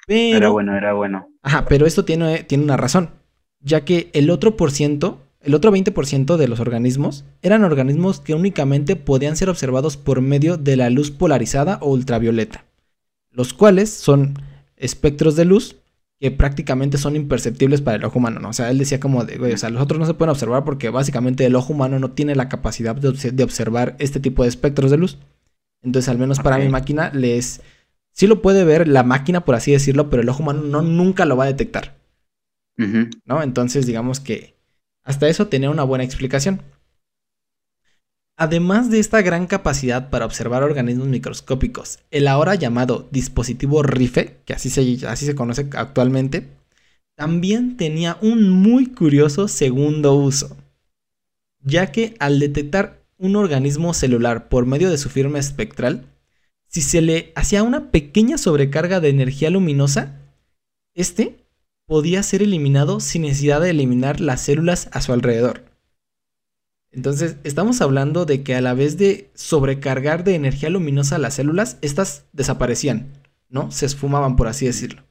Pero, 0.08 0.38
era 0.38 0.50
bueno, 0.50 0.76
era 0.76 0.94
bueno. 0.94 1.28
Ajá, 1.44 1.66
pero 1.70 1.86
esto 1.86 2.04
tiene, 2.04 2.44
tiene 2.44 2.64
una 2.64 2.76
razón, 2.76 3.12
ya 3.60 3.86
que 3.86 4.10
el 4.14 4.32
otro 4.32 4.58
por 4.58 4.72
ciento, 4.72 5.20
el 5.42 5.54
otro 5.54 5.72
20% 5.72 6.38
de 6.38 6.48
los 6.48 6.60
organismos 6.60 7.24
eran 7.44 7.64
organismos 7.64 8.20
que 8.20 8.34
únicamente 8.34 8.96
podían 8.96 9.36
ser 9.36 9.48
observados 9.48 9.96
por 9.96 10.22
medio 10.22 10.58
de 10.58 10.76
la 10.76 10.90
luz 10.90 11.12
polarizada 11.12 11.78
o 11.82 11.92
ultravioleta, 11.92 12.66
los 13.30 13.54
cuales 13.54 13.92
son 13.92 14.40
espectros 14.76 15.36
de 15.36 15.46
luz 15.46 15.76
que 16.22 16.30
prácticamente 16.30 17.00
son 17.00 17.16
imperceptibles 17.16 17.82
para 17.82 17.98
el 17.98 18.06
ojo 18.06 18.20
humano, 18.20 18.40
¿no? 18.40 18.50
O 18.50 18.54
sea, 18.54 18.70
él 18.70 18.78
decía 18.78 19.00
como 19.00 19.26
de, 19.26 19.40
güey, 19.40 19.54
o 19.54 19.58
sea, 19.58 19.72
los 19.72 19.82
otros 19.82 20.00
no 20.00 20.06
se 20.06 20.14
pueden 20.14 20.30
observar 20.30 20.64
porque 20.64 20.92
básicamente 20.92 21.44
el 21.48 21.56
ojo 21.56 21.74
humano 21.74 21.98
no 21.98 22.12
tiene 22.12 22.36
la 22.36 22.48
capacidad 22.48 22.96
de, 22.96 23.44
observar 23.44 23.96
este 23.98 24.20
tipo 24.20 24.44
de 24.44 24.50
espectros 24.50 24.92
de 24.92 24.98
luz. 24.98 25.18
Entonces, 25.82 26.10
al 26.10 26.20
menos 26.20 26.40
para 26.40 26.60
mi 26.60 26.70
máquina, 26.70 27.10
les... 27.12 27.62
Sí 28.12 28.28
lo 28.28 28.44
puede 28.44 28.64
ver 28.64 28.88
la 28.88 29.02
máquina, 29.02 29.46
por 29.46 29.56
así 29.56 29.72
decirlo, 29.72 30.12
pero 30.12 30.22
el 30.22 30.30
ojo 30.30 30.44
humano 30.44 30.62
no, 30.62 30.84
nunca 30.84 31.26
lo 31.26 31.38
va 31.38 31.46
a 31.46 31.48
detectar. 31.48 31.98
¿No? 32.78 33.42
Entonces, 33.42 33.88
digamos 33.88 34.20
que 34.20 34.54
hasta 35.04 35.28
eso 35.28 35.48
tenía 35.48 35.72
una 35.72 35.84
buena 35.84 36.04
explicación. 36.04 36.62
Además 38.42 38.90
de 38.90 38.98
esta 38.98 39.22
gran 39.22 39.46
capacidad 39.46 40.10
para 40.10 40.26
observar 40.26 40.64
organismos 40.64 41.08
microscópicos, 41.08 42.00
el 42.10 42.28
ahora 42.28 42.56
llamado 42.56 43.08
dispositivo 43.12 43.84
RIFE, 43.84 44.42
que 44.46 44.54
así 44.54 44.72
se, 44.72 45.06
así 45.06 45.28
se 45.28 45.36
conoce 45.36 45.70
actualmente, 45.76 46.48
también 47.14 47.78
tenía 47.78 48.18
un 48.20 48.50
muy 48.50 48.88
curioso 48.88 49.48
segundo 49.48 50.16
uso, 50.16 50.58
ya 51.60 51.92
que 51.92 52.16
al 52.18 52.40
detectar 52.40 53.04
un 53.20 53.36
organismo 53.36 53.94
celular 53.94 54.50
por 54.50 54.66
medio 54.66 54.90
de 54.90 54.98
su 54.98 55.12
firma 55.12 55.38
espectral, 55.38 56.08
si 56.66 56.82
se 56.82 57.04
le 57.04 57.34
hacía 57.36 57.62
una 57.62 57.92
pequeña 57.92 58.40
sobrecarga 58.40 59.00
de 59.00 59.10
energía 59.10 59.52
luminosa, 59.52 60.20
este 60.96 61.46
podía 61.86 62.24
ser 62.24 62.42
eliminado 62.42 63.02
sin 63.02 63.22
necesidad 63.22 63.62
de 63.62 63.70
eliminar 63.70 64.20
las 64.20 64.42
células 64.42 64.90
a 64.94 65.02
su 65.02 65.14
alrededor. 65.14 65.71
Entonces, 66.92 67.38
estamos 67.46 67.82
hablando 67.82 68.26
de 68.26 68.44
que 68.44 68.54
a 68.54 68.62
la 68.62 68.74
vez 68.74 68.98
de 68.98 69.30
sobrecargar 69.34 70.26
de 70.26 70.36
energía 70.36 70.70
luminosa 70.70 71.18
las 71.18 71.36
células, 71.36 71.78
estas 71.82 72.26
desaparecían, 72.34 73.08
¿no? 73.50 73.72
Se 73.72 73.86
esfumaban, 73.86 74.36
por 74.36 74.48
así 74.48 74.66
decirlo. 74.66 75.04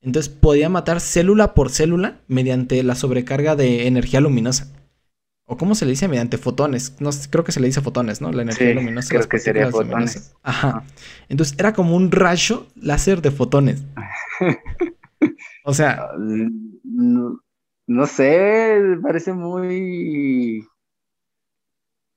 Entonces, 0.00 0.32
podía 0.32 0.68
matar 0.68 1.00
célula 1.00 1.54
por 1.54 1.70
célula 1.70 2.20
mediante 2.26 2.82
la 2.82 2.96
sobrecarga 2.96 3.54
de 3.54 3.86
energía 3.86 4.20
luminosa. 4.20 4.72
¿O 5.44 5.56
cómo 5.56 5.76
se 5.76 5.84
le 5.84 5.92
dice? 5.92 6.08
Mediante 6.08 6.38
fotones. 6.38 6.96
No, 6.98 7.10
creo 7.30 7.44
que 7.44 7.52
se 7.52 7.60
le 7.60 7.68
dice 7.68 7.80
fotones, 7.80 8.20
¿no? 8.20 8.32
La 8.32 8.42
energía 8.42 8.74
luminosa. 8.74 9.10
Creo 9.10 9.28
que 9.28 9.38
sería 9.38 9.70
fotones. 9.70 10.34
Ajá. 10.42 10.82
Entonces, 11.28 11.56
era 11.56 11.72
como 11.72 11.94
un 11.94 12.10
rayo 12.10 12.66
láser 12.74 13.22
de 13.22 13.30
fotones. 13.30 13.84
o 15.64 15.72
sea... 15.72 16.08
No, 16.18 17.40
no 17.86 18.06
sé, 18.06 18.80
parece 19.00 19.32
muy 19.32 20.66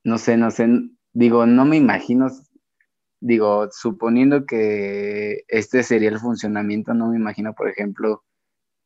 no 0.03 0.17
sé, 0.17 0.37
no 0.37 0.51
sé, 0.51 0.67
digo, 1.13 1.45
no 1.45 1.65
me 1.65 1.77
imagino, 1.77 2.27
digo, 3.19 3.69
suponiendo 3.71 4.45
que 4.45 5.43
este 5.47 5.83
sería 5.83 6.09
el 6.09 6.19
funcionamiento, 6.19 6.93
no 6.93 7.09
me 7.09 7.17
imagino, 7.17 7.53
por 7.53 7.69
ejemplo, 7.69 8.23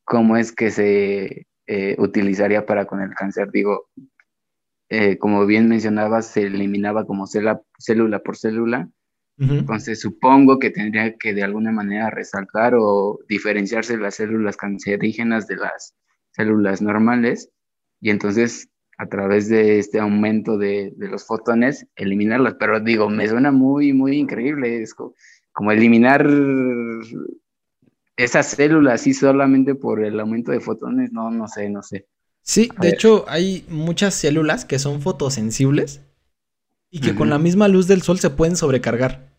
cómo 0.04 0.38
es 0.38 0.52
que 0.52 0.72
se 0.72 1.48
eh, 1.68 1.96
utilizaría 1.98 2.66
para 2.66 2.86
con 2.86 3.02
el 3.02 3.14
cáncer. 3.14 3.52
Digo, 3.52 3.90
eh, 4.90 5.18
como 5.18 5.46
bien 5.46 5.70
mencionabas, 5.70 6.28
se 6.28 6.44
eliminaba 6.44 7.06
como 7.06 7.26
célula 7.28 8.20
por 8.24 8.38
célula. 8.38 8.90
Entonces 9.40 10.00
supongo 10.00 10.60
que 10.60 10.70
tendría 10.70 11.18
que 11.18 11.34
de 11.34 11.42
alguna 11.42 11.72
manera 11.72 12.12
resaltar 12.12 12.76
o 12.78 13.18
diferenciarse 13.28 13.98
las 13.98 14.16
células 14.16 14.58
cancerígenas 14.58 15.48
de 15.48 15.56
las 15.56 15.96
células 16.32 16.84
normales 16.84 17.50
y 18.00 18.12
entonces 18.12 18.70
a 18.98 19.08
través 19.08 19.50
de 19.50 19.80
este 19.80 20.00
aumento 20.00 20.58
de, 20.58 20.94
los 20.98 21.26
fotones 21.26 21.88
eliminarlas. 21.96 22.56
Pero 22.60 22.80
digo, 22.80 23.10
me 23.10 23.28
suena 23.28 23.52
muy, 23.52 23.94
muy 23.94 24.18
increíble. 24.18 24.82
Es 24.82 24.94
como 24.94 25.72
eliminar 25.72 26.28
esas 28.18 28.48
células 28.48 29.02
así 29.02 29.14
solamente 29.14 29.76
por 29.76 30.04
el 30.04 30.20
aumento 30.20 30.52
de 30.52 30.60
fotones, 30.60 31.12
no, 31.12 31.32
no 31.32 31.48
sé, 31.48 31.70
no 31.70 31.82
sé. 31.82 32.08
Sí, 32.42 32.70
de 32.80 32.90
hecho 32.90 33.26
hay 33.28 33.66
muchas 33.70 34.14
células 34.16 34.66
que 34.66 34.78
son 34.78 35.02
fotosensibles 35.02 36.02
y 36.92 37.00
que 37.00 37.16
con 37.16 37.30
la 37.30 37.40
misma 37.40 37.68
luz 37.68 37.88
del 37.88 38.02
sol 38.02 38.20
se 38.20 38.30
pueden 38.30 38.56
sobrecargar. 38.56 39.30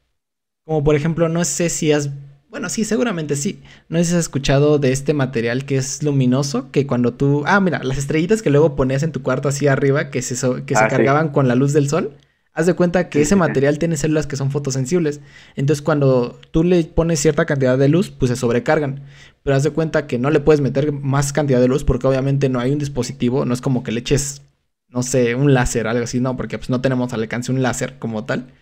Como 0.65 0.83
por 0.83 0.97
ejemplo, 0.97 1.29
no 1.29 1.45
sé 1.45 1.69
si 1.69 1.93
has... 1.93 2.11
Bueno, 2.55 2.69
sí, 2.69 2.85
seguramente 2.85 3.35
sí. 3.35 3.65
No 3.89 3.99
sé 3.99 4.05
si 4.05 4.13
has 4.13 4.21
escuchado 4.21 4.79
de 4.79 4.93
este 4.93 5.13
material 5.13 5.65
que 5.65 5.77
es 5.77 6.05
luminoso, 6.05 6.71
que 6.71 6.87
cuando 6.87 7.13
tú... 7.13 7.43
Ah, 7.47 7.59
mira, 7.59 7.83
las 7.83 7.99
estrellitas 7.99 8.43
que 8.43 8.51
luego 8.51 8.77
ponías 8.77 9.03
en 9.03 9.11
tu 9.11 9.23
cuarto 9.23 9.49
así 9.49 9.67
arriba, 9.67 10.09
que 10.09 10.23
se, 10.23 10.37
que 10.63 10.77
se 10.77 10.85
ah, 10.85 10.87
cargaban 10.87 11.31
con 11.31 11.49
la 11.49 11.57
luz 11.57 11.73
del 11.73 11.89
sol. 11.89 12.17
Haz 12.53 12.67
de 12.67 12.75
cuenta 12.75 13.09
que 13.09 13.21
ese 13.21 13.35
material 13.35 13.81
tiene 13.81 13.97
células 13.97 14.29
que 14.29 14.37
son 14.37 14.53
fotosensibles. 14.53 15.21
Entonces, 15.57 15.83
cuando 15.83 16.39
tú 16.53 16.63
le 16.63 16.85
pones 16.85 17.19
cierta 17.19 17.45
cantidad 17.45 17.77
de 17.77 17.89
luz, 17.89 18.13
pues 18.13 18.31
se 18.31 18.37
sobrecargan. 18.37 19.03
Pero 19.43 19.57
haz 19.57 19.65
de 19.65 19.71
cuenta 19.71 20.07
que 20.07 20.21
no 20.21 20.31
le 20.31 20.39
puedes 20.39 20.61
meter 20.61 20.93
más 20.93 21.33
cantidad 21.33 21.61
de 21.61 21.67
luz 21.67 21.83
porque 21.83 22.07
obviamente 22.07 22.49
no 22.49 22.61
hay 22.61 22.71
un 22.71 22.79
dispositivo. 22.79 23.45
No 23.45 23.53
es 23.53 23.63
como 23.63 23.83
que 23.83 23.91
le 23.91 23.99
eches, 23.99 24.43
no 24.91 25.03
sé, 25.03 25.35
un 25.35 25.55
láser, 25.55 25.89
algo 25.89 26.05
así, 26.05 26.21
no, 26.21 26.37
porque 26.37 26.59
pues 26.59 26.71
no 26.71 26.81
tenemos 26.81 27.13
al 27.15 27.23
alcance 27.23 27.51
un 27.51 27.63
láser 27.63 27.99
como 27.99 28.25
tal. 28.27 28.53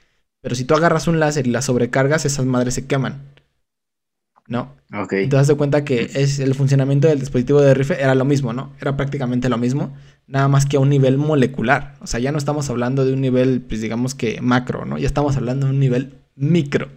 Pero 0.41 0.55
si 0.55 0.65
tú 0.65 0.75
agarras 0.75 1.09
un 1.09 1.21
láser 1.21 1.47
y 1.47 1.51
la 1.51 1.61
sobrecargas, 1.61 2.25
esas 2.25 2.47
madres 2.47 2.73
se 2.73 2.87
queman. 2.87 3.32
¿No? 4.53 4.77
Ok. 4.95 5.15
Entonces, 5.15 5.49
de 5.49 5.57
cuenta 5.57 5.85
que 5.85 6.11
es 6.15 6.39
el 6.39 6.55
funcionamiento 6.55 7.09
del 7.09 7.19
dispositivo 7.19 7.61
de 7.61 7.75
rifle 7.75 8.01
era 8.01 8.15
lo 8.15 8.25
mismo, 8.25 8.53
¿no? 8.53 8.73
Era 8.81 8.97
prácticamente 8.97 9.49
lo 9.49 9.59
mismo 9.59 9.93
nada 10.27 10.49
más 10.49 10.67
que 10.67 10.77
a 10.77 10.81
un 10.81 10.89
nivel 10.89 11.19
molecular. 11.19 11.95
O 12.01 12.07
sea, 12.07 12.21
ya 12.21 12.33
no 12.33 12.39
estamos 12.39 12.71
hablando 12.71 13.05
de 13.05 13.13
un 13.13 13.21
nivel, 13.21 13.63
pues 13.67 13.81
digamos 13.81 14.15
que 14.15 14.41
macro, 14.41 14.85
¿no? 14.85 14.99
Ya 14.99 15.07
estamos 15.07 15.37
hablando 15.37 15.67
de 15.67 15.73
un 15.73 15.81
nivel 15.81 16.15
micro. 16.37 16.89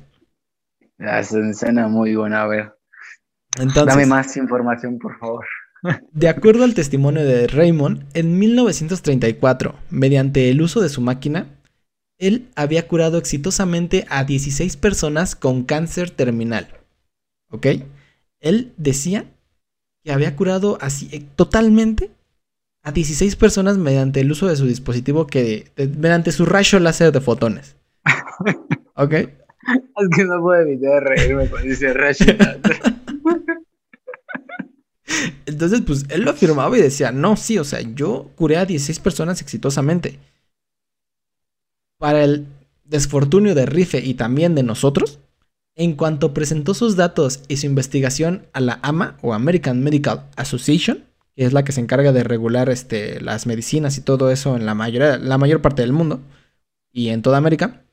Ya, 0.97 1.21
suena 1.23 1.87
muy 1.87 2.15
buena, 2.15 2.43
a 2.43 2.47
ver. 2.47 2.73
Entonces, 3.57 3.85
Dame 3.85 4.05
más 4.05 4.37
información, 4.37 4.97
por 4.99 5.17
favor. 5.19 5.45
De 6.11 6.29
acuerdo 6.29 6.63
al 6.63 6.73
testimonio 6.73 7.23
de 7.23 7.47
Raymond, 7.47 8.05
en 8.13 8.39
1934, 8.39 9.75
mediante 9.89 10.49
el 10.49 10.61
uso 10.61 10.81
de 10.81 10.89
su 10.89 11.01
máquina, 11.01 11.47
él 12.17 12.47
había 12.55 12.87
curado 12.87 13.17
exitosamente 13.17 14.05
a 14.09 14.23
16 14.23 14.77
personas 14.77 15.35
con 15.35 15.63
cáncer 15.63 16.09
terminal. 16.09 16.69
¿Ok? 17.49 17.67
Él 18.39 18.73
decía 18.77 19.25
que 20.03 20.11
había 20.11 20.35
curado 20.35 20.77
así 20.81 21.09
eh, 21.11 21.23
totalmente 21.35 22.11
a 22.83 22.91
16 22.91 23.35
personas 23.35 23.77
mediante 23.77 24.21
el 24.21 24.31
uso 24.31 24.47
de 24.47 24.55
su 24.55 24.67
dispositivo 24.67 25.25
que 25.25 25.71
mediante 25.97 26.31
su 26.31 26.45
rayo 26.45 26.79
láser 26.79 27.11
de 27.11 27.21
fotones. 27.21 27.75
¿Ok? 28.95 29.13
Es 29.13 30.09
que 30.15 30.25
no 30.25 30.41
puedo 30.41 30.61
evitar 30.61 31.03
reírme 31.03 31.49
con 31.49 31.67
ese 31.69 31.91
rayo 31.93 32.25
Entonces, 35.47 35.81
pues 35.81 36.05
él 36.09 36.21
lo 36.21 36.31
afirmaba 36.31 36.77
y 36.77 36.81
decía, 36.81 37.11
no, 37.11 37.37
sí, 37.37 37.57
o 37.57 37.63
sea, 37.63 37.81
yo 37.81 38.31
curé 38.35 38.57
a 38.57 38.65
16 38.65 38.99
personas 38.99 39.41
exitosamente. 39.41 40.19
Para 41.97 42.23
el 42.23 42.47
desfortunio 42.83 43.55
de 43.55 43.65
Rife 43.65 43.99
y 43.99 44.15
también 44.15 44.55
de 44.55 44.63
nosotros, 44.63 45.19
en 45.75 45.95
cuanto 45.95 46.33
presentó 46.33 46.73
sus 46.73 46.95
datos 46.95 47.41
y 47.47 47.57
su 47.57 47.65
investigación 47.65 48.47
a 48.53 48.61
la 48.61 48.79
AMA 48.81 49.17
o 49.21 49.33
American 49.33 49.83
Medical 49.83 50.25
Association, 50.37 51.03
que 51.35 51.45
es 51.45 51.53
la 51.53 51.63
que 51.63 51.73
se 51.73 51.81
encarga 51.81 52.13
de 52.13 52.23
regular 52.23 52.69
este, 52.69 53.19
las 53.19 53.45
medicinas 53.45 53.97
y 53.97 54.01
todo 54.01 54.31
eso 54.31 54.55
en 54.55 54.65
la, 54.65 54.73
mayor 54.73 55.61
parte 55.61 55.81
del 55.81 55.91
mundo 55.91 56.21
y 56.91 57.09
en 57.09 57.21
toda 57.21 57.37
América, 57.37 57.83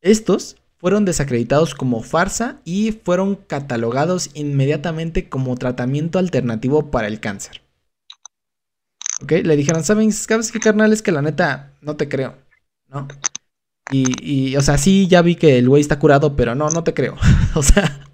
estos 0.00 0.56
fueron 0.76 1.04
desacreditados 1.04 1.74
como 1.74 2.04
farsa 2.04 2.60
y 2.64 2.92
fueron 2.92 3.34
catalogados 3.34 4.30
inmediatamente 4.34 5.28
como 5.28 5.56
tratamiento 5.56 6.20
alternativo 6.20 6.92
para 6.92 7.08
el 7.08 7.18
cáncer. 7.18 7.62
Le 9.28 9.56
dijeron, 9.56 9.82
¿sabes, 9.82 10.52
qué 10.52 10.60
carnal? 10.60 10.92
Es 10.92 11.02
que 11.02 11.10
la 11.10 11.22
neta 11.22 11.72
no 11.80 11.96
te 11.96 12.08
creo, 12.08 12.36
¿no? 12.86 13.08
Y, 13.90 14.50
y, 14.50 14.56
o 14.56 14.60
sea, 14.60 14.78
sí, 14.78 15.08
ya 15.08 15.22
vi 15.22 15.36
que 15.36 15.58
el 15.58 15.68
güey 15.68 15.80
está 15.80 15.98
curado, 15.98 16.36
pero 16.36 16.54
no, 16.54 16.68
no 16.70 16.84
te 16.84 16.94
creo. 16.94 17.16
o 17.54 17.62
sea, 17.62 18.08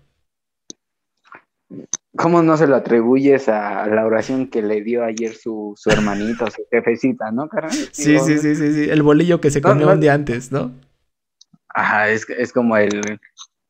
¿Cómo 2.16 2.42
no 2.42 2.56
se 2.56 2.68
lo 2.68 2.76
atribuyes 2.76 3.48
a 3.48 3.88
la 3.88 4.06
oración 4.06 4.46
que 4.48 4.62
le 4.62 4.82
dio 4.82 5.02
ayer 5.02 5.34
su, 5.34 5.74
su 5.76 5.90
hermanito, 5.90 6.48
su 6.48 6.62
jefecita, 6.70 7.32
no, 7.32 7.48
carnal? 7.48 7.72
Sí, 7.92 8.18
sí, 8.20 8.38
sí, 8.38 8.54
sí, 8.54 8.72
sí, 8.72 8.88
el 8.88 9.02
bolillo 9.02 9.40
que 9.40 9.50
se 9.50 9.60
comió 9.60 9.90
un 9.90 10.00
día 10.00 10.14
antes, 10.14 10.52
¿no? 10.52 10.72
Ajá, 11.68 12.10
es, 12.10 12.24
es 12.30 12.52
como 12.52 12.76
el 12.76 13.18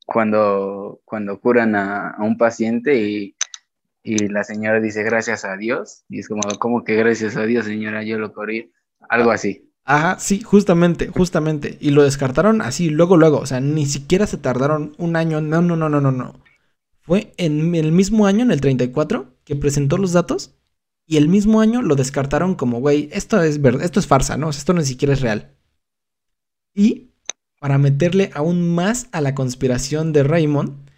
cuando, 0.05 1.01
cuando 1.07 1.41
curan 1.41 1.75
a, 1.75 2.17
un 2.19 2.37
paciente 2.37 2.95
y, 3.01 3.35
y, 4.03 4.29
la 4.29 4.45
señora 4.45 4.79
dice 4.79 5.03
gracias 5.03 5.47
a 5.47 5.57
Dios, 5.57 6.05
y 6.11 6.19
es 6.19 6.29
como, 6.29 6.43
¿cómo 6.59 6.85
que 6.85 6.97
gracias 6.97 7.39
a 7.39 7.47
Dios, 7.47 7.65
señora? 7.65 8.03
Yo 8.03 8.19
lo 8.19 8.35
corrí, 8.35 8.71
algo 9.09 9.31
así. 9.31 9.71
Ajá, 9.85 10.19
sí, 10.19 10.41
justamente, 10.41 11.09
justamente. 11.09 11.77
Y 11.81 11.91
lo 11.91 12.03
descartaron 12.03 12.63
así, 12.63 12.89
luego, 12.91 13.17
luego. 13.17 13.39
O 13.39 13.47
sea, 13.47 13.61
ni 13.61 13.87
siquiera 13.87 14.27
se 14.27 14.39
tardaron 14.39 14.95
un 14.99 15.17
año. 15.17 15.41
No, 15.41 15.61
no, 15.63 15.77
no, 15.77 15.89
no, 15.89 16.01
no, 16.01 16.11
no. 16.11 16.41
Fue 17.03 17.35
en 17.37 17.75
el 17.75 17.93
mismo 17.93 18.27
año, 18.27 18.43
en 18.43 18.51
el 18.51 18.63
34, 18.63 19.35
que 19.45 19.57
presentó 19.57 19.99
los 19.99 20.13
datos 20.13 20.55
y 21.07 21.19
el 21.19 21.29
mismo 21.29 21.61
año 21.61 21.83
lo 21.83 21.97
descartaron 21.97 22.55
como, 22.55 22.81
güey, 22.81 23.11
esto 23.13 23.43
es 23.43 23.61
verdad, 23.61 23.85
esto 23.85 24.01
es 24.01 24.07
farsa, 24.07 24.39
¿no? 24.39 24.49
Esto 24.49 24.73
ni 24.73 24.85
siquiera 24.85 25.13
es 25.13 25.21
real. 25.21 25.55
Y 26.75 27.11
para 27.61 27.79
meterle 27.79 28.31
aún 28.35 28.75
más 28.75 29.09
a 29.13 29.21
la 29.21 29.35
conspiración 29.35 30.13
de 30.13 30.23
Raymond, 30.23 30.89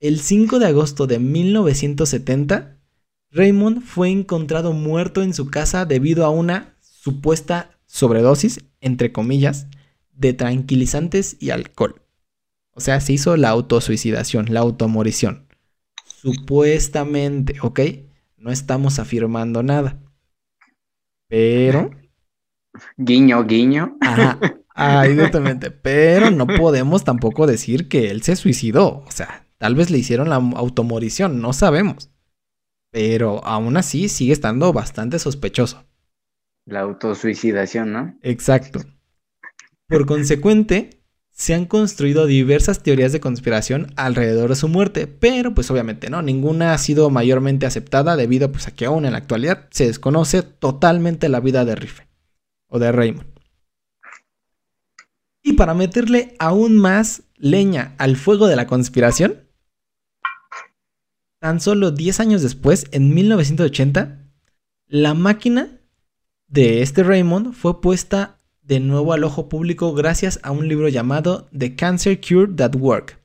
el 0.00 0.18
5 0.18 0.58
de 0.58 0.66
agosto 0.66 1.06
de 1.06 1.20
1970, 1.20 2.80
Raymond 3.30 3.82
fue 3.82 4.10
encontrado 4.10 4.72
muerto 4.72 5.22
en 5.22 5.32
su 5.32 5.48
casa 5.48 5.86
debido 5.86 6.24
a 6.24 6.30
una 6.30 6.76
supuesta 6.80 7.78
sobredosis, 7.92 8.64
entre 8.80 9.12
comillas, 9.12 9.66
de 10.14 10.32
tranquilizantes 10.32 11.36
y 11.40 11.50
alcohol. 11.50 12.00
O 12.74 12.80
sea, 12.80 12.98
se 13.00 13.12
hizo 13.12 13.36
la 13.36 13.50
autosuicidación, 13.50 14.46
la 14.48 14.60
automorición. 14.60 15.46
Supuestamente, 16.06 17.56
¿ok? 17.60 17.80
No 18.38 18.50
estamos 18.50 18.98
afirmando 18.98 19.62
nada. 19.62 20.00
Pero. 21.28 21.90
Guiño, 22.96 23.44
guiño. 23.44 23.96
Ajá. 24.00 24.38
Ah, 24.74 25.06
exactamente. 25.06 25.70
Pero 25.70 26.30
no 26.30 26.46
podemos 26.46 27.04
tampoco 27.04 27.46
decir 27.46 27.88
que 27.88 28.10
él 28.10 28.22
se 28.22 28.36
suicidó. 28.36 29.04
O 29.06 29.10
sea, 29.10 29.46
tal 29.58 29.74
vez 29.74 29.90
le 29.90 29.98
hicieron 29.98 30.30
la 30.30 30.36
automorición, 30.36 31.42
no 31.42 31.52
sabemos. 31.52 32.10
Pero 32.90 33.44
aún 33.44 33.76
así 33.76 34.08
sigue 34.08 34.32
estando 34.32 34.72
bastante 34.72 35.18
sospechoso. 35.18 35.84
La 36.64 36.80
autosuicidación, 36.80 37.92
¿no? 37.92 38.18
Exacto. 38.22 38.80
Por 39.88 40.06
consecuente, 40.06 41.02
se 41.32 41.54
han 41.54 41.66
construido 41.66 42.26
diversas 42.26 42.82
teorías 42.82 43.12
de 43.12 43.20
conspiración 43.20 43.92
alrededor 43.96 44.50
de 44.50 44.56
su 44.56 44.68
muerte, 44.68 45.06
pero 45.06 45.54
pues 45.54 45.70
obviamente 45.70 46.08
no, 46.08 46.22
ninguna 46.22 46.72
ha 46.72 46.78
sido 46.78 47.10
mayormente 47.10 47.66
aceptada 47.66 48.16
debido 48.16 48.52
pues 48.52 48.68
a 48.68 48.70
que 48.70 48.84
aún 48.84 49.06
en 49.06 49.12
la 49.12 49.18
actualidad 49.18 49.68
se 49.70 49.86
desconoce 49.86 50.42
totalmente 50.42 51.28
la 51.28 51.40
vida 51.40 51.64
de 51.64 51.74
Rife 51.74 52.06
o 52.68 52.78
de 52.78 52.92
Raymond. 52.92 53.26
Y 55.42 55.54
para 55.54 55.74
meterle 55.74 56.36
aún 56.38 56.76
más 56.76 57.24
leña 57.36 57.94
al 57.98 58.16
fuego 58.16 58.46
de 58.46 58.54
la 58.54 58.68
conspiración, 58.68 59.48
tan 61.40 61.60
solo 61.60 61.90
10 61.90 62.20
años 62.20 62.42
después, 62.42 62.86
en 62.92 63.12
1980, 63.12 64.30
la 64.86 65.14
máquina 65.14 65.81
de 66.52 66.82
este 66.82 67.02
Raymond 67.02 67.54
fue 67.54 67.80
puesta 67.80 68.36
de 68.60 68.78
nuevo 68.78 69.14
al 69.14 69.24
ojo 69.24 69.48
público 69.48 69.94
gracias 69.94 70.38
a 70.42 70.50
un 70.50 70.68
libro 70.68 70.90
llamado 70.90 71.48
The 71.56 71.74
Cancer 71.76 72.20
Cure 72.20 72.52
That 72.54 72.76
Work. 72.76 73.18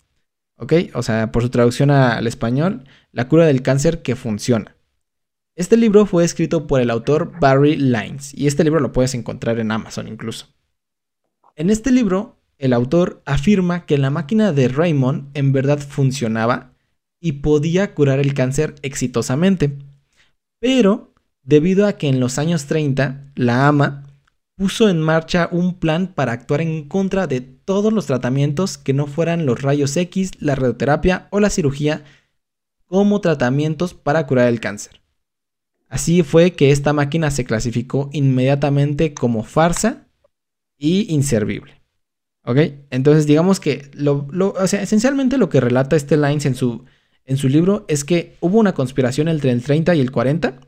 ¿Ok? 0.56 0.74
O 0.94 1.04
sea, 1.04 1.30
por 1.34 1.44
su 1.44 1.50
traducción 1.50 1.92
al 1.92 2.26
español, 2.26 2.86
La 3.12 3.28
cura 3.28 3.46
del 3.46 3.62
cáncer 3.62 4.02
que 4.02 4.16
funciona. 4.16 4.78
Este 5.56 5.76
libro 5.76 6.06
fue 6.06 6.24
escrito 6.24 6.68
por 6.68 6.80
el 6.80 6.90
autor 6.90 7.34
Barry 7.42 7.76
Lines 7.76 8.34
y 8.34 8.48
este 8.48 8.64
libro 8.64 8.80
lo 8.80 8.94
puedes 8.94 9.14
encontrar 9.14 9.60
en 9.60 9.72
Amazon 9.72 10.08
incluso. 10.08 10.48
En 11.58 11.70
este 11.70 11.92
libro, 11.92 12.38
el 12.58 12.72
autor 12.72 13.22
afirma 13.26 13.86
que 13.86 13.98
la 13.98 14.10
máquina 14.10 14.54
de 14.54 14.70
Raymond 14.70 15.32
en 15.34 15.52
verdad 15.52 15.80
funcionaba 15.80 16.72
y 17.20 17.34
podía 17.34 17.94
curar 17.94 18.20
el 18.20 18.34
cáncer 18.34 18.76
exitosamente. 18.84 19.78
Pero, 20.60 21.14
debido 21.48 21.88
a 21.88 21.94
que 21.94 22.10
en 22.10 22.20
los 22.20 22.38
años 22.38 22.66
30, 22.66 23.32
la 23.36 23.68
AMA 23.68 24.04
puso 24.56 24.90
en 24.90 25.00
marcha 25.00 25.48
un 25.52 25.76
plan 25.76 26.14
para 26.14 26.34
actuar 26.34 26.62
en 26.62 26.88
contra 26.88 27.26
de 27.26 27.42
todos 27.42 27.94
los 27.94 28.06
tratamientos 28.06 28.78
que 28.78 28.94
no 28.94 29.08
fueran 29.08 29.46
los 29.46 29.62
rayos 29.62 29.96
X, 29.96 30.32
la 30.40 30.56
radioterapia 30.56 31.28
o 31.32 31.40
la 31.40 31.50
cirugía 31.50 32.04
como 32.86 33.22
tratamientos 33.22 33.94
para 33.94 34.28
curar 34.28 34.50
el 34.50 34.60
cáncer. 34.60 35.02
Así 35.88 36.22
fue 36.22 36.52
que 36.52 36.72
esta 36.72 36.92
máquina 36.92 37.32
se 37.32 37.46
clasificó 37.46 38.10
inmediatamente 38.12 39.14
como 39.14 39.44
farsa 39.44 40.08
y 40.78 41.14
inservible. 41.14 41.82
¿Ok? 42.44 42.58
Entonces 42.90 43.26
digamos 43.26 43.62
que 43.62 43.90
lo, 43.94 44.28
esencialmente 44.62 45.38
lo 45.38 45.50
que 45.50 45.62
relata 45.62 45.96
este 45.96 46.18
Lines 46.18 46.46
en 46.46 46.56
su, 46.56 46.84
en 47.26 47.38
su 47.38 47.48
libro 47.48 47.86
es 47.88 48.04
que 48.04 48.36
hubo 48.42 48.58
una 48.58 48.74
conspiración 48.74 49.30
entre 49.30 49.52
el 49.52 49.64
30 49.64 49.96
y 49.96 50.02
el 50.02 50.12
40 50.12 50.60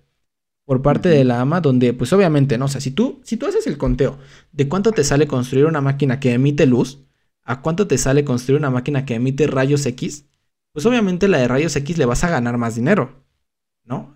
por 0.69 0.83
parte 0.83 1.09
de 1.09 1.23
la 1.23 1.41
AMA, 1.41 1.61
donde 1.61 1.95
pues 1.95 2.13
obviamente, 2.13 2.59
¿no? 2.59 2.65
O 2.65 2.67
sea, 2.67 2.79
si 2.79 2.91
tú, 2.91 3.21
si 3.23 3.37
tú 3.37 3.47
haces 3.47 3.65
el 3.65 3.79
conteo 3.79 4.19
de 4.51 4.69
cuánto 4.69 4.91
te 4.91 5.03
sale 5.03 5.25
construir 5.25 5.65
una 5.65 5.81
máquina 5.81 6.19
que 6.19 6.31
emite 6.31 6.67
luz, 6.67 6.99
a 7.41 7.63
cuánto 7.63 7.87
te 7.87 7.97
sale 7.97 8.23
construir 8.23 8.59
una 8.59 8.69
máquina 8.69 9.03
que 9.03 9.15
emite 9.15 9.47
rayos 9.47 9.83
X, 9.87 10.27
pues 10.71 10.85
obviamente 10.85 11.27
la 11.27 11.39
de 11.39 11.47
rayos 11.47 11.75
X 11.75 11.97
le 11.97 12.05
vas 12.05 12.23
a 12.23 12.29
ganar 12.29 12.59
más 12.59 12.75
dinero, 12.75 13.25
¿no? 13.83 14.15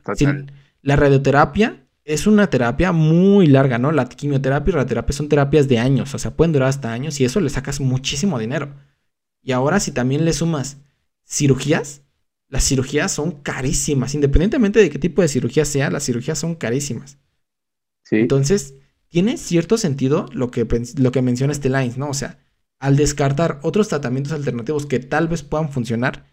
la 0.83 0.95
radioterapia 0.95 1.87
es 2.03 2.27
una 2.27 2.45
terapia 2.51 2.91
muy 2.91 3.47
larga, 3.47 3.79
¿no? 3.79 3.91
La 3.91 4.07
quimioterapia 4.07 4.69
y 4.69 4.75
radioterapia 4.75 5.13
son 5.15 5.29
terapias 5.29 5.67
de 5.67 5.79
años, 5.79 6.13
o 6.13 6.19
sea, 6.19 6.35
pueden 6.35 6.53
durar 6.53 6.69
hasta 6.69 6.93
años 6.93 7.19
y 7.19 7.25
eso 7.25 7.39
le 7.39 7.49
sacas 7.49 7.79
muchísimo 7.79 8.37
dinero. 8.37 8.75
Y 9.41 9.53
ahora 9.53 9.79
si 9.79 9.91
también 9.91 10.23
le 10.23 10.33
sumas 10.33 10.77
cirugías, 11.25 12.02
las 12.53 12.65
cirugías 12.65 13.11
son 13.11 13.31
carísimas, 13.31 14.13
independientemente 14.13 14.79
de 14.79 14.91
qué 14.91 14.99
tipo 14.99 15.23
de 15.23 15.27
cirugía 15.27 15.65
sea, 15.65 15.89
las 15.89 16.05
cirugías 16.05 16.37
son 16.37 16.53
carísimas. 16.53 17.17
Sí. 18.03 18.17
Entonces, 18.17 18.75
tiene 19.07 19.37
cierto 19.37 19.75
sentido 19.75 20.27
lo 20.33 20.51
que, 20.51 20.67
lo 20.97 21.11
que 21.11 21.23
menciona 21.23 21.51
este 21.51 21.69
Lines, 21.69 21.97
¿no? 21.97 22.09
O 22.09 22.13
sea, 22.13 22.37
al 22.77 22.95
descartar 22.95 23.59
otros 23.63 23.87
tratamientos 23.87 24.33
alternativos 24.33 24.85
que 24.85 24.99
tal 24.99 25.27
vez 25.27 25.41
puedan 25.41 25.71
funcionar, 25.71 26.27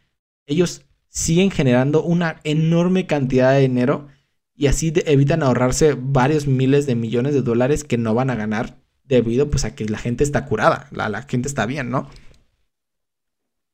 ellos 0.44 0.84
siguen 1.08 1.50
generando 1.50 2.02
una 2.02 2.42
enorme 2.44 3.06
cantidad 3.06 3.54
de 3.54 3.62
dinero 3.62 4.08
y 4.54 4.66
así 4.66 4.92
evitan 5.06 5.42
ahorrarse 5.42 5.96
varios 5.98 6.46
miles 6.46 6.84
de 6.84 6.96
millones 6.96 7.32
de 7.32 7.40
dólares 7.40 7.82
que 7.82 7.96
no 7.96 8.12
van 8.12 8.28
a 8.28 8.34
ganar 8.34 8.78
debido 9.04 9.48
pues 9.48 9.64
a 9.64 9.74
que 9.74 9.86
la 9.86 9.96
gente 9.96 10.22
está 10.22 10.44
curada, 10.44 10.86
la, 10.90 11.08
la 11.08 11.22
gente 11.22 11.48
está 11.48 11.64
bien, 11.64 11.88
¿no? 11.88 12.10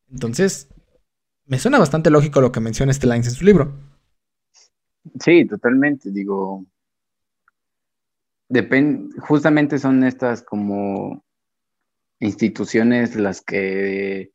Entonces, 0.09 0.69
me 1.47 1.59
suena 1.59 1.79
bastante 1.79 2.11
lógico 2.11 2.41
lo 2.41 2.53
que 2.53 2.61
menciona 2.61 2.93
este 2.93 3.07
Lines 3.07 3.29
en 3.29 3.35
su 3.35 3.45
libro. 3.45 3.73
Sí, 5.21 5.47
totalmente. 5.47 6.11
Digo, 6.11 6.65
depende, 8.49 9.15
justamente 9.21 9.79
son 9.79 10.05
estas 10.05 10.43
como 10.43 11.25
instituciones 12.21 13.15
las 13.17 13.43
que 13.43 14.33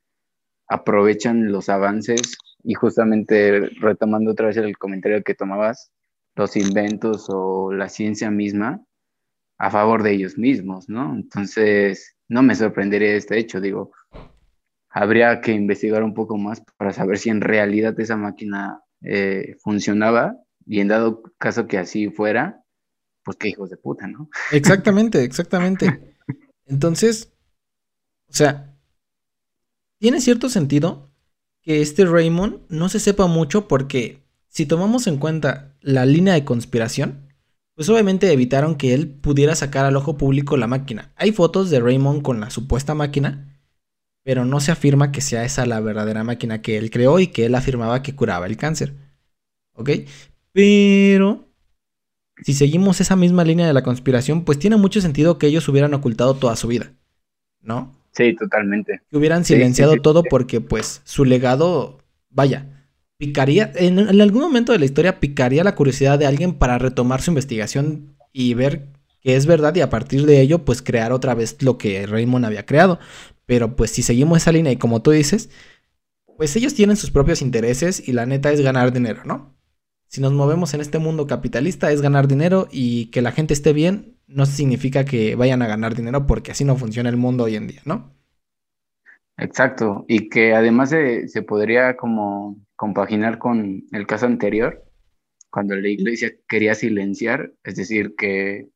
aprovechan 0.67 1.51
los 1.51 1.67
avances 1.69 2.37
y 2.63 2.73
justamente 2.75 3.69
retomando 3.81 4.31
otra 4.31 4.47
vez 4.47 4.57
el 4.57 4.77
comentario 4.77 5.23
que 5.23 5.33
tomabas, 5.33 5.91
los 6.35 6.55
inventos 6.55 7.25
o 7.29 7.73
la 7.73 7.89
ciencia 7.89 8.31
misma 8.31 8.81
a 9.57 9.69
favor 9.69 10.01
de 10.01 10.13
ellos 10.13 10.37
mismos, 10.37 10.87
¿no? 10.89 11.13
Entonces, 11.13 12.15
no 12.27 12.41
me 12.41 12.55
sorprendería 12.55 13.15
este 13.15 13.37
hecho, 13.37 13.59
digo, 13.59 13.91
habría 14.91 15.41
que 15.41 15.53
investigar 15.53 16.03
un 16.03 16.13
poco 16.13 16.37
más 16.37 16.61
para 16.77 16.93
saber 16.93 17.17
si 17.17 17.29
en 17.29 17.41
realidad 17.41 17.99
esa 17.99 18.17
máquina 18.17 18.81
eh, 19.01 19.55
funcionaba 19.63 20.37
y 20.65 20.79
en 20.79 20.89
dado 20.89 21.23
caso 21.37 21.67
que 21.67 21.77
así 21.77 22.09
fuera, 22.09 22.63
pues 23.23 23.37
qué 23.37 23.49
hijos 23.49 23.69
de 23.69 23.77
puta, 23.77 24.07
¿no? 24.07 24.29
Exactamente, 24.51 25.23
exactamente. 25.23 26.15
Entonces, 26.65 27.33
o 28.27 28.33
sea, 28.33 28.75
tiene 29.99 30.21
cierto 30.21 30.49
sentido 30.49 31.11
que 31.61 31.81
este 31.81 32.05
Raymond 32.05 32.61
no 32.69 32.89
se 32.89 32.99
sepa 32.99 33.27
mucho 33.27 33.67
porque 33.67 34.23
si 34.47 34.65
tomamos 34.65 35.07
en 35.07 35.17
cuenta 35.17 35.75
la 35.81 36.05
línea 36.05 36.33
de 36.33 36.45
conspiración, 36.45 37.27
pues 37.75 37.87
obviamente 37.89 38.31
evitaron 38.31 38.75
que 38.75 38.93
él 38.93 39.09
pudiera 39.09 39.55
sacar 39.55 39.85
al 39.85 39.95
ojo 39.95 40.17
público 40.17 40.57
la 40.57 40.67
máquina. 40.67 41.13
Hay 41.15 41.31
fotos 41.31 41.69
de 41.69 41.79
Raymond 41.79 42.21
con 42.21 42.39
la 42.39 42.49
supuesta 42.49 42.93
máquina, 42.93 43.50
pero 44.23 44.45
no 44.45 44.59
se 44.59 44.71
afirma 44.71 45.11
que 45.11 45.21
sea 45.21 45.43
esa 45.43 45.65
la 45.65 45.79
verdadera 45.79 46.23
máquina 46.23 46.61
que 46.61 46.77
él 46.77 46.91
creó 46.91 47.19
y 47.19 47.27
que 47.27 47.45
él 47.45 47.55
afirmaba 47.55 48.03
que 48.03 48.15
curaba 48.15 48.45
el 48.45 48.57
cáncer. 48.57 48.93
¿Ok? 49.73 49.89
Pero 50.51 51.47
si 52.43 52.53
seguimos 52.53 53.01
esa 53.01 53.15
misma 53.15 53.43
línea 53.43 53.67
de 53.67 53.73
la 53.73 53.83
conspiración, 53.83 54.43
pues 54.43 54.59
tiene 54.59 54.75
mucho 54.75 55.01
sentido 55.01 55.37
que 55.37 55.47
ellos 55.47 55.67
hubieran 55.67 55.93
ocultado 55.93 56.35
toda 56.35 56.55
su 56.55 56.67
vida, 56.67 56.91
¿no? 57.61 57.95
Sí, 58.11 58.35
totalmente. 58.35 59.01
Que 59.09 59.17
hubieran 59.17 59.45
silenciado 59.45 59.95
todo 59.97 60.23
porque 60.23 60.59
pues 60.59 61.01
su 61.05 61.23
legado, 61.23 61.99
vaya, 62.29 62.87
picaría, 63.17 63.71
en, 63.75 63.99
en, 63.99 64.21
algún 64.21 64.41
momento 64.41 64.73
de 64.73 64.79
la 64.79 64.85
historia 64.85 65.19
picaría 65.19 65.63
la 65.63 65.75
curiosidad 65.75 66.19
de 66.19 66.25
alguien 66.25 66.53
para 66.53 66.77
retomar 66.77 67.21
su 67.21 67.31
investigación 67.31 68.15
y 68.33 68.53
ver 68.53 68.87
que 69.21 69.35
es 69.35 69.45
verdad 69.45 69.75
y 69.75 69.81
a 69.81 69.89
partir 69.89 70.25
de 70.25 70.41
ello 70.41 70.65
pues 70.65 70.81
crear 70.81 71.11
otra 71.11 71.35
vez 71.35 71.61
lo 71.61 71.77
que 71.77 72.05
Raymond 72.05 72.45
había 72.45 72.65
creado. 72.65 72.99
Pero 73.51 73.75
pues 73.75 73.91
si 73.91 74.01
seguimos 74.01 74.37
esa 74.37 74.53
línea 74.53 74.71
y 74.71 74.77
como 74.77 75.01
tú 75.01 75.11
dices, 75.11 75.49
pues 76.37 76.55
ellos 76.55 76.73
tienen 76.73 76.95
sus 76.95 77.11
propios 77.11 77.41
intereses 77.41 78.07
y 78.07 78.13
la 78.13 78.25
neta 78.25 78.49
es 78.49 78.61
ganar 78.61 78.93
dinero, 78.93 79.23
¿no? 79.25 79.57
Si 80.07 80.21
nos 80.21 80.31
movemos 80.31 80.73
en 80.73 80.79
este 80.79 80.99
mundo 80.99 81.27
capitalista 81.27 81.91
es 81.91 82.01
ganar 82.01 82.29
dinero 82.29 82.69
y 82.71 83.07
que 83.11 83.21
la 83.21 83.33
gente 83.33 83.53
esté 83.53 83.73
bien 83.73 84.15
no 84.25 84.45
significa 84.45 85.03
que 85.03 85.35
vayan 85.35 85.61
a 85.61 85.67
ganar 85.67 85.95
dinero 85.95 86.25
porque 86.27 86.51
así 86.53 86.63
no 86.63 86.77
funciona 86.77 87.09
el 87.09 87.17
mundo 87.17 87.43
hoy 87.43 87.57
en 87.57 87.67
día, 87.67 87.81
¿no? 87.83 88.15
Exacto, 89.35 90.05
y 90.07 90.29
que 90.29 90.53
además 90.53 90.91
se, 90.91 91.27
se 91.27 91.41
podría 91.41 91.97
como 91.97 92.57
compaginar 92.77 93.37
con 93.37 93.83
el 93.91 94.07
caso 94.07 94.27
anterior, 94.27 94.81
cuando 95.49 95.75
la 95.75 95.89
iglesia 95.89 96.31
quería 96.47 96.73
silenciar, 96.73 97.51
es 97.65 97.75
decir, 97.75 98.15
que, 98.17 98.69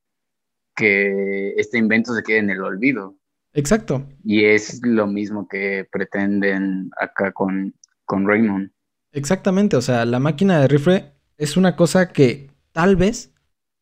que 0.75 1.53
este 1.55 1.77
invento 1.77 2.13
se 2.13 2.23
quede 2.23 2.39
en 2.39 2.49
el 2.49 2.61
olvido. 2.61 3.15
Exacto. 3.55 4.05
Y 4.23 4.43
es 4.43 4.81
lo 4.83 5.07
mismo 5.07 5.47
que 5.47 5.87
pretenden 5.89 6.91
acá 6.99 7.31
con, 7.31 7.73
con 8.03 8.27
Raymond. 8.27 8.69
Exactamente, 9.13 9.77
o 9.77 9.81
sea, 9.81 10.03
la 10.05 10.19
máquina 10.19 10.59
de 10.59 10.67
rifle 10.67 11.13
es 11.37 11.55
una 11.55 11.77
cosa 11.77 12.11
que 12.11 12.51
tal 12.73 12.97
vez 12.97 13.33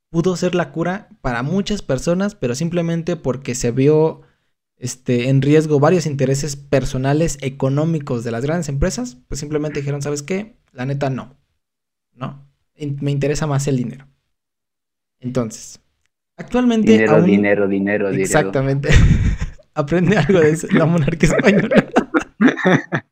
pudo 0.10 0.36
ser 0.36 0.54
la 0.54 0.72
cura 0.72 1.10
para 1.22 1.42
muchas 1.42 1.82
personas, 1.82 2.36
pero 2.36 2.54
simplemente 2.54 3.16
porque 3.16 3.56
se 3.56 3.72
vio 3.72 4.22
este, 4.78 5.30
en 5.30 5.42
riesgo 5.42 5.80
varios 5.80 6.06
intereses 6.06 6.56
personales, 6.56 7.40
económicos 7.42 8.24
de 8.24 8.30
las 8.30 8.44
grandes 8.44 8.70
empresas, 8.70 9.18
pues 9.28 9.40
simplemente 9.40 9.80
dijeron, 9.80 10.04
¿sabes 10.04 10.22
qué? 10.22 10.56
La 10.72 10.86
neta 10.86 11.10
no, 11.10 11.36
¿no? 12.14 12.48
Me 13.02 13.10
interesa 13.10 13.48
más 13.48 13.68
el 13.68 13.78
dinero. 13.78 14.06
Entonces, 15.20 15.82
actualmente... 16.38 16.92
Dinero, 16.92 17.24
dinero, 17.24 17.68
dinero, 17.68 18.10
dinero. 18.10 18.24
Exactamente. 18.24 18.90
Aprende 19.76 20.18
algo 20.18 20.40
de 20.40 20.58
la 20.72 20.86
monarquía 20.86 21.30
española. 21.30 21.86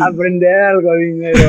Aprende 0.00 0.54
algo, 0.64 0.94
dinero. 0.94 1.48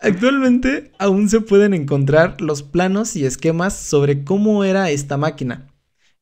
Actualmente 0.00 0.92
aún 0.98 1.28
se 1.28 1.40
pueden 1.40 1.74
encontrar 1.74 2.40
los 2.40 2.62
planos 2.62 3.16
y 3.16 3.26
esquemas 3.26 3.76
sobre 3.76 4.22
cómo 4.22 4.62
era 4.64 4.90
esta 4.90 5.16
máquina. 5.16 5.66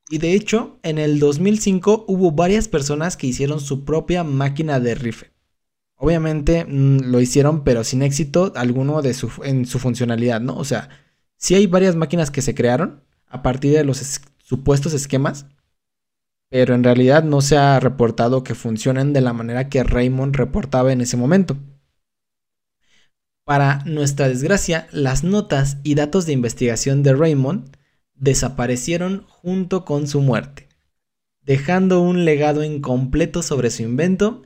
Y 0.08 0.18
de 0.18 0.32
hecho, 0.32 0.78
en 0.82 0.98
el 0.98 1.18
2005 1.18 2.04
hubo 2.08 2.32
varias 2.32 2.68
personas 2.68 3.16
que 3.16 3.26
hicieron 3.26 3.60
su 3.60 3.84
propia 3.84 4.24
máquina 4.24 4.80
de 4.80 4.94
rifle. 4.94 5.32
Obviamente 5.96 6.64
mm, 6.64 7.10
lo 7.10 7.20
hicieron, 7.20 7.64
pero 7.64 7.84
sin 7.84 8.02
éxito 8.02 8.52
alguno 8.54 9.02
de 9.02 9.14
su, 9.14 9.30
en 9.42 9.66
su 9.66 9.78
funcionalidad, 9.78 10.40
¿no? 10.40 10.56
O 10.56 10.64
sea, 10.64 10.88
Sí 11.36 11.54
hay 11.54 11.66
varias 11.66 11.96
máquinas 11.96 12.30
que 12.30 12.42
se 12.42 12.54
crearon 12.54 13.02
a 13.28 13.42
partir 13.42 13.72
de 13.72 13.84
los 13.84 14.20
supuestos 14.38 14.92
esquemas, 14.92 15.46
pero 16.48 16.74
en 16.74 16.84
realidad 16.84 17.24
no 17.24 17.40
se 17.40 17.56
ha 17.56 17.80
reportado 17.80 18.44
que 18.44 18.54
funcionen 18.54 19.12
de 19.12 19.20
la 19.20 19.32
manera 19.32 19.68
que 19.68 19.82
Raymond 19.82 20.36
reportaba 20.36 20.92
en 20.92 21.00
ese 21.00 21.16
momento. 21.16 21.56
Para 23.44 23.84
nuestra 23.84 24.28
desgracia, 24.28 24.88
las 24.90 25.22
notas 25.22 25.78
y 25.82 25.94
datos 25.94 26.26
de 26.26 26.32
investigación 26.32 27.02
de 27.02 27.14
Raymond 27.14 27.76
desaparecieron 28.14 29.24
junto 29.28 29.84
con 29.84 30.08
su 30.08 30.20
muerte, 30.20 30.68
dejando 31.42 32.00
un 32.00 32.24
legado 32.24 32.64
incompleto 32.64 33.42
sobre 33.42 33.70
su 33.70 33.82
invento 33.82 34.42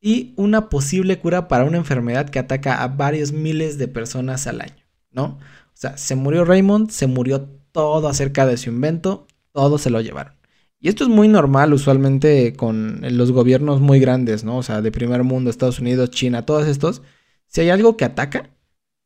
y 0.00 0.34
una 0.36 0.68
posible 0.68 1.18
cura 1.18 1.48
para 1.48 1.64
una 1.64 1.78
enfermedad 1.78 2.28
que 2.28 2.40
ataca 2.40 2.82
a 2.82 2.88
varios 2.88 3.32
miles 3.32 3.78
de 3.78 3.88
personas 3.88 4.46
al 4.46 4.60
año, 4.60 4.84
¿no? 5.10 5.38
O 5.72 5.76
sea, 5.82 5.96
se 5.96 6.14
murió 6.16 6.44
Raymond, 6.44 6.90
se 6.90 7.06
murió 7.06 7.48
todo 7.72 8.08
acerca 8.08 8.46
de 8.46 8.56
su 8.56 8.70
invento, 8.70 9.26
todo 9.52 9.78
se 9.78 9.90
lo 9.90 10.00
llevaron. 10.00 10.34
Y 10.80 10.88
esto 10.88 11.04
es 11.04 11.10
muy 11.10 11.28
normal 11.28 11.72
usualmente 11.72 12.54
con 12.54 13.00
los 13.16 13.30
gobiernos 13.30 13.80
muy 13.80 14.00
grandes, 14.00 14.42
¿no? 14.42 14.58
O 14.58 14.62
sea, 14.62 14.82
de 14.82 14.90
primer 14.90 15.22
mundo, 15.22 15.48
Estados 15.48 15.78
Unidos, 15.78 16.10
China, 16.10 16.44
todos 16.44 16.66
estos. 16.66 17.02
Si 17.46 17.60
hay 17.60 17.70
algo 17.70 17.96
que 17.96 18.04
ataca, 18.04 18.50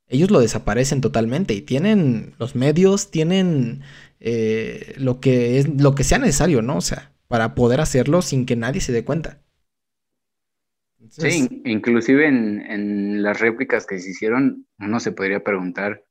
ellos 0.09 0.31
lo 0.31 0.41
desaparecen 0.41 1.01
totalmente 1.01 1.53
y 1.53 1.61
tienen 1.63 2.35
los 2.39 2.55
medios, 2.55 3.11
tienen 3.11 3.83
eh, 4.21 4.95
lo 4.97 5.21
que 5.21 5.59
es 5.59 5.69
lo 5.69 5.95
que 5.95 6.05
sea 6.05 6.19
necesario, 6.19 6.63
¿no? 6.63 6.79
O 6.79 6.81
sea, 6.81 7.13
para 7.29 7.55
poder 7.55 7.81
hacerlo 7.81 8.23
sin 8.23 8.47
que 8.47 8.57
nadie 8.57 8.81
se 8.81 8.93
dé 8.93 9.05
cuenta. 9.05 9.43
Sí, 11.11 11.63
inclusive 11.65 12.27
en, 12.27 13.23
las 13.23 13.41
réplicas 13.41 13.87
que 13.87 13.99
se 13.99 14.11
hicieron, 14.11 14.67
uno 14.79 15.01
se 15.01 15.13
podría 15.13 15.43
preguntar 15.43 16.05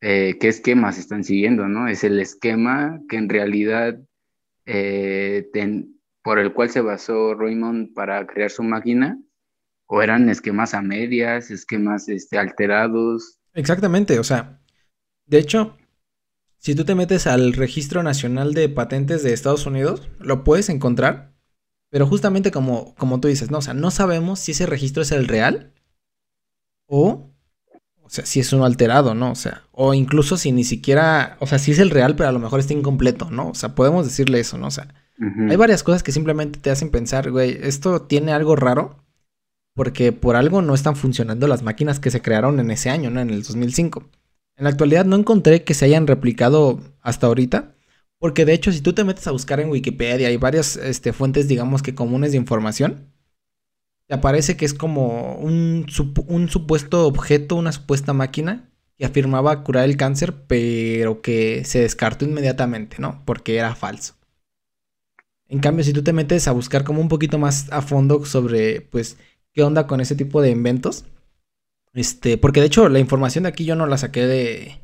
eh, 0.00 0.38
qué 0.40 0.48
esquemas 0.48 0.98
están 0.98 1.24
siguiendo, 1.24 1.68
¿no? 1.68 1.88
Es 1.88 2.04
el 2.04 2.18
esquema 2.20 3.00
que 3.08 3.16
en 3.16 3.28
realidad 3.28 3.98
eh, 4.66 5.50
por 6.22 6.38
el 6.38 6.52
cual 6.52 6.70
se 6.70 6.80
basó 6.80 7.34
Raymond 7.34 7.94
para 7.94 8.26
crear 8.26 8.50
su 8.50 8.62
máquina, 8.62 9.20
o 9.86 10.02
eran 10.02 10.28
esquemas 10.28 10.74
a 10.74 10.82
medias, 10.82 11.50
esquemas 11.50 12.08
este, 12.08 12.38
alterados. 12.38 13.40
Exactamente, 13.54 14.18
o 14.18 14.24
sea, 14.24 14.60
de 15.26 15.38
hecho, 15.38 15.76
si 16.58 16.74
tú 16.74 16.84
te 16.84 16.94
metes 16.94 17.26
al 17.26 17.52
Registro 17.54 18.02
Nacional 18.02 18.54
de 18.54 18.68
Patentes 18.68 19.22
de 19.22 19.32
Estados 19.32 19.66
Unidos, 19.66 20.08
lo 20.18 20.44
puedes 20.44 20.68
encontrar, 20.68 21.34
pero 21.90 22.06
justamente 22.06 22.50
como, 22.50 22.94
como 22.94 23.20
tú 23.20 23.28
dices, 23.28 23.50
no, 23.50 23.58
o 23.58 23.62
sea, 23.62 23.74
no 23.74 23.90
sabemos 23.90 24.38
si 24.38 24.52
ese 24.52 24.66
registro 24.66 25.02
es 25.02 25.10
el 25.10 25.26
real 25.26 25.72
o, 26.86 27.29
o 28.10 28.12
sea, 28.12 28.26
si 28.26 28.40
es 28.40 28.52
uno 28.52 28.64
alterado, 28.64 29.14
¿no? 29.14 29.30
O 29.30 29.36
sea, 29.36 29.62
o 29.70 29.94
incluso 29.94 30.36
si 30.36 30.50
ni 30.50 30.64
siquiera, 30.64 31.36
o 31.38 31.46
sea, 31.46 31.60
si 31.60 31.70
es 31.70 31.78
el 31.78 31.90
real, 31.90 32.16
pero 32.16 32.28
a 32.28 32.32
lo 32.32 32.40
mejor 32.40 32.58
está 32.58 32.72
incompleto, 32.72 33.30
¿no? 33.30 33.50
O 33.50 33.54
sea, 33.54 33.76
podemos 33.76 34.04
decirle 34.04 34.40
eso, 34.40 34.58
¿no? 34.58 34.66
O 34.66 34.70
sea, 34.72 34.88
hay 35.48 35.54
varias 35.54 35.84
cosas 35.84 36.02
que 36.02 36.10
simplemente 36.10 36.58
te 36.58 36.70
hacen 36.70 36.90
pensar, 36.90 37.30
güey, 37.30 37.56
esto 37.62 38.02
tiene 38.02 38.32
algo 38.32 38.56
raro 38.56 38.96
porque 39.76 40.10
por 40.10 40.34
algo 40.34 40.60
no 40.60 40.74
están 40.74 40.96
funcionando 40.96 41.46
las 41.46 41.62
máquinas 41.62 42.00
que 42.00 42.10
se 42.10 42.20
crearon 42.20 42.58
en 42.58 42.72
ese 42.72 42.90
año, 42.90 43.10
¿no? 43.10 43.20
En 43.20 43.30
el 43.30 43.44
2005. 43.44 44.02
En 44.56 44.64
la 44.64 44.70
actualidad 44.70 45.04
no 45.04 45.14
encontré 45.14 45.62
que 45.62 45.74
se 45.74 45.84
hayan 45.84 46.08
replicado 46.08 46.80
hasta 47.02 47.28
ahorita, 47.28 47.76
porque 48.18 48.44
de 48.44 48.54
hecho 48.54 48.72
si 48.72 48.80
tú 48.80 48.92
te 48.92 49.04
metes 49.04 49.28
a 49.28 49.30
buscar 49.30 49.60
en 49.60 49.70
Wikipedia 49.70 50.26
hay 50.26 50.36
varias 50.36 50.74
este, 50.76 51.12
fuentes, 51.12 51.46
digamos 51.46 51.82
que 51.82 51.94
comunes 51.94 52.32
de 52.32 52.38
información, 52.38 53.06
aparece 54.10 54.56
que 54.56 54.64
es 54.64 54.74
como 54.74 55.34
un, 55.36 55.86
supuesto 55.88 57.06
objeto, 57.06 57.56
una 57.56 57.72
supuesta 57.72 58.12
máquina 58.12 58.68
que 58.96 59.06
afirmaba 59.06 59.62
curar 59.62 59.84
el 59.84 59.96
cáncer, 59.96 60.34
pero 60.46 61.22
que 61.22 61.64
se 61.64 61.80
descartó 61.80 62.24
inmediatamente, 62.24 62.96
¿no? 62.98 63.22
Porque 63.24 63.56
era 63.56 63.74
falso. 63.74 64.14
En 65.48 65.60
cambio, 65.60 65.84
si 65.84 65.92
tú 65.92 66.02
te 66.02 66.12
metes 66.12 66.46
a 66.48 66.52
buscar 66.52 66.84
como 66.84 67.00
un 67.00 67.08
poquito 67.08 67.38
más 67.38 67.72
a 67.72 67.82
fondo 67.82 68.24
sobre, 68.24 68.82
pues, 68.82 69.16
qué 69.52 69.62
onda 69.62 69.86
con 69.86 70.00
ese 70.00 70.14
tipo 70.14 70.42
de 70.42 70.50
inventos. 70.50 71.04
Este, 71.92 72.38
porque 72.38 72.60
de 72.60 72.66
hecho 72.66 72.88
la 72.88 73.00
información 73.00 73.42
de 73.44 73.48
aquí 73.48 73.64
yo 73.64 73.74
no 73.74 73.86
la 73.86 73.98
saqué 73.98 74.26
de, 74.26 74.80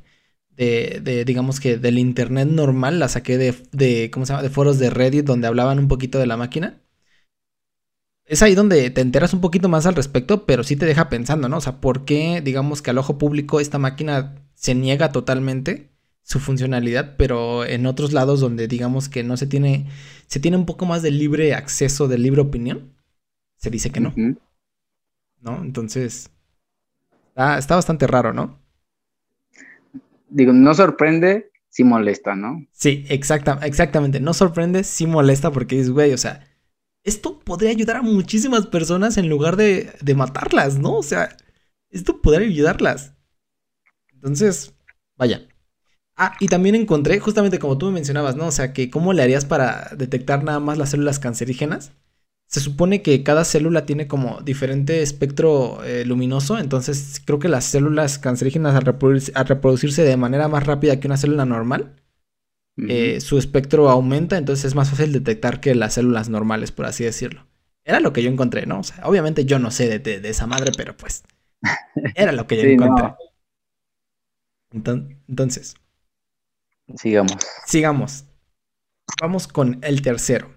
de, 0.51 1.01
de 1.03 1.24
digamos 1.24 1.61
que 1.61 1.77
del 1.77 1.99
internet 1.99 2.49
normal, 2.49 2.99
la 2.99 3.09
saqué 3.09 3.39
de, 3.39 3.55
de, 3.72 4.11
¿cómo 4.11 4.27
se 4.27 4.33
llama? 4.33 4.43
De 4.43 4.51
foros 4.51 4.79
de 4.79 4.91
Reddit 4.91 5.24
donde 5.24 5.47
hablaban 5.47 5.79
un 5.79 5.89
poquito 5.89 6.18
de 6.18 6.27
la 6.27 6.37
máquina. 6.37 6.81
Es 8.27 8.43
ahí 8.43 8.55
donde 8.55 8.91
te 8.91 9.01
enteras 9.01 9.33
un 9.33 9.41
poquito 9.41 9.68
más 9.68 9.87
al 9.87 9.95
respecto, 9.95 10.47
pero 10.47 10.64
sí 10.64 10.77
te 10.77 10.85
deja 10.85 11.09
pensando, 11.09 11.49
¿no? 11.49 11.59
O 11.59 11.61
sea, 11.61 11.81
¿por 11.81 12.05
qué, 12.05 12.41
digamos 12.43 12.83
que 12.83 12.91
al 12.91 12.99
ojo 12.99 13.18
público 13.18 13.61
esta 13.61 13.79
máquina 13.79 14.35
se 14.55 14.74
niega 14.74 15.12
totalmente 15.12 15.91
su 16.22 16.41
funcionalidad, 16.41 17.14
pero 17.16 17.64
en 17.64 17.87
otros 17.87 18.12
lados 18.12 18.41
donde 18.41 18.66
digamos 18.66 19.09
que 19.09 19.22
no 19.22 19.37
se 19.37 19.47
tiene, 19.47 19.87
se 20.27 20.41
tiene 20.41 20.57
un 20.57 20.66
poco 20.66 20.85
más 20.85 21.03
de 21.03 21.12
libre 21.12 21.55
acceso, 21.55 22.09
de 22.09 22.18
libre 22.18 22.41
opinión, 22.41 22.95
se 23.59 23.70
dice 23.70 23.91
que 23.91 24.01
no. 24.01 24.12
¿no? 25.41 25.62
Entonces, 25.62 26.31
está, 27.37 27.77
bastante 27.77 28.09
raro, 28.09 28.33
¿no? 28.33 28.59
Digo, 30.29 30.53
no 30.53 30.74
sorprende, 30.74 31.53
sí 31.68 31.85
molesta, 31.85 32.35
¿no? 32.35 32.66
Sí, 32.72 33.05
exacta, 33.09 33.61
exactamente. 33.62 34.18
No 34.18 34.35
sorprende, 34.35 34.83
sí 34.83 35.07
molesta 35.07 35.53
porque 35.53 35.79
es, 35.79 35.91
güey, 35.91 36.12
o 36.12 36.18
sea, 36.18 36.45
esto 37.07 37.38
podría 37.40 37.70
ayudar 37.70 37.96
a 37.96 38.02
muchísimas 38.02 38.66
personas 38.66 39.16
en 39.16 39.28
lugar 39.28 39.57
de, 39.57 39.92
de 40.02 40.14
matarlas, 40.14 40.78
¿no? 40.78 40.94
O 40.94 41.02
sea, 41.02 41.36
esto 41.90 42.20
podría 42.20 42.46
ayudarlas. 42.46 43.14
Entonces, 44.12 44.74
vaya. 45.16 45.48
Ah, 46.16 46.34
y 46.40 46.48
también 46.48 46.74
encontré, 46.74 47.18
justamente 47.20 47.59
como 47.59 47.78
tú 47.78 47.86
me 47.86 47.92
mencionabas, 47.92 48.36
¿no? 48.36 48.46
O 48.46 48.52
sea, 48.52 48.72
que 48.72 48.90
cómo 48.90 49.12
le 49.12 49.22
harías 49.22 49.44
para 49.44 49.90
detectar 49.96 50.44
nada 50.44 50.61
más 50.61 50.78
las 50.78 50.90
células 50.90 51.18
cancerígenas 51.18 51.92
se 52.46 52.61
supone 52.61 53.02
que 53.02 53.22
cada 53.22 53.44
célula 53.44 53.86
tiene 53.86 54.07
como 54.07 54.40
diferente 54.40 55.02
espectro 55.02 55.82
eh, 55.84 56.04
luminoso, 56.04 56.59
entonces 56.59 57.20
creo 57.24 57.38
que 57.38 57.48
las 57.48 57.64
células 57.64 58.18
cancerígenas 58.18 58.76
al, 58.76 59.46
reproducirse 59.46 60.02
de 60.02 60.16
manera 60.16 60.48
más 60.48 60.64
rápida 60.64 61.00
que 61.00 61.09
una 61.09 61.16
célula 61.16 61.44
normal, 61.44 61.96
eh, 62.77 63.20
su 63.20 63.39
espectro 63.39 63.89
aumenta, 63.89 64.37
entonces 64.37 64.66
es 64.66 64.74
más 64.74 64.91
fácil 64.91 65.12
detectar 65.12 65.61
que 65.61 65.74
las 65.74 65.95
células 65.95 66.29
normales, 66.29 66.72
por 66.72 66.87
así 66.87 67.05
decirlo. 67.05 67.47
Era 67.85 68.01
lo 68.01 68.12
que 68.12 68.22
yo 68.22 68.31
encontré, 68.31 68.66
¿no? 68.66 68.81
O 68.81 68.83
sea, 68.83 69.07
obviamente 69.07 69.45
yo 69.45 69.59
no 69.59 69.70
sé 69.70 69.99
de, 69.99 70.29
esa 70.29 70.47
madre, 70.47 70.72
pero 70.77 70.97
pues 70.97 71.24
era 72.14 72.33
lo 72.33 72.47
que 72.47 72.57
yo 72.57 72.62
encontré. 72.68 73.14
Entonces. 75.29 75.74
Sigamos. 76.97 77.37
Sigamos. 77.66 78.24
Vamos 79.20 79.49
con 79.49 79.79
el 79.83 80.03
tercero. 80.03 80.55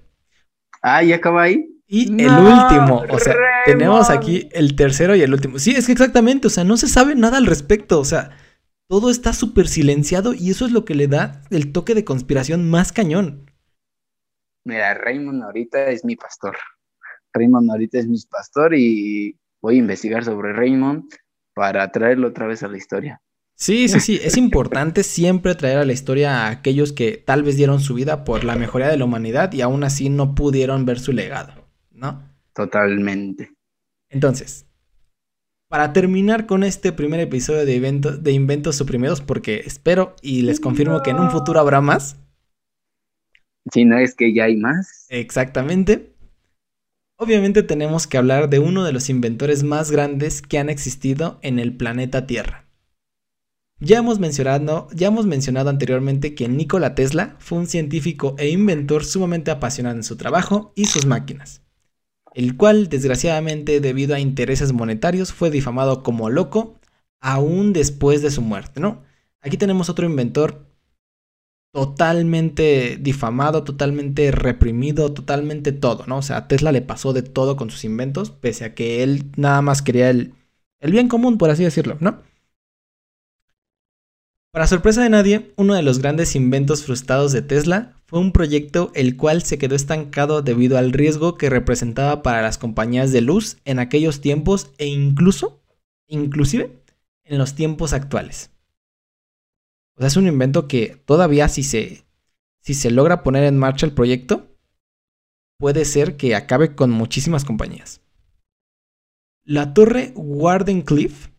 Ah, 0.82 1.04
¿y 1.04 1.14
acaba 1.14 1.44
ahí? 1.44 1.80
Y 1.92 2.06
el 2.22 2.30
último, 2.30 3.04
o 3.10 3.18
sea, 3.20 3.36
tenemos 3.66 4.12
aquí 4.12 4.48
el 4.52 4.76
tercero 4.76 5.16
y 5.16 5.22
el 5.22 5.34
último. 5.34 5.58
Sí, 5.58 5.72
es 5.72 5.88
que 5.88 5.92
exactamente, 5.92 6.46
o 6.46 6.50
sea, 6.52 6.64
no 6.64 6.78
se 6.78 6.88
sabe 6.88 7.16
nada 7.16 7.38
al 7.38 7.48
respecto, 7.48 8.00
o 8.00 8.06
sea, 8.06 8.38
todo 8.90 9.12
está 9.12 9.34
súper 9.34 9.68
silenciado 9.68 10.34
y 10.34 10.50
eso 10.50 10.66
es 10.66 10.72
lo 10.72 10.84
que 10.84 10.96
le 10.96 11.08
da 11.08 11.44
el 11.52 11.72
toque 11.72 11.94
de 11.94 12.04
conspiración 12.04 12.68
más 12.70 12.92
cañón. 12.92 13.46
Mira, 14.66 14.96
Raymond 14.96 15.44
ahorita 15.44 15.92
es 15.92 16.04
mi 16.04 16.16
pastor. 16.16 16.58
Raymond 17.32 17.70
ahorita 17.70 18.00
es 18.00 18.08
mi 18.08 18.18
pastor 18.30 18.74
y 18.74 19.38
voy 19.62 19.76
a 19.76 19.80
investigar 19.80 20.26
sobre 20.26 20.54
Raymond 20.54 21.04
para 21.54 21.92
traerlo 21.92 22.30
otra 22.30 22.48
vez 22.48 22.64
a 22.64 22.68
la 22.68 22.78
historia. 22.78 23.22
Sí, 23.54 23.90
sí, 23.90 24.00
sí, 24.00 24.20
es 24.24 24.38
importante 24.38 25.04
siempre 25.04 25.54
traer 25.54 25.78
a 25.78 25.86
la 25.86 25.94
historia 25.94 26.46
a 26.46 26.50
aquellos 26.50 26.92
que 26.92 27.18
tal 27.18 27.44
vez 27.44 27.58
dieron 27.58 27.82
su 27.82 27.94
vida 27.94 28.24
por 28.24 28.44
la 28.44 28.56
mejoría 28.56 28.88
de 28.88 28.98
la 28.98 29.06
humanidad 29.06 29.54
y 29.54 29.62
aún 29.62 29.84
así 29.84 30.10
no 30.10 30.34
pudieron 30.34 30.86
ver 30.86 31.00
su 31.00 31.12
legado. 31.12 31.54
¿no? 31.92 32.24
Totalmente. 32.54 33.52
Entonces, 34.10 34.66
para 35.70 35.94
terminar 35.94 36.48
con 36.48 36.64
este 36.64 36.92
primer 36.92 37.20
episodio 37.20 37.64
de, 37.64 37.80
de 38.20 38.32
Inventos 38.32 38.76
Suprimidos, 38.76 39.22
porque 39.22 39.62
espero 39.66 40.16
y 40.22 40.42
les 40.42 40.60
confirmo 40.60 41.04
que 41.04 41.12
en 41.12 41.20
un 41.20 41.30
futuro 41.30 41.60
habrá 41.60 41.80
más. 41.80 42.18
Si 43.72 43.86
no 43.86 44.00
es 44.00 44.16
que 44.16 44.34
ya 44.34 44.46
hay 44.46 44.58
más. 44.58 45.06
Exactamente. 45.10 46.16
Obviamente 47.18 47.62
tenemos 47.62 48.08
que 48.08 48.18
hablar 48.18 48.50
de 48.50 48.58
uno 48.58 48.84
de 48.84 48.94
los 48.94 49.10
inventores 49.10 49.64
más 49.64 49.92
grandes 49.92 50.42
que 50.42 50.58
han 50.58 50.70
existido 50.70 51.38
en 51.44 51.60
el 51.60 51.78
planeta 51.78 52.26
Tierra. 52.26 52.66
Ya 53.80 54.00
hemos, 54.00 54.20
mencionado, 54.20 54.88
ya 54.94 55.08
hemos 55.08 55.28
mencionado 55.28 55.70
anteriormente 55.70 56.34
que 56.34 56.50
Nikola 56.50 56.96
Tesla 56.96 57.36
fue 57.40 57.60
un 57.60 57.68
científico 57.68 58.36
e 58.40 58.50
inventor 58.50 59.06
sumamente 59.06 59.52
apasionado 59.52 59.98
en 59.98 60.04
su 60.04 60.18
trabajo 60.18 60.74
y 60.76 60.86
sus 60.86 61.06
máquinas 61.06 61.62
el 62.34 62.58
cual 62.58 62.90
desgraciadamente 62.90 63.80
debido 63.80 64.16
a 64.16 64.20
intereses 64.20 64.74
monetarios 64.74 65.34
fue 65.34 65.52
difamado 65.52 66.04
como 66.04 66.30
loco 66.30 66.80
aún 67.22 67.74
después 67.74 68.22
de 68.22 68.32
su 68.32 68.42
muerte, 68.42 68.80
¿no? 68.80 69.04
Aquí 69.42 69.58
tenemos 69.58 69.90
otro 69.90 70.06
inventor 70.06 70.66
totalmente 71.72 72.98
difamado, 73.00 73.64
totalmente 73.64 74.32
reprimido, 74.32 75.14
totalmente 75.14 75.72
todo, 75.72 76.06
¿no? 76.08 76.18
O 76.18 76.22
sea, 76.22 76.48
Tesla 76.48 76.72
le 76.72 76.82
pasó 76.82 77.14
de 77.14 77.22
todo 77.22 77.56
con 77.58 77.70
sus 77.70 77.84
inventos, 77.86 78.32
pese 78.32 78.66
a 78.66 78.74
que 78.76 79.04
él 79.04 79.32
nada 79.38 79.62
más 79.62 79.82
quería 79.82 80.10
el, 80.10 80.34
el 80.80 80.92
bien 80.92 81.08
común, 81.08 81.38
por 81.38 81.50
así 81.50 81.64
decirlo, 81.64 81.98
¿no? 82.00 82.22
Para 84.52 84.66
sorpresa 84.66 85.04
de 85.04 85.10
nadie, 85.10 85.54
uno 85.58 85.76
de 85.76 85.84
los 85.84 86.00
grandes 86.00 86.36
inventos 86.36 86.84
frustrados 86.84 87.32
de 87.32 87.44
Tesla 87.44 87.94
fue 88.08 88.20
un 88.20 88.32
proyecto 88.32 88.92
el 88.96 89.16
cual 89.16 89.44
se 89.44 89.60
quedó 89.60 89.76
estancado 89.76 90.42
debido 90.42 90.80
al 90.80 90.92
riesgo 90.92 91.38
que 91.38 91.52
representaba 91.52 92.24
para 92.24 92.42
las 92.42 92.58
compañías 92.58 93.12
de 93.12 93.22
luz 93.22 93.58
en 93.66 93.78
aquellos 93.78 94.22
tiempos 94.22 94.72
e 94.80 94.88
incluso, 94.88 95.62
inclusive, 96.08 96.82
en 97.26 97.38
los 97.38 97.54
tiempos 97.54 97.94
actuales. 97.94 98.50
O 99.96 100.02
sea, 100.02 100.08
es 100.08 100.18
un 100.18 100.28
invento 100.28 100.68
que 100.68 101.00
todavía 101.06 101.48
si 101.48 101.62
se, 101.62 102.06
si 102.62 102.74
se 102.74 102.90
logra 102.90 103.22
poner 103.22 103.44
en 103.44 103.60
marcha 103.60 103.86
el 103.86 103.92
proyecto, 103.92 104.48
puede 105.60 105.86
ser 105.86 106.18
que 106.18 106.34
acabe 106.36 106.74
con 106.74 106.90
muchísimas 106.90 107.46
compañías. 107.46 108.02
La 109.44 109.76
torre 109.76 110.12
Wardenclyffe, 110.16 111.30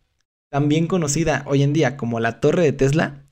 también 0.51 0.85
conocida 0.87 1.45
hoy 1.47 1.63
en 1.63 1.71
día 1.71 1.95
como 1.95 2.19
la 2.19 2.41
torre 2.41 2.63
de 2.63 2.73
Tesla, 2.73 3.25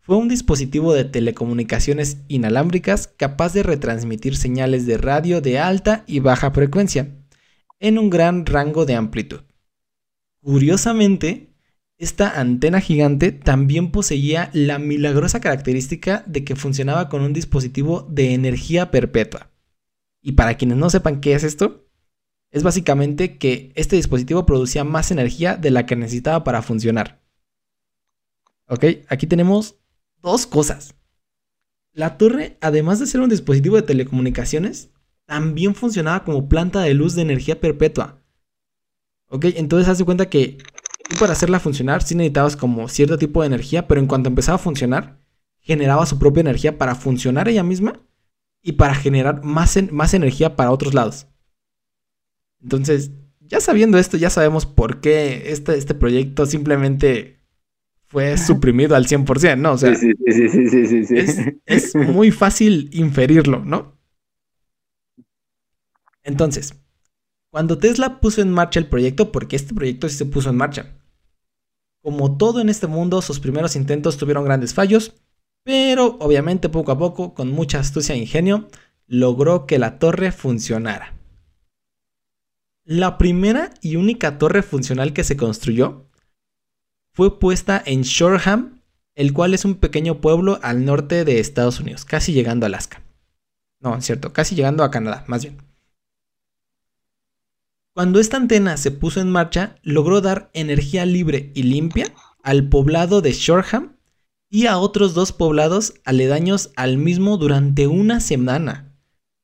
fue 0.00 0.16
un 0.16 0.28
dispositivo 0.28 0.92
de 0.92 1.04
telecomunicaciones 1.04 2.18
inalámbricas 2.26 3.06
capaz 3.16 3.52
de 3.52 3.62
retransmitir 3.62 4.36
señales 4.36 4.84
de 4.84 4.98
radio 4.98 5.40
de 5.40 5.60
alta 5.60 6.02
y 6.06 6.18
baja 6.18 6.50
frecuencia 6.50 7.08
en 7.78 7.98
un 7.98 8.10
gran 8.10 8.46
rango 8.46 8.84
de 8.84 8.96
amplitud. 8.96 9.42
Curiosamente, 10.42 11.54
esta 11.98 12.40
antena 12.40 12.80
gigante 12.80 13.30
también 13.30 13.92
poseía 13.92 14.50
la 14.52 14.78
milagrosa 14.80 15.40
característica 15.40 16.24
de 16.26 16.44
que 16.44 16.56
funcionaba 16.56 17.08
con 17.08 17.22
un 17.22 17.32
dispositivo 17.32 18.02
de 18.10 18.34
energía 18.34 18.90
perpetua. 18.90 19.50
Y 20.20 20.32
para 20.32 20.56
quienes 20.56 20.78
no 20.78 20.90
sepan 20.90 21.20
qué 21.20 21.34
es 21.34 21.44
esto, 21.44 21.85
es 22.56 22.62
básicamente 22.62 23.36
que 23.36 23.70
este 23.74 23.96
dispositivo 23.96 24.46
producía 24.46 24.82
más 24.82 25.10
energía 25.10 25.56
de 25.56 25.70
la 25.70 25.84
que 25.84 25.94
necesitaba 25.94 26.42
para 26.42 26.62
funcionar. 26.62 27.20
Ok, 28.66 28.82
aquí 29.08 29.26
tenemos 29.26 29.76
dos 30.22 30.46
cosas. 30.46 30.94
La 31.92 32.16
torre, 32.16 32.56
además 32.62 32.98
de 32.98 33.06
ser 33.06 33.20
un 33.20 33.28
dispositivo 33.28 33.76
de 33.76 33.82
telecomunicaciones, 33.82 34.88
también 35.26 35.74
funcionaba 35.74 36.24
como 36.24 36.48
planta 36.48 36.80
de 36.80 36.94
luz 36.94 37.14
de 37.14 37.20
energía 37.20 37.60
perpetua. 37.60 38.22
Ok, 39.28 39.44
entonces 39.56 39.90
haz 39.90 39.98
de 39.98 40.06
cuenta 40.06 40.30
que 40.30 40.56
para 41.20 41.34
hacerla 41.34 41.60
funcionar 41.60 42.02
sí 42.02 42.14
necesitabas 42.14 42.56
como 42.56 42.88
cierto 42.88 43.18
tipo 43.18 43.42
de 43.42 43.48
energía, 43.48 43.86
pero 43.86 44.00
en 44.00 44.06
cuanto 44.06 44.30
empezaba 44.30 44.56
a 44.56 44.58
funcionar, 44.58 45.18
generaba 45.60 46.06
su 46.06 46.18
propia 46.18 46.40
energía 46.40 46.78
para 46.78 46.94
funcionar 46.94 47.50
ella 47.50 47.62
misma 47.62 48.00
y 48.62 48.72
para 48.72 48.94
generar 48.94 49.44
más, 49.44 49.76
más 49.92 50.14
energía 50.14 50.56
para 50.56 50.70
otros 50.70 50.94
lados. 50.94 51.26
Entonces, 52.62 53.10
ya 53.40 53.60
sabiendo 53.60 53.98
esto, 53.98 54.16
ya 54.16 54.30
sabemos 54.30 54.66
por 54.66 55.00
qué 55.00 55.52
este, 55.52 55.76
este 55.76 55.94
proyecto 55.94 56.46
simplemente 56.46 57.40
fue 58.06 58.38
suprimido 58.38 58.96
al 58.96 59.06
100%, 59.06 59.58
¿no? 59.58 59.72
O 59.72 59.78
sea, 59.78 59.94
sí, 59.94 60.12
sí, 60.26 60.48
sí, 60.48 61.04
sí, 61.04 61.14
es, 61.16 61.38
es 61.66 61.94
muy 61.94 62.30
fácil 62.30 62.88
inferirlo, 62.92 63.64
¿no? 63.64 63.96
Entonces, 66.22 66.74
cuando 67.50 67.78
Tesla 67.78 68.20
puso 68.20 68.42
en 68.42 68.50
marcha 68.50 68.80
el 68.80 68.88
proyecto, 68.88 69.32
porque 69.32 69.56
este 69.56 69.74
proyecto 69.74 70.08
sí 70.08 70.16
se 70.16 70.26
puso 70.26 70.50
en 70.50 70.56
marcha, 70.56 70.96
como 72.02 72.36
todo 72.36 72.60
en 72.60 72.68
este 72.68 72.86
mundo, 72.86 73.20
sus 73.22 73.40
primeros 73.40 73.74
intentos 73.74 74.16
tuvieron 74.16 74.44
grandes 74.44 74.74
fallos, 74.74 75.14
pero 75.64 76.16
obviamente 76.20 76.68
poco 76.68 76.92
a 76.92 76.98
poco, 76.98 77.34
con 77.34 77.50
mucha 77.50 77.80
astucia 77.80 78.14
e 78.14 78.18
ingenio, 78.18 78.68
logró 79.08 79.66
que 79.66 79.80
la 79.80 79.98
torre 79.98 80.30
funcionara. 80.30 81.15
La 82.88 83.18
primera 83.18 83.74
y 83.80 83.96
única 83.96 84.38
torre 84.38 84.62
funcional 84.62 85.12
que 85.12 85.24
se 85.24 85.36
construyó 85.36 86.08
fue 87.12 87.40
puesta 87.40 87.82
en 87.84 88.02
Shoreham, 88.02 88.80
el 89.16 89.32
cual 89.32 89.54
es 89.54 89.64
un 89.64 89.74
pequeño 89.74 90.20
pueblo 90.20 90.60
al 90.62 90.84
norte 90.84 91.24
de 91.24 91.40
Estados 91.40 91.80
Unidos, 91.80 92.04
casi 92.04 92.32
llegando 92.32 92.64
a 92.64 92.68
Alaska. 92.68 93.02
No, 93.80 93.96
es 93.96 94.04
cierto, 94.04 94.32
casi 94.32 94.54
llegando 94.54 94.84
a 94.84 94.92
Canadá, 94.92 95.24
más 95.26 95.42
bien. 95.42 95.56
Cuando 97.92 98.20
esta 98.20 98.36
antena 98.36 98.76
se 98.76 98.92
puso 98.92 99.20
en 99.20 99.32
marcha, 99.32 99.80
logró 99.82 100.20
dar 100.20 100.48
energía 100.52 101.04
libre 101.06 101.50
y 101.56 101.64
limpia 101.64 102.14
al 102.40 102.68
poblado 102.68 103.20
de 103.20 103.32
Shoreham 103.32 103.96
y 104.48 104.66
a 104.66 104.78
otros 104.78 105.12
dos 105.12 105.32
poblados 105.32 105.94
aledaños 106.04 106.70
al 106.76 106.98
mismo 106.98 107.36
durante 107.36 107.88
una 107.88 108.20
semana. 108.20 108.85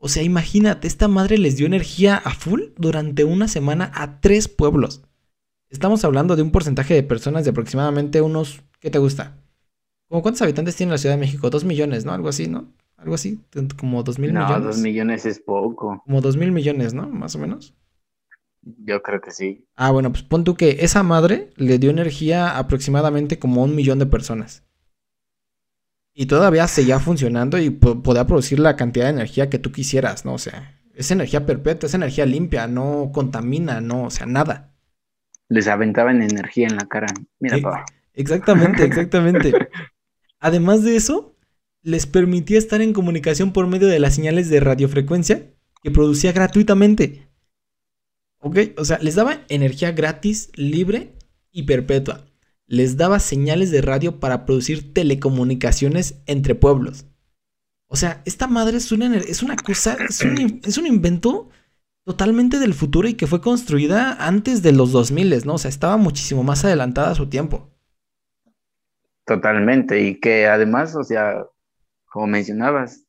O 0.05 0.09
sea, 0.09 0.25
imagínate, 0.25 0.89
esta 0.89 1.07
madre 1.07 1.39
les 1.39 1.57
dio 1.57 1.65
energía 1.65 2.17
a 2.17 2.35
full 2.35 2.61
durante 2.77 3.23
una 3.23 3.47
semana 3.47 3.93
a 3.95 4.21
tres 4.21 4.49
pueblos. 4.49 5.05
Estamos 5.71 6.05
hablando 6.05 6.35
de 6.35 6.43
un 6.43 6.51
porcentaje 6.51 6.93
de 6.93 7.05
personas 7.05 7.45
de 7.45 7.51
aproximadamente 7.51 8.21
unos, 8.21 8.65
¿qué 8.81 8.91
te 8.91 8.99
gusta? 8.99 9.39
¿Cómo 10.09 10.23
cuántos 10.23 10.43
habitantes 10.43 10.75
tiene 10.75 10.91
la 10.91 10.99
Ciudad 10.99 11.15
de 11.15 11.21
México? 11.21 11.51
Dos 11.51 11.63
millones, 11.63 12.05
¿no? 12.05 12.13
Algo 12.13 12.29
así, 12.29 12.49
¿no? 12.49 12.73
Algo 12.97 13.15
así, 13.15 13.45
como 13.79 14.03
dos 14.03 14.19
mil 14.19 14.33
millones. 14.33 14.59
No, 14.59 14.65
dos 14.65 14.79
millones 14.79 15.25
es 15.25 15.39
poco. 15.39 16.03
Como 16.05 16.21
dos 16.21 16.37
mil 16.37 16.51
millones, 16.51 16.95
¿no? 16.95 17.09
Más 17.09 17.37
o 17.37 17.39
menos. 17.39 17.73
Yo 18.63 19.03
creo 19.03 19.21
que 19.21 19.31
sí. 19.31 19.69
Ah, 19.77 19.93
bueno, 19.93 20.11
pues 20.11 20.25
pon 20.25 20.43
tú 20.43 20.57
que 20.57 20.79
esa 20.81 21.05
madre 21.05 21.51
le 21.55 21.79
dio 21.79 21.91
energía 21.91 22.51
a 22.51 22.59
aproximadamente 22.59 23.39
como 23.39 23.63
un 23.63 23.77
millón 23.77 24.01
de 24.01 24.07
personas. 24.07 24.65
Y 26.15 26.27
todavía 26.27 26.69
seguía 26.69 27.01
funcionando 27.01 27.59
y 27.59 27.71
podía 27.71 28.27
producir 28.27 28.59
la 28.59 28.77
cantidad 28.77 29.07
de 29.07 29.13
energía 29.13 29.49
que 29.49 29.59
tú 29.59 29.73
quisieras, 29.73 30.25
¿no? 30.25 30.35
O 30.35 30.39
sea, 30.39 30.79
es 30.95 31.11
energía 31.11 31.47
perpetua, 31.47 31.87
es 31.87 31.95
energía 31.95 32.27
limpia, 32.27 32.67
no 32.67 33.11
contamina, 33.13 33.81
no, 33.81 34.05
o 34.05 34.11
sea, 34.11 34.27
nada 34.27 34.73
les 35.53 35.69
aventaban 35.69 36.23
energía 36.23 36.67
en 36.67 36.77
la 36.77 36.87
cara. 36.87 37.07
Mira, 37.39 37.85
Exactamente, 38.15 38.85
exactamente. 38.85 39.53
Además 40.41 40.83
de 40.83 40.97
eso, 40.97 41.37
les 41.83 42.07
permitía 42.07 42.59
estar 42.59 42.81
en 42.81 42.93
comunicación 42.93 43.53
por 43.53 43.67
medio 43.67 43.89
de 43.89 44.01
las 44.01 44.15
señales 44.15 44.49
de 44.49 44.61
radiofrecuencia 44.61 45.51
que 45.83 45.91
producía 45.91 46.33
gratuitamente. 46.33 47.29
¿Ok? 48.41 48.59
O 48.77 48.85
sea, 48.85 48.99
les 48.99 49.15
daba 49.15 49.45
energía 49.49 49.93
gratis, 49.93 50.51
libre 50.55 51.15
y 51.53 51.65
perpetua. 51.65 52.25
Les 52.67 52.97
daba 52.97 53.19
señales 53.19 53.71
de 53.71 53.83
radio 53.83 54.21
para 54.21 54.47
producir 54.47 54.95
telecomunicaciones 54.95 56.23
entre 56.27 56.55
pueblos. 56.55 57.07
O 57.87 57.97
sea, 57.97 58.23
esta 58.25 58.47
madre 58.47 58.79
es 58.79 58.91
una, 58.91 59.15
es 59.17 59.43
una 59.43 59.57
cosa, 59.57 59.97
es 60.09 60.23
un, 60.23 60.61
es 60.65 60.79
un 60.79 60.87
invento 60.87 61.51
totalmente 62.05 62.59
del 62.59 62.75
futuro 62.75 63.09
y 63.09 63.15
que 63.15 63.27
fue 63.27 63.41
construida 63.41 64.17
antes 64.27 64.63
de 64.63 64.73
los 64.73 64.93
2000, 64.93 65.47
¿no? 65.47 65.55
O 65.55 65.59
sea, 65.59 65.69
estaba 65.69 65.97
muchísimo 65.97 66.43
más 66.43 66.65
adelantada 66.65 67.11
a 67.11 67.15
su 67.15 67.29
tiempo. 67.29 67.71
Totalmente, 69.25 70.01
y 70.01 70.19
que 70.19 70.47
además, 70.47 70.97
o 70.97 71.05
sea, 71.05 71.45
como 72.07 72.27
mencionabas, 72.27 73.07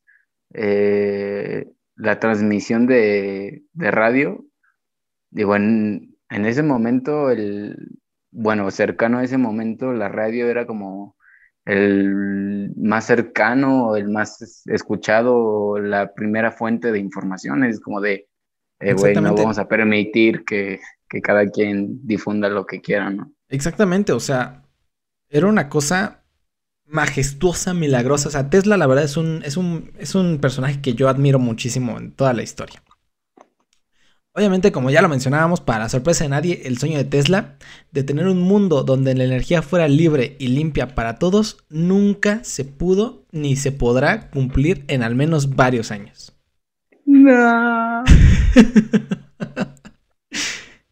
eh, 0.52 1.72
la 1.96 2.20
transmisión 2.20 2.86
de, 2.86 3.64
radio, 3.74 4.44
digo, 5.30 5.56
en, 5.56 6.16
en, 6.30 6.46
ese 6.46 6.62
momento, 6.62 7.30
el, 7.30 7.98
bueno, 8.34 8.70
cercano 8.70 9.18
a 9.18 9.24
ese 9.24 9.38
momento, 9.38 9.92
la 9.92 10.08
radio 10.08 10.48
era 10.48 10.66
como 10.66 11.16
el 11.64 12.72
más 12.76 13.06
cercano, 13.06 13.96
el 13.96 14.08
más 14.08 14.62
escuchado, 14.66 15.78
la 15.78 16.12
primera 16.12 16.50
fuente 16.50 16.92
de 16.92 16.98
información, 16.98 17.64
es 17.64 17.80
como 17.80 18.00
de, 18.00 18.28
eh, 18.80 18.94
no 19.14 19.34
vamos 19.34 19.58
a 19.58 19.68
permitir 19.68 20.44
que, 20.44 20.80
cada 21.22 21.46
quien 21.48 22.04
difunda 22.04 22.48
lo 22.48 22.66
que 22.66 22.80
quiera, 22.80 23.08
¿no? 23.08 23.32
Exactamente, 23.48 24.12
o 24.12 24.18
sea, 24.18 24.64
era 25.30 25.46
una 25.46 25.68
cosa 25.68 26.24
majestuosa, 26.86 27.72
milagrosa. 27.72 28.28
O 28.28 28.32
sea, 28.32 28.50
Tesla, 28.50 28.76
la 28.76 28.88
verdad, 28.88 29.04
es 29.04 29.16
un, 29.16 29.40
es 29.44 29.56
un, 29.56 29.92
es 29.96 30.16
un 30.16 30.38
personaje 30.38 30.80
que 30.80 30.94
yo 30.94 31.08
admiro 31.08 31.38
muchísimo 31.38 31.98
en 31.98 32.10
toda 32.10 32.32
la 32.32 32.42
historia. 32.42 32.82
Obviamente, 34.36 34.72
como 34.72 34.90
ya 34.90 35.00
lo 35.00 35.08
mencionábamos, 35.08 35.60
para 35.60 35.88
sorpresa 35.88 36.24
de 36.24 36.30
nadie, 36.30 36.62
el 36.64 36.76
sueño 36.76 36.98
de 36.98 37.04
Tesla 37.04 37.56
de 37.92 38.02
tener 38.02 38.26
un 38.26 38.40
mundo 38.40 38.82
donde 38.82 39.14
la 39.14 39.22
energía 39.22 39.62
fuera 39.62 39.86
libre 39.86 40.34
y 40.40 40.48
limpia 40.48 40.96
para 40.96 41.20
todos 41.20 41.58
nunca 41.68 42.42
se 42.42 42.64
pudo 42.64 43.26
ni 43.30 43.54
se 43.54 43.70
podrá 43.70 44.30
cumplir 44.30 44.84
en 44.88 45.04
al 45.04 45.14
menos 45.14 45.54
varios 45.54 45.92
años. 45.92 46.32
No. 47.06 48.02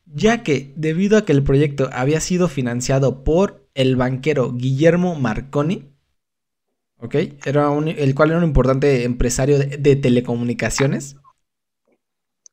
ya 0.06 0.44
que, 0.44 0.72
debido 0.76 1.18
a 1.18 1.24
que 1.24 1.32
el 1.32 1.42
proyecto 1.42 1.90
había 1.92 2.20
sido 2.20 2.46
financiado 2.46 3.24
por 3.24 3.68
el 3.74 3.96
banquero 3.96 4.52
Guillermo 4.52 5.16
Marconi, 5.16 5.90
¿ok? 6.98 7.16
Era 7.44 7.76
el 7.76 8.14
cual 8.14 8.30
era 8.30 8.38
un 8.38 8.44
importante 8.44 9.02
empresario 9.04 9.58
de, 9.58 9.96
telecomunicaciones, 9.96 11.16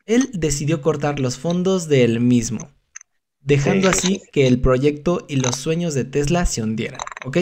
él 0.09 0.31
decidió 0.33 0.81
cortar 0.81 1.19
los 1.19 1.37
fondos 1.37 1.87
del 1.87 2.19
mismo, 2.19 2.71
dejando 3.41 3.89
así 3.89 4.23
que 4.31 4.47
el 4.47 4.59
proyecto 4.59 5.23
y 5.29 5.35
los 5.35 5.55
sueños 5.55 5.93
de 5.93 6.03
Tesla 6.03 6.47
se 6.47 6.63
hundieran, 6.63 6.99
¿ok? 7.25 7.37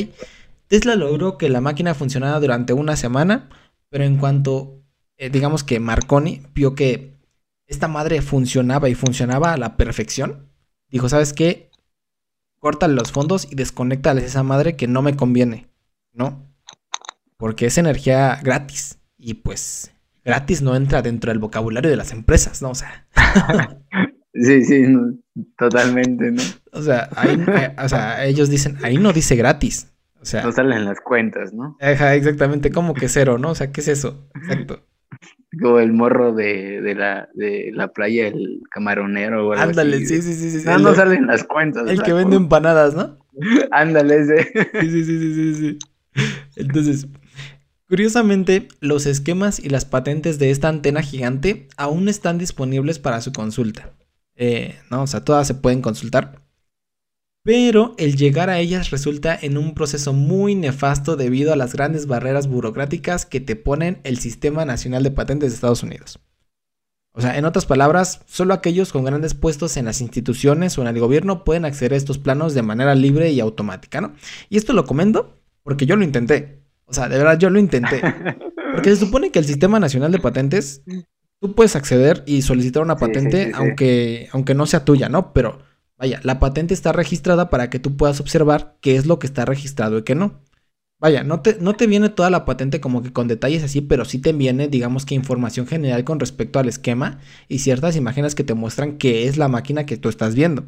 Tesla 0.68 0.97
logró 0.97 1.38
que 1.38 1.47
la 1.47 1.61
máquina 1.61 1.93
funcionara 1.93 2.41
durante 2.41 2.74
una 2.74 2.97
semana, 2.97 3.47
pero 3.88 4.03
en 4.03 4.18
cuanto, 4.18 4.84
eh, 5.15 5.30
digamos 5.30 5.63
que 5.63 5.80
Marconi 5.80 6.41
vio 6.53 6.76
que 6.76 7.13
esta 7.68 7.88
madre 7.88 8.22
funcionaba 8.22 8.89
y 8.89 8.95
funcionaba 8.95 9.53
a 9.53 9.57
la 9.57 9.78
perfección, 9.78 10.49
dijo, 10.89 11.07
¿sabes 11.07 11.32
qué? 11.32 11.72
Córtale 12.59 12.95
los 12.95 13.13
fondos 13.13 13.47
y 13.49 13.55
desconéctales 13.55 14.26
esa 14.26 14.43
madre 14.43 14.76
que 14.76 14.88
no 14.88 15.01
me 15.01 15.15
conviene, 15.15 15.70
¿no? 16.11 16.45
Porque 17.38 17.68
es 17.68 17.78
energía 17.78 18.41
gratis 18.43 18.99
y 19.18 19.36
pues 19.36 19.93
gratis 20.28 20.61
no 20.61 20.75
entra 20.75 21.01
dentro 21.01 21.32
del 21.32 21.39
vocabulario 21.39 21.89
de 21.89 21.95
las 21.95 22.11
empresas, 22.11 22.61
¿no? 22.61 22.71
O 22.71 22.75
sea. 22.75 23.07
sí, 24.34 24.63
sí, 24.65 24.86
totalmente, 25.57 26.32
¿no? 26.32 26.43
O 26.73 26.82
sea, 26.82 27.09
ahí, 27.15 27.41
eh, 27.47 27.73
o 27.82 27.88
sea, 27.88 28.25
ellos 28.25 28.49
dicen, 28.49 28.78
ahí 28.84 28.97
no 28.97 29.13
dice 29.13 29.38
gratis. 29.38 29.93
O 30.21 30.25
sea, 30.25 30.43
no 30.43 30.51
salen 30.51 30.84
las 30.84 30.99
cuentas, 30.99 31.53
¿no? 31.53 31.78
Ajá, 31.80 32.15
exactamente, 32.15 32.71
como 32.71 32.93
que 32.93 33.07
cero, 33.07 33.38
¿no? 33.38 33.51
O 33.51 33.55
sea, 33.55 33.71
¿qué 33.71 33.80
es 33.80 33.88
eso? 33.88 34.28
Exacto. 34.36 34.84
Como 35.61 35.80
el 35.80 35.93
morro 35.93 36.34
de, 36.34 36.82
de, 36.82 36.93
la, 36.93 37.30
de 37.34 37.71
la 37.73 37.88
playa, 37.88 38.28
el 38.28 38.61
camaronero. 38.69 39.47
O 39.47 39.53
algo 39.53 39.63
Ándale, 39.63 40.05
sí, 40.05 40.21
sí, 40.21 40.34
sí, 40.34 40.59
sí. 40.59 40.65
No, 40.65 40.78
no 40.80 40.93
salen 40.93 41.25
las 41.25 41.45
cuentas. 41.45 41.89
El 41.89 42.03
que 42.03 42.11
vende 42.11 42.36
empanadas, 42.36 42.95
¿no? 42.95 43.17
Ándale, 43.71 44.17
ese. 44.17 44.43
Sí, 44.82 44.89
sí, 44.91 45.03
sí, 45.05 45.34
sí, 45.34 45.55
sí. 45.55 45.80
Entonces, 46.57 47.07
curiosamente, 47.88 48.67
los 48.79 49.05
esquemas 49.05 49.59
y 49.59 49.69
las 49.69 49.85
patentes 49.85 50.39
de 50.39 50.51
esta 50.51 50.69
antena 50.69 51.01
gigante 51.01 51.67
aún 51.77 52.09
están 52.09 52.38
disponibles 52.38 52.99
para 52.99 53.21
su 53.21 53.31
consulta. 53.31 53.93
Eh, 54.35 54.75
no, 54.91 55.03
o 55.03 55.07
sea, 55.07 55.23
todas 55.23 55.47
se 55.47 55.55
pueden 55.55 55.81
consultar. 55.81 56.41
Pero 57.43 57.95
el 57.97 58.17
llegar 58.17 58.49
a 58.49 58.59
ellas 58.59 58.91
resulta 58.91 59.38
en 59.41 59.57
un 59.57 59.73
proceso 59.73 60.11
muy 60.11 60.53
nefasto 60.53 61.15
debido 61.15 61.53
a 61.53 61.55
las 61.55 61.73
grandes 61.73 62.05
barreras 62.05 62.47
burocráticas 62.47 63.25
que 63.25 63.39
te 63.39 63.55
ponen 63.55 64.01
el 64.03 64.19
Sistema 64.19 64.65
Nacional 64.65 65.03
de 65.03 65.11
Patentes 65.11 65.51
de 65.51 65.55
Estados 65.55 65.81
Unidos. 65.81 66.19
O 67.13 67.21
sea, 67.21 67.38
en 67.38 67.45
otras 67.45 67.65
palabras, 67.65 68.21
solo 68.27 68.53
aquellos 68.53 68.91
con 68.91 69.05
grandes 69.05 69.33
puestos 69.33 69.75
en 69.77 69.85
las 69.85 70.01
instituciones 70.01 70.77
o 70.77 70.81
en 70.81 70.88
el 70.88 70.99
gobierno 70.99 71.43
pueden 71.43 71.65
acceder 71.65 71.93
a 71.93 71.97
estos 71.97 72.19
planos 72.19 72.53
de 72.53 72.61
manera 72.61 72.93
libre 72.95 73.31
y 73.31 73.39
automática, 73.39 74.01
¿no? 74.01 74.13
Y 74.49 74.57
esto 74.57 74.73
lo 74.73 74.85
comento 74.85 75.39
porque 75.63 75.85
yo 75.85 75.95
lo 75.95 76.03
intenté. 76.03 76.57
O 76.88 76.93
sea, 76.93 77.09
de 77.09 77.17
verdad 77.17 77.38
yo 77.38 77.49
lo 77.49 77.59
intenté. 77.59 78.01
Porque 78.73 78.89
se 78.89 79.05
supone 79.05 79.31
que 79.31 79.39
el 79.39 79.45
Sistema 79.45 79.79
Nacional 79.79 80.11
de 80.11 80.19
Patentes, 80.19 80.83
tú 81.39 81.53
puedes 81.53 81.75
acceder 81.75 82.23
y 82.25 82.41
solicitar 82.41 82.81
una 82.81 82.97
patente 82.97 83.51
aunque, 83.53 84.29
aunque 84.31 84.55
no 84.55 84.65
sea 84.65 84.85
tuya, 84.85 85.09
¿no? 85.09 85.33
Pero 85.33 85.59
vaya, 85.97 86.19
la 86.23 86.39
patente 86.39 86.73
está 86.73 86.93
registrada 86.93 87.49
para 87.49 87.69
que 87.69 87.79
tú 87.79 87.97
puedas 87.97 88.19
observar 88.19 88.77
qué 88.81 88.95
es 88.95 89.05
lo 89.05 89.19
que 89.19 89.27
está 89.27 89.45
registrado 89.45 89.97
y 89.97 90.03
qué 90.03 90.15
no. 90.15 90.41
Vaya, 90.99 91.23
no 91.23 91.41
te, 91.41 91.57
no 91.59 91.75
te 91.75 91.85
viene 91.85 92.09
toda 92.09 92.31
la 92.31 92.43
patente 92.43 92.81
como 92.81 93.03
que 93.03 93.13
con 93.13 93.27
detalles 93.27 93.63
así, 93.63 93.81
pero 93.81 94.03
sí 94.03 94.19
te 94.19 94.33
viene, 94.33 94.67
digamos 94.67 95.05
que 95.05 95.13
información 95.13 95.67
general 95.67 96.03
con 96.03 96.19
respecto 96.19 96.57
al 96.57 96.67
esquema 96.67 97.19
y 97.47 97.59
ciertas 97.59 97.95
imágenes 97.95 98.33
que 98.33 98.43
te 98.43 98.55
muestran 98.55 98.97
qué 98.97 99.27
es 99.27 99.38
la 99.38 99.47
máquina 99.47 99.85
que 99.85 99.97
tú 99.97 100.09
estás 100.09 100.33
viendo. 100.33 100.65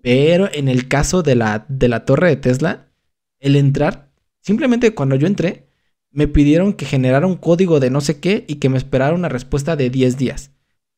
Pero 0.00 0.48
en 0.52 0.68
el 0.68 0.86
caso 0.86 1.24
de 1.24 1.34
la, 1.34 1.66
de 1.68 1.88
la 1.88 2.04
torre 2.04 2.28
de 2.28 2.36
Tesla, 2.36 2.92
el 3.40 3.56
entrar, 3.56 4.05
simplemente 4.46 4.94
cuando 4.94 5.16
yo 5.16 5.26
entré, 5.26 5.66
me 6.12 6.28
pidieron 6.28 6.72
que 6.72 6.86
generara 6.86 7.26
un 7.26 7.34
código 7.34 7.80
de 7.80 7.90
no 7.90 8.00
sé 8.00 8.20
qué 8.20 8.44
y 8.46 8.54
que 8.56 8.68
me 8.68 8.78
esperara 8.78 9.14
una 9.14 9.28
respuesta 9.28 9.74
de 9.74 9.90
10 9.90 10.16
días. 10.16 10.52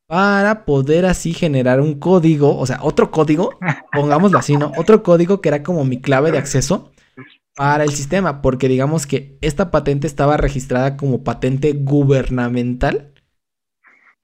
Para 0.07 0.67
poder 0.67 1.07
así 1.07 1.33
generar 1.33 1.81
un 1.81 1.99
código, 1.99 2.57
o 2.59 2.67
sea, 2.67 2.79
otro 2.83 3.11
código, 3.11 3.59
pongámoslo 3.93 4.39
así, 4.39 4.57
¿no? 4.57 4.73
Otro 4.77 5.03
código 5.03 5.41
que 5.41 5.49
era 5.49 5.63
como 5.63 5.85
mi 5.85 6.01
clave 6.01 6.31
de 6.31 6.39
acceso 6.39 6.93
para 7.57 7.85
el 7.85 7.91
sistema, 7.91 8.43
porque 8.43 8.69
digamos 8.69 9.07
que 9.07 9.39
esta 9.41 9.71
patente 9.71 10.07
estaba 10.07 10.37
registrada 10.37 10.97
como 10.97 11.25
patente 11.25 11.73
gubernamental. 11.73 13.13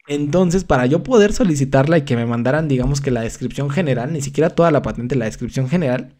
Entonces, 0.06 0.64
para 0.64 0.84
yo 0.84 1.02
poder 1.02 1.32
solicitarla 1.32 1.96
y 1.96 2.02
que 2.02 2.14
me 2.14 2.26
mandaran, 2.26 2.68
digamos 2.68 3.00
que 3.00 3.10
la 3.10 3.22
descripción 3.22 3.70
general, 3.70 4.12
ni 4.12 4.20
siquiera 4.20 4.50
toda 4.50 4.70
la 4.70 4.82
patente, 4.82 5.16
la 5.16 5.24
descripción 5.24 5.68
general, 5.68 6.14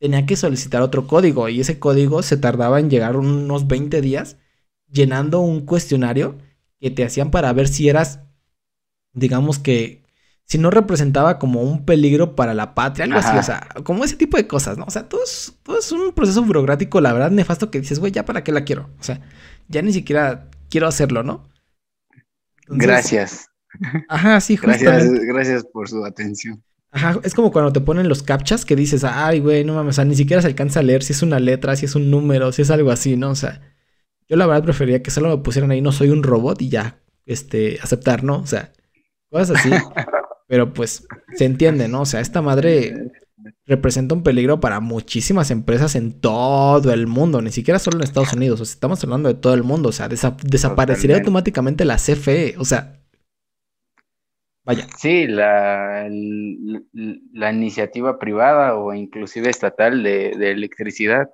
tenía 0.00 0.26
que 0.26 0.34
solicitar 0.34 0.82
otro 0.82 1.06
código 1.06 1.48
y 1.48 1.60
ese 1.60 1.78
código 1.78 2.22
se 2.22 2.38
tardaba 2.38 2.80
en 2.80 2.90
llegar 2.90 3.16
unos 3.16 3.68
20 3.68 4.00
días 4.00 4.38
llenando 4.90 5.40
un 5.40 5.66
cuestionario 5.66 6.38
que 6.80 6.90
te 6.90 7.04
hacían 7.04 7.30
para 7.30 7.52
ver 7.52 7.68
si 7.68 7.88
eras, 7.88 8.20
digamos 9.12 9.58
que 9.58 10.02
si 10.44 10.58
no 10.58 10.70
representaba 10.70 11.38
como 11.38 11.62
un 11.62 11.84
peligro 11.84 12.34
para 12.34 12.54
la 12.54 12.74
patria, 12.74 13.04
algo 13.04 13.18
así, 13.18 13.36
o 13.36 13.42
sea, 13.42 13.68
como 13.84 14.02
ese 14.02 14.16
tipo 14.16 14.36
de 14.36 14.48
cosas, 14.48 14.78
¿no? 14.78 14.84
O 14.86 14.90
sea, 14.90 15.08
todo 15.08 15.22
es, 15.22 15.54
todo 15.62 15.78
es 15.78 15.92
un 15.92 16.12
proceso 16.12 16.42
burocrático, 16.42 17.00
la 17.00 17.12
verdad, 17.12 17.30
nefasto 17.30 17.70
que 17.70 17.80
dices, 17.80 18.00
güey, 18.00 18.10
ya 18.10 18.24
para 18.24 18.42
qué 18.42 18.50
la 18.50 18.64
quiero, 18.64 18.90
o 18.98 19.02
sea, 19.02 19.20
ya 19.68 19.82
ni 19.82 19.92
siquiera 19.92 20.48
quiero 20.70 20.88
hacerlo, 20.88 21.22
¿no? 21.22 21.48
gracias. 22.66 23.46
Ajá, 24.08 24.40
sí, 24.40 24.56
Gracias, 24.56 25.12
gracias 25.12 25.64
por 25.64 25.88
su 25.88 26.04
atención. 26.04 26.60
Ajá, 26.92 27.20
es 27.22 27.34
como 27.34 27.52
cuando 27.52 27.72
te 27.72 27.80
ponen 27.80 28.08
los 28.08 28.22
captchas 28.22 28.64
que 28.64 28.74
dices, 28.74 29.04
ay, 29.04 29.40
güey, 29.40 29.64
no 29.64 29.74
mames, 29.74 29.94
o 29.94 29.96
sea, 29.96 30.04
ni 30.04 30.16
siquiera 30.16 30.42
se 30.42 30.48
alcanza 30.48 30.80
a 30.80 30.82
leer 30.82 31.02
si 31.02 31.12
es 31.12 31.22
una 31.22 31.38
letra, 31.38 31.76
si 31.76 31.86
es 31.86 31.94
un 31.94 32.10
número, 32.10 32.50
si 32.50 32.62
es 32.62 32.70
algo 32.70 32.90
así, 32.90 33.16
¿no? 33.16 33.30
O 33.30 33.34
sea, 33.36 33.60
yo 34.28 34.36
la 34.36 34.46
verdad 34.46 34.64
prefería 34.64 35.02
que 35.02 35.10
solo 35.10 35.28
me 35.28 35.42
pusieran 35.42 35.70
ahí, 35.70 35.80
no 35.80 35.92
soy 35.92 36.10
un 36.10 36.22
robot 36.22 36.60
y 36.62 36.68
ya, 36.68 37.00
este, 37.26 37.78
aceptar, 37.80 38.24
¿no? 38.24 38.38
O 38.38 38.46
sea, 38.46 38.72
cosas 39.30 39.58
así. 39.58 39.70
Pero 40.48 40.72
pues 40.72 41.06
se 41.36 41.44
entiende, 41.44 41.86
¿no? 41.86 42.00
O 42.00 42.06
sea, 42.06 42.20
esta 42.20 42.42
madre 42.42 43.12
representa 43.66 44.14
un 44.16 44.24
peligro 44.24 44.58
para 44.58 44.80
muchísimas 44.80 45.52
empresas 45.52 45.94
en 45.94 46.20
todo 46.20 46.92
el 46.92 47.06
mundo, 47.06 47.40
ni 47.40 47.52
siquiera 47.52 47.78
solo 47.78 47.98
en 47.98 48.02
Estados 48.02 48.32
Unidos, 48.32 48.60
o 48.60 48.64
sea, 48.64 48.74
estamos 48.74 49.02
hablando 49.04 49.28
de 49.28 49.36
todo 49.36 49.54
el 49.54 49.62
mundo, 49.62 49.90
o 49.90 49.92
sea, 49.92 50.08
desaparecería 50.08 51.16
automáticamente 51.16 51.84
la 51.84 51.96
CFE, 51.96 52.56
o 52.58 52.64
sea, 52.64 52.99
vaya. 54.74 54.86
Sí, 54.98 55.26
la, 55.26 56.08
la, 57.32 57.52
iniciativa 57.52 58.18
privada 58.18 58.76
o 58.76 58.94
inclusive 58.94 59.50
estatal 59.50 60.02
de, 60.02 60.30
electricidad. 60.50 61.28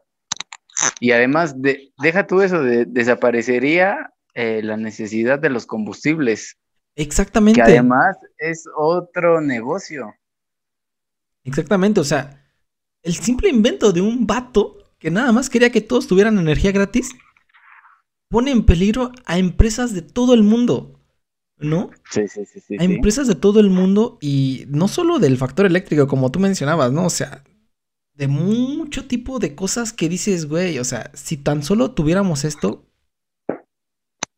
Y 1.00 1.12
además, 1.12 1.60
de, 1.60 1.92
deja 1.98 2.26
tú 2.26 2.40
eso, 2.40 2.62
de, 2.62 2.84
desaparecería 2.86 4.12
eh, 4.34 4.60
la 4.62 4.76
necesidad 4.76 5.38
de 5.38 5.50
los 5.50 5.66
combustibles. 5.66 6.58
Exactamente. 6.94 7.60
Que 7.60 7.70
además 7.70 8.16
es 8.38 8.64
otro 8.76 9.40
negocio. 9.40 10.14
Exactamente, 11.44 12.00
o 12.00 12.04
sea, 12.04 12.42
el 13.02 13.14
simple 13.14 13.48
invento 13.48 13.92
de 13.92 14.00
un 14.00 14.26
vato 14.26 14.78
que 14.98 15.10
nada 15.10 15.30
más 15.30 15.48
quería 15.48 15.70
que 15.70 15.80
todos 15.80 16.06
tuvieran 16.06 16.38
energía 16.38 16.72
gratis 16.72 17.14
pone 18.28 18.50
en 18.50 18.64
peligro 18.64 19.12
a 19.24 19.38
empresas 19.38 19.94
de 19.94 20.02
todo 20.02 20.34
el 20.34 20.42
mundo, 20.42 20.95
¿no? 21.58 21.90
Sí, 22.10 22.28
sí, 22.28 22.44
sí, 22.44 22.60
sí. 22.60 22.76
A 22.78 22.84
empresas 22.84 23.26
de 23.26 23.34
todo 23.34 23.60
el 23.60 23.70
mundo 23.70 24.18
y 24.20 24.64
no 24.68 24.88
solo 24.88 25.18
del 25.18 25.38
factor 25.38 25.66
eléctrico, 25.66 26.06
como 26.06 26.30
tú 26.30 26.38
mencionabas, 26.38 26.92
¿no? 26.92 27.06
O 27.06 27.10
sea, 27.10 27.42
de 28.14 28.28
mucho 28.28 29.06
tipo 29.06 29.38
de 29.38 29.54
cosas 29.54 29.92
que 29.92 30.08
dices, 30.08 30.46
güey, 30.46 30.78
o 30.78 30.84
sea, 30.84 31.10
si 31.14 31.36
tan 31.36 31.62
solo 31.62 31.92
tuviéramos 31.92 32.44
esto, 32.44 32.86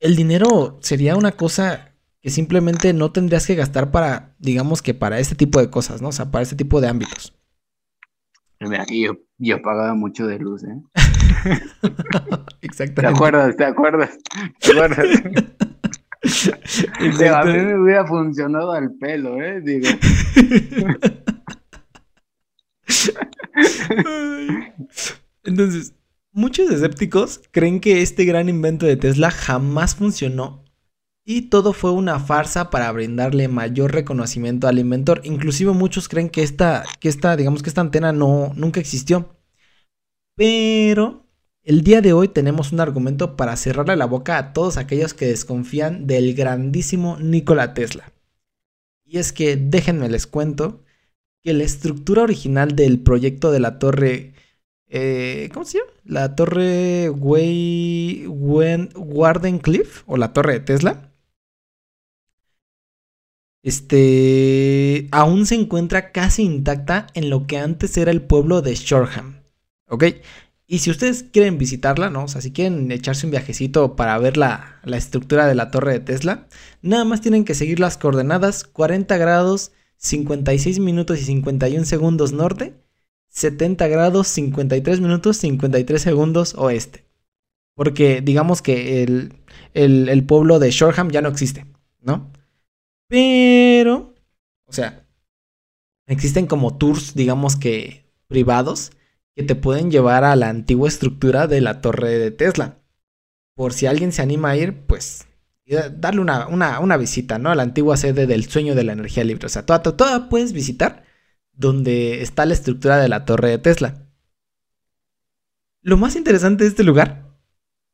el 0.00 0.16
dinero 0.16 0.78
sería 0.80 1.16
una 1.16 1.32
cosa 1.32 1.94
que 2.20 2.30
simplemente 2.30 2.92
no 2.92 3.12
tendrías 3.12 3.46
que 3.46 3.54
gastar 3.54 3.90
para, 3.90 4.34
digamos 4.38 4.82
que 4.82 4.94
para 4.94 5.18
este 5.18 5.34
tipo 5.34 5.60
de 5.60 5.70
cosas, 5.70 6.02
¿no? 6.02 6.08
O 6.08 6.12
sea, 6.12 6.30
para 6.30 6.42
este 6.42 6.56
tipo 6.56 6.80
de 6.80 6.88
ámbitos. 6.88 7.34
Yo, 8.90 9.16
yo 9.38 9.62
pagaba 9.62 9.94
mucho 9.94 10.26
de 10.26 10.38
luz, 10.38 10.64
¿eh? 10.64 10.82
Exactamente. 12.60 13.02
¿Te 13.02 13.06
acuerdas? 13.06 13.56
¿Te 13.56 13.64
acuerdas? 13.64 14.18
¿Te 14.60 14.72
acuerdas? 14.72 15.06
a 17.34 17.44
mí 17.44 17.52
me 17.52 17.80
hubiera 17.80 18.06
funcionado 18.06 18.72
al 18.72 18.92
pelo, 18.94 19.40
¿eh? 19.40 19.60
Digo. 19.60 19.88
Entonces, 25.44 25.94
muchos 26.32 26.70
escépticos 26.70 27.40
creen 27.50 27.80
que 27.80 28.02
este 28.02 28.24
gran 28.24 28.48
invento 28.48 28.86
de 28.86 28.96
Tesla 28.96 29.30
jamás 29.30 29.94
funcionó 29.94 30.64
y 31.24 31.42
todo 31.42 31.74
fue 31.74 31.92
una 31.92 32.18
farsa 32.20 32.70
para 32.70 32.90
brindarle 32.90 33.48
mayor 33.48 33.92
reconocimiento 33.92 34.66
al 34.66 34.78
inventor. 34.78 35.20
Inclusive 35.24 35.72
muchos 35.72 36.08
creen 36.08 36.30
que 36.30 36.42
esta, 36.42 36.84
que 37.00 37.10
esta, 37.10 37.36
digamos 37.36 37.62
que 37.62 37.68
esta 37.68 37.82
antena 37.82 38.12
no, 38.12 38.52
nunca 38.56 38.80
existió. 38.80 39.36
Pero 40.36 41.27
el 41.68 41.84
día 41.84 42.00
de 42.00 42.14
hoy 42.14 42.28
tenemos 42.28 42.72
un 42.72 42.80
argumento 42.80 43.36
para 43.36 43.54
cerrarle 43.56 43.94
la 43.94 44.06
boca 44.06 44.38
a 44.38 44.54
todos 44.54 44.78
aquellos 44.78 45.12
que 45.12 45.26
desconfían 45.26 46.06
del 46.06 46.34
grandísimo 46.34 47.18
Nikola 47.18 47.74
Tesla. 47.74 48.10
Y 49.04 49.18
es 49.18 49.32
que 49.32 49.56
déjenme 49.56 50.08
les 50.08 50.26
cuento 50.26 50.82
que 51.42 51.52
la 51.52 51.64
estructura 51.64 52.22
original 52.22 52.74
del 52.74 53.00
proyecto 53.00 53.52
de 53.52 53.60
la 53.60 53.78
torre... 53.78 54.32
Eh, 54.86 55.50
¿Cómo 55.52 55.66
se 55.66 55.78
llama? 55.78 55.90
La 56.04 56.34
torre 56.34 57.10
Way, 57.10 58.26
Wardenclyffe 58.26 60.04
o 60.06 60.16
la 60.16 60.32
torre 60.32 60.54
de 60.54 60.60
Tesla 60.60 61.12
este, 63.62 65.08
aún 65.10 65.44
se 65.44 65.56
encuentra 65.56 66.12
casi 66.12 66.44
intacta 66.44 67.08
en 67.12 67.28
lo 67.28 67.46
que 67.46 67.58
antes 67.58 67.98
era 67.98 68.10
el 68.10 68.22
pueblo 68.22 68.62
de 68.62 68.74
Shoreham. 68.74 69.42
¿Ok? 69.88 70.04
Y 70.70 70.80
si 70.80 70.90
ustedes 70.90 71.22
quieren 71.22 71.56
visitarla, 71.56 72.10
¿no? 72.10 72.24
O 72.24 72.28
sea, 72.28 72.42
si 72.42 72.52
quieren 72.52 72.92
echarse 72.92 73.24
un 73.26 73.30
viajecito 73.30 73.96
para 73.96 74.18
ver 74.18 74.36
la, 74.36 74.80
la 74.84 74.98
estructura 74.98 75.46
de 75.46 75.54
la 75.54 75.70
torre 75.70 75.94
de 75.94 76.00
Tesla, 76.00 76.46
nada 76.82 77.06
más 77.06 77.22
tienen 77.22 77.46
que 77.46 77.54
seguir 77.54 77.80
las 77.80 77.96
coordenadas 77.96 78.64
40 78.64 79.16
grados, 79.16 79.72
56 79.96 80.78
minutos 80.80 81.18
y 81.20 81.24
51 81.24 81.86
segundos 81.86 82.32
norte, 82.32 82.74
70 83.30 83.88
grados, 83.88 84.28
53 84.28 85.00
minutos, 85.00 85.38
53 85.38 86.02
segundos 86.02 86.54
oeste. 86.54 87.06
Porque 87.74 88.20
digamos 88.20 88.60
que 88.60 89.02
el, 89.02 89.32
el, 89.72 90.10
el 90.10 90.26
pueblo 90.26 90.58
de 90.58 90.70
Shoreham 90.70 91.10
ya 91.10 91.22
no 91.22 91.30
existe, 91.30 91.64
¿no? 92.02 92.30
Pero, 93.08 94.14
o 94.66 94.72
sea, 94.74 95.06
existen 96.06 96.46
como 96.46 96.76
tours, 96.76 97.14
digamos 97.14 97.56
que 97.56 98.04
privados, 98.26 98.92
que 99.38 99.44
te 99.44 99.54
pueden 99.54 99.92
llevar 99.92 100.24
a 100.24 100.34
la 100.34 100.48
antigua 100.48 100.88
estructura 100.88 101.46
de 101.46 101.60
la 101.60 101.80
torre 101.80 102.18
de 102.18 102.32
Tesla. 102.32 102.80
Por 103.54 103.72
si 103.72 103.86
alguien 103.86 104.10
se 104.10 104.20
anima 104.20 104.50
a 104.50 104.56
ir, 104.56 104.84
pues 104.88 105.28
darle 105.92 106.20
una, 106.20 106.48
una, 106.48 106.96
visita, 106.96 107.38
¿no? 107.38 107.52
A 107.52 107.54
la 107.54 107.62
antigua 107.62 107.96
sede 107.96 108.26
del 108.26 108.50
sueño 108.50 108.74
de 108.74 108.82
la 108.82 108.94
energía 108.94 109.22
libre. 109.22 109.46
O 109.46 109.48
sea, 109.48 109.64
toda, 109.64 109.80
toda 109.80 110.28
puedes 110.28 110.52
visitar 110.52 111.04
donde 111.52 112.20
está 112.20 112.46
la 112.46 112.54
estructura 112.54 112.98
de 112.98 113.08
la 113.08 113.24
torre 113.24 113.50
de 113.50 113.58
Tesla. 113.58 114.08
lo 115.82 115.96
más 115.96 116.16
interesante 116.16 116.64
de 116.64 116.70
este 116.70 116.82
lugar 116.82 117.38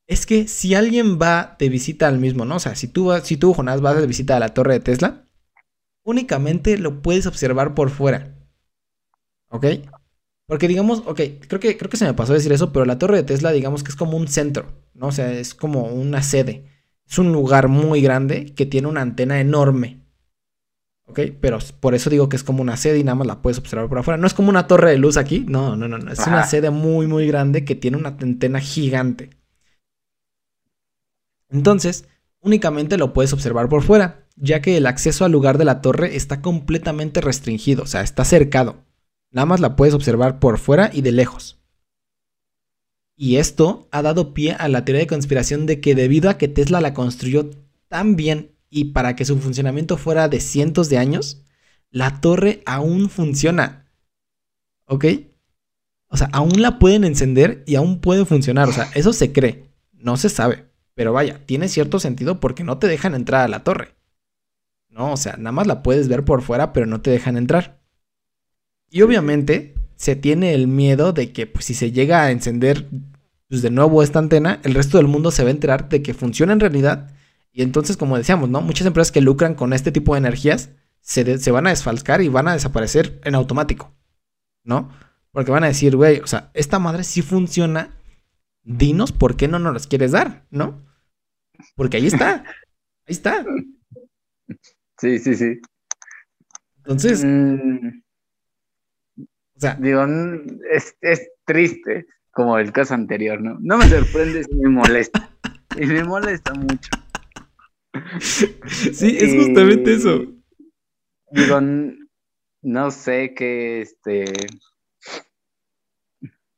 es 0.07 0.25
que 0.25 0.49
si 0.49 0.75
alguien 0.75 1.19
va 1.21 1.57
de 1.59 1.69
visita 1.69 2.09
al 2.09 2.21
mismo, 2.21 2.47
¿no? 2.47 2.57
O 2.57 2.61
sea, 2.61 2.75
si 2.75 2.89
tú, 2.89 3.13
si 3.23 3.37
tú 3.37 3.53
Jonás, 3.53 3.83
vas 3.83 4.01
de 4.01 4.07
visita 4.07 4.35
a 4.37 4.41
la 4.41 4.55
torre 4.55 4.75
de 4.75 4.81
Tesla, 4.81 5.27
únicamente 6.05 6.79
lo 6.79 7.03
puedes 7.03 7.27
observar 7.27 7.75
por 7.75 7.91
fuera. 7.91 8.35
¿Ok? 9.51 9.67
Porque 10.47 10.69
digamos, 10.69 11.03
ok, 11.07 11.21
creo 11.49 11.61
que, 11.61 11.77
creo 11.77 11.91
que 11.91 11.97
se 11.97 12.05
me 12.05 12.15
pasó 12.15 12.33
a 12.33 12.37
decir 12.37 12.53
eso, 12.53 12.73
pero 12.73 12.85
la 12.85 12.99
torre 12.99 13.17
de 13.17 13.23
Tesla, 13.23 13.51
digamos 13.53 13.83
que 13.83 13.91
es 13.91 13.97
como 13.97 14.17
un 14.17 14.29
centro, 14.29 14.67
¿no? 14.95 15.07
O 15.07 15.13
sea, 15.13 15.33
es 15.33 15.55
como 15.55 15.85
una 15.85 16.23
sede. 16.23 16.67
Es 17.09 17.19
un 17.19 17.33
lugar 17.33 17.69
muy 17.69 18.03
grande 18.03 18.55
que 18.55 18.67
tiene 18.67 18.89
una 18.89 19.01
antena 19.01 19.41
enorme. 19.41 20.01
¿Ok? 21.07 21.21
Pero 21.41 21.59
por 21.81 21.95
eso 21.95 22.11
digo 22.11 22.29
que 22.29 22.37
es 22.37 22.45
como 22.45 22.63
una 22.63 22.77
sede 22.77 22.99
y 22.99 23.05
nada 23.05 23.15
más 23.15 23.27
la 23.27 23.43
puedes 23.43 23.59
observar 23.59 23.89
por 23.89 23.99
afuera. 23.99 24.17
No 24.17 24.27
es 24.27 24.35
como 24.35 24.49
una 24.51 24.67
torre 24.67 24.91
de 24.91 24.99
luz 24.99 25.17
aquí, 25.17 25.45
no, 25.49 25.77
no, 25.77 25.89
no, 25.89 25.99
no. 25.99 26.13
Es 26.13 26.27
una 26.27 26.45
sede 26.45 26.71
muy, 26.71 27.07
muy 27.07 27.27
grande 27.27 27.65
que 27.65 27.75
tiene 27.75 27.97
una 27.97 28.11
antena 28.11 28.61
gigante. 28.61 29.31
Entonces, 31.51 32.07
únicamente 32.41 32.99
lo 32.99 33.13
puedes 33.13 33.33
observar 33.33 33.69
por 33.69 33.83
fuera, 33.83 34.27
ya 34.37 34.61
que 34.61 34.77
el 34.77 34.87
acceso 34.87 35.25
al 35.25 35.33
lugar 35.33 35.59
de 35.59 35.65
la 35.65 35.81
torre 35.81 36.17
está 36.17 36.41
completamente 36.41 37.21
restringido, 37.21 37.85
o 37.85 37.87
sea, 37.87 38.01
está 38.03 38.25
cercado. 38.25 38.84
Nada 39.35 39.47
más 39.47 39.59
la 39.59 39.75
puedes 39.75 39.95
observar 39.95 40.39
por 40.39 40.59
fuera 40.59 40.91
y 40.93 41.03
de 41.03 41.11
lejos. 41.11 41.59
Y 43.17 43.37
esto 43.39 43.89
ha 43.91 44.01
dado 44.01 44.33
pie 44.33 44.53
a 44.53 44.69
la 44.69 44.85
teoría 44.85 45.01
de 45.01 45.09
conspiración 45.09 45.67
de 45.67 45.81
que 45.81 45.97
debido 45.97 46.31
a 46.31 46.39
que 46.39 46.47
Tesla 46.47 46.81
la 46.81 46.95
construyó 46.95 47.51
tan 47.89 48.15
bien 48.15 48.53
y 48.71 48.93
para 48.93 49.17
que 49.17 49.25
su 49.25 49.37
funcionamiento 49.41 49.97
fuera 49.97 50.29
de 50.29 50.39
cientos 50.39 50.89
de 50.89 50.99
años, 50.99 51.43
la 51.91 52.21
torre 52.21 52.63
aún 52.65 53.11
funciona. 53.11 53.91
¿Ok? 54.87 55.05
O 56.07 56.17
sea, 56.17 56.29
aún 56.33 56.63
la 56.63 56.79
pueden 56.79 57.03
encender 57.03 57.65
y 57.67 57.75
aún 57.75 58.01
puede 58.01 58.25
funcionar. 58.25 58.69
O 58.69 58.73
sea, 58.73 58.89
eso 58.95 59.13
se 59.13 59.33
cree. 59.33 59.69
No 59.93 60.17
se 60.17 60.29
sabe. 60.29 60.71
Pero 60.95 61.13
vaya, 61.13 61.45
tiene 61.45 61.69
cierto 61.69 61.99
sentido 61.99 62.39
porque 62.39 62.63
no 62.63 62.79
te 62.79 62.87
dejan 62.87 63.17
entrar 63.17 63.41
a 63.41 63.49
la 63.49 63.65
torre. 63.65 63.97
No, 64.89 65.13
o 65.13 65.17
sea, 65.17 65.37
nada 65.39 65.51
más 65.51 65.67
la 65.67 65.83
puedes 65.83 66.07
ver 66.07 66.25
por 66.25 66.43
fuera, 66.43 66.73
pero 66.73 66.87
no 66.87 67.01
te 67.01 67.11
dejan 67.11 67.37
entrar. 67.37 67.84
Y 68.95 69.03
obviamente 69.03 69.75
se 69.97 70.15
tiene 70.15 70.55
el 70.55 70.69
miedo 70.69 71.13
de 71.13 71.33
que 71.33 71.49
pues, 71.49 71.65
si 71.65 71.75
se 71.75 71.91
llega 71.91 72.23
a 72.23 72.31
encender 72.31 72.87
pues, 73.49 73.61
de 73.61 73.71
nuevo 73.71 74.05
esta 74.05 74.21
antena, 74.21 74.61
el 74.63 74.73
resto 74.73 74.99
del 74.99 75.09
mundo 75.09 75.33
se 75.33 75.43
va 75.43 75.49
a 75.49 75.51
enterar 75.51 75.89
de 75.89 76.01
que 76.01 76.15
funciona 76.15 76.53
en 76.53 76.61
realidad. 76.61 77.11
Y 77.51 77.63
entonces, 77.63 77.97
como 77.97 78.17
decíamos, 78.17 78.51
¿no? 78.51 78.61
Muchas 78.61 78.87
empresas 78.87 79.11
que 79.11 79.21
lucran 79.21 79.57
con 79.57 79.73
este 79.73 79.91
tipo 79.91 80.15
de 80.15 80.19
energías 80.19 80.71
se, 81.01 81.39
se 81.39 81.51
van 81.51 81.67
a 81.67 81.71
desfalcar 81.71 82.23
y 82.23 82.29
van 82.29 82.47
a 82.47 82.53
desaparecer 82.53 83.21
en 83.25 83.35
automático. 83.35 83.93
¿No? 84.63 84.93
Porque 85.33 85.51
van 85.51 85.65
a 85.65 85.69
decir, 85.69 85.97
güey, 85.97 86.21
o 86.21 86.29
sea, 86.29 86.53
esta 86.55 86.79
madre 86.79 87.03
sí 87.03 87.21
funciona 87.21 87.99
dinos 88.63 89.11
por 89.11 89.37
qué 89.37 89.49
no 89.49 89.59
nos 89.59 89.75
las 89.75 89.89
quieres 89.89 90.13
dar, 90.13 90.47
¿no? 90.51 90.87
Porque 91.75 91.97
ahí 91.97 92.07
está, 92.07 92.45
ahí 92.45 93.09
está. 93.09 93.45
Sí, 95.01 95.19
sí, 95.19 95.35
sí. 95.35 95.61
Entonces, 96.77 97.25
mm. 97.25 98.04
Sea, 99.65 99.77
digo, 99.81 100.05
es, 100.71 100.97
es, 101.01 101.31
triste, 101.47 102.07
como 102.31 102.59
el 102.59 102.73
caso 102.73 102.95
anterior, 102.95 103.41
¿no? 103.41 103.57
No 103.61 103.79
me 103.79 103.89
sorprende 103.89 104.45
si 104.45 104.55
me 104.55 104.69
molesta. 104.69 105.31
Y 105.77 105.87
me 105.87 106.05
molesta 106.05 106.53
mucho. 106.55 106.91
Sí, 108.21 109.17
es 109.21 109.35
justamente 109.35 109.95
eso. 109.95 110.27
Digo, 111.31 111.61
no 112.63 112.91
sé 112.91 113.35
qué, 113.35 113.81
este, 113.81 114.25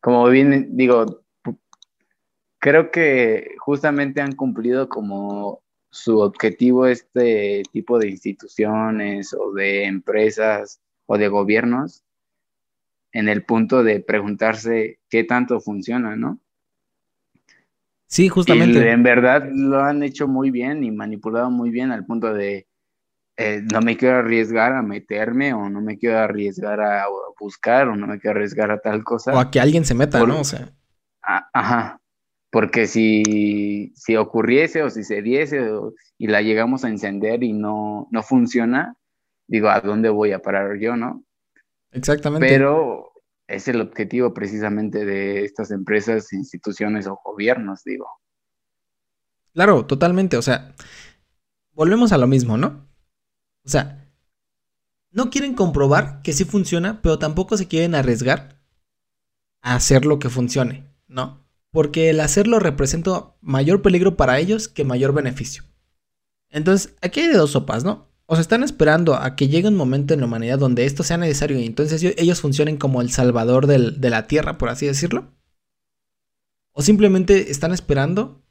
como 0.01 0.29
bien, 0.29 0.77
digo, 0.77 1.25
creo 2.59 2.91
que 2.91 3.55
justamente 3.59 4.21
han 4.21 4.35
cumplido 4.35 4.89
como 4.89 5.63
su 5.91 6.19
objetivo 6.19 6.87
este 6.87 7.63
tipo 7.73 7.99
de 7.99 8.09
instituciones 8.09 9.33
o 9.35 9.53
de 9.53 9.85
empresas 9.85 10.81
o 11.07 11.17
de 11.17 11.29
gobiernos 11.29 12.06
en 13.17 13.31
el 13.31 13.45
punto 13.45 13.83
de 13.83 14.01
preguntarse 14.01 14.99
qué 15.09 15.25
tanto 15.25 15.59
funciona, 15.61 16.17
¿no? 16.17 16.39
Sí, 18.07 18.29
justamente. 18.29 18.91
en 18.91 19.03
verdad 19.03 19.49
lo 19.51 19.83
han 19.83 20.03
hecho 20.03 20.29
muy 20.29 20.51
bien 20.51 20.85
y 20.85 20.91
manipulado 20.91 21.51
muy 21.51 21.71
bien 21.71 21.93
al 21.93 22.05
punto 22.05 22.35
de 22.35 22.67
eh, 23.39 23.63
no 23.73 23.81
me 23.81 23.97
quiero 23.97 24.19
arriesgar 24.19 24.75
a 24.75 24.83
meterme 24.83 25.55
o 25.55 25.71
no 25.71 25.81
me 25.81 25.97
quiero 25.97 26.19
arriesgar 26.19 26.81
a, 26.83 27.07
buscar 27.41 27.89
o 27.89 27.97
no 27.97 28.07
me 28.07 28.19
quiero 28.19 28.37
arriesgar 28.37 28.71
a 28.71 28.81
tal 28.81 29.03
cosa. 29.03 29.33
O 29.33 29.39
a 29.39 29.51
que 29.51 29.61
alguien 29.61 29.87
se 29.87 29.95
meta, 29.95 30.25
¿no? 30.25 30.41
O 30.41 30.45
sea. 30.45 30.71
ajá, 31.23 32.01
porque 32.51 32.87
si, 32.87 33.93
si 33.95 34.17
ocurriese 34.17 34.83
o 34.83 34.91
si 34.91 35.05
se 35.05 35.23
diese 35.23 35.71
y 36.19 36.27
la 36.27 36.43
llegamos 36.43 36.85
a 36.85 36.89
encender 36.89 37.43
y 37.43 37.55
no, 37.55 38.09
no 38.11 38.23
funciona, 38.23 38.95
digo, 39.49 39.71
¿a 39.71 39.81
dónde 39.81 40.11
voy 40.11 40.33
a 40.33 40.43
parar 40.43 40.79
yo, 40.79 40.97
no? 40.97 41.26
Exactamente. 41.97 42.47
Pero 42.47 43.13
es 43.47 43.67
el 43.69 43.81
objetivo 43.81 44.33
precisamente 44.35 45.05
de 45.05 45.45
estas 45.45 45.71
empresas, 45.71 46.33
instituciones 46.33 47.07
o 47.07 47.19
gobiernos, 47.25 47.83
digo. 47.85 48.07
Claro, 49.53 49.87
totalmente. 49.87 50.37
O 50.37 50.43
sea, 50.43 50.75
volvemos 51.73 52.13
a 52.13 52.19
lo 52.19 52.27
mismo, 52.27 52.57
¿no? 52.57 52.89
O 53.65 53.69
sea, 53.69 54.09
no 55.11 55.31
quieren 55.31 55.55
comprobar 55.55 56.23
que 56.23 56.33
sí 56.33 56.45
funciona, 56.45 57.01
pero 57.03 57.19
tampoco 57.19 57.57
se 57.57 57.69
quieren 57.69 57.95
arriesgar 57.95 58.61
a 59.63 59.75
hacer 59.75 60.05
lo 60.05 60.19
que 60.19 60.29
funcione, 60.29 60.85
¿no? 61.09 61.47
porque 61.77 62.09
el 62.09 62.21
hacerlo 62.21 62.59
representa 62.59 63.35
mayor 63.43 63.83
peligro 63.83 64.17
para 64.17 64.39
ellos 64.39 64.67
que 64.67 64.83
mayor 64.83 65.13
beneficio. 65.13 65.63
Entonces, 66.49 66.97
aquí 67.03 67.21
hay 67.21 67.27
de 67.27 67.37
dos 67.37 67.51
sopas, 67.51 67.85
¿no? 67.85 68.09
O 68.27 68.35
se 68.35 68.43
están 68.43 68.65
esperando 68.65 69.15
a 69.15 69.37
que 69.37 69.49
llegue 69.49 69.69
un 69.69 69.77
momento 69.77 70.13
en 70.13 70.21
la 70.21 70.27
humanidad 70.27 70.59
donde 70.59 70.85
esto 70.85 71.05
sea 71.05 71.17
necesario 71.17 71.59
y 71.59 71.67
entonces 71.67 72.03
ellos 72.03 72.41
funcionen 72.41 72.77
como 72.77 73.01
el 73.01 73.11
salvador 73.11 73.67
de 73.67 74.11
la 74.11 74.27
tierra, 74.27 74.59
por 74.59 74.69
así 74.69 74.87
decirlo. 74.87 75.33
O 76.73 76.83
simplemente 76.83 77.51
están 77.51 77.73
esperando 77.73 78.43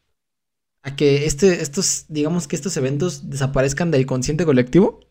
a 0.81 0.95
que 0.95 1.25
este, 1.25 1.61
estos, 1.61 2.05
digamos 2.07 2.47
que 2.47 2.55
estos 2.55 2.77
eventos 2.77 3.29
desaparezcan 3.29 3.91
del 3.91 4.05
consciente 4.05 4.45
colectivo 4.45 5.01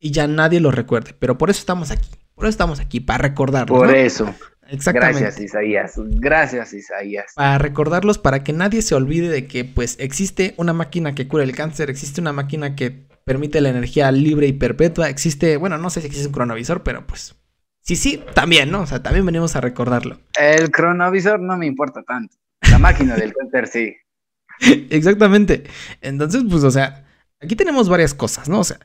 y 0.00 0.10
ya 0.10 0.26
nadie 0.26 0.58
los 0.58 0.74
recuerde. 0.74 1.14
Pero 1.18 1.38
por 1.38 1.50
eso 1.50 1.60
estamos 1.60 1.90
aquí. 1.90 2.10
Por 2.34 2.46
eso 2.46 2.50
estamos 2.50 2.80
aquí, 2.80 2.98
para 3.00 3.18
recordarlo. 3.18 3.76
Por 3.76 3.94
eso. 3.94 4.34
Exactamente. 4.68 5.20
Gracias, 5.20 5.40
Isaías. 5.40 5.92
Gracias, 5.96 6.72
Isaías. 6.72 7.32
Para 7.36 7.58
recordarlos, 7.58 8.18
para 8.18 8.42
que 8.42 8.52
nadie 8.52 8.82
se 8.82 8.94
olvide 8.94 9.28
de 9.28 9.46
que, 9.46 9.64
pues, 9.64 9.96
existe 10.00 10.54
una 10.56 10.72
máquina 10.72 11.14
que 11.14 11.28
cura 11.28 11.44
el 11.44 11.54
cáncer, 11.54 11.90
existe 11.90 12.20
una 12.20 12.32
máquina 12.32 12.74
que 12.74 13.06
permite 13.24 13.60
la 13.60 13.70
energía 13.70 14.10
libre 14.12 14.46
y 14.46 14.52
perpetua, 14.52 15.08
existe, 15.08 15.56
bueno, 15.56 15.78
no 15.78 15.90
sé 15.90 16.00
si 16.00 16.06
existe 16.06 16.28
un 16.28 16.34
cronovisor, 16.34 16.82
pero 16.82 17.06
pues, 17.06 17.34
sí, 17.80 17.96
sí, 17.96 18.22
también, 18.34 18.70
¿no? 18.70 18.82
O 18.82 18.86
sea, 18.86 19.02
también 19.02 19.26
venimos 19.26 19.56
a 19.56 19.60
recordarlo. 19.60 20.18
El 20.38 20.70
cronovisor 20.70 21.40
no 21.40 21.56
me 21.56 21.66
importa 21.66 22.02
tanto. 22.02 22.36
La 22.70 22.78
máquina 22.78 23.16
del 23.16 23.32
cáncer 23.32 23.68
sí. 23.68 23.96
Exactamente. 24.90 25.64
Entonces, 26.00 26.44
pues, 26.48 26.64
o 26.64 26.70
sea, 26.70 27.04
aquí 27.40 27.56
tenemos 27.56 27.88
varias 27.88 28.14
cosas, 28.14 28.48
¿no? 28.48 28.60
O 28.60 28.64
sea, 28.64 28.78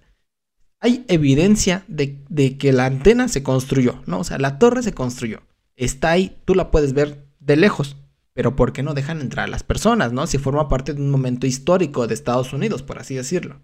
hay 0.80 1.06
evidencia 1.08 1.84
de, 1.88 2.24
de 2.30 2.58
que 2.58 2.72
la 2.72 2.86
antena 2.86 3.28
se 3.28 3.44
construyó, 3.44 4.02
¿no? 4.06 4.20
O 4.20 4.24
sea, 4.24 4.38
la 4.38 4.60
torre 4.60 4.84
se 4.84 4.94
construyó 4.94 5.42
está 5.78 6.12
ahí, 6.12 6.42
tú 6.44 6.56
la 6.56 6.72
puedes 6.72 6.94
ver 6.94 7.26
de 7.40 7.56
lejos, 7.56 7.96
pero 8.34 8.56
¿por 8.56 8.74
qué 8.74 8.84
no 8.84 8.94
dejan 8.94 9.22
entrar 9.22 9.46
a 9.46 9.52
las 9.52 9.64
personas, 9.64 10.12
no? 10.12 10.28
Si 10.28 10.38
forma 10.38 10.68
parte 10.68 10.94
de 10.94 11.02
un 11.02 11.10
momento 11.10 11.48
histórico 11.48 12.08
de 12.08 12.14
Estados 12.14 12.52
Unidos, 12.52 12.84
por 12.84 13.00
así 13.00 13.16
decirlo, 13.16 13.62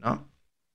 ¿no? 0.00 0.28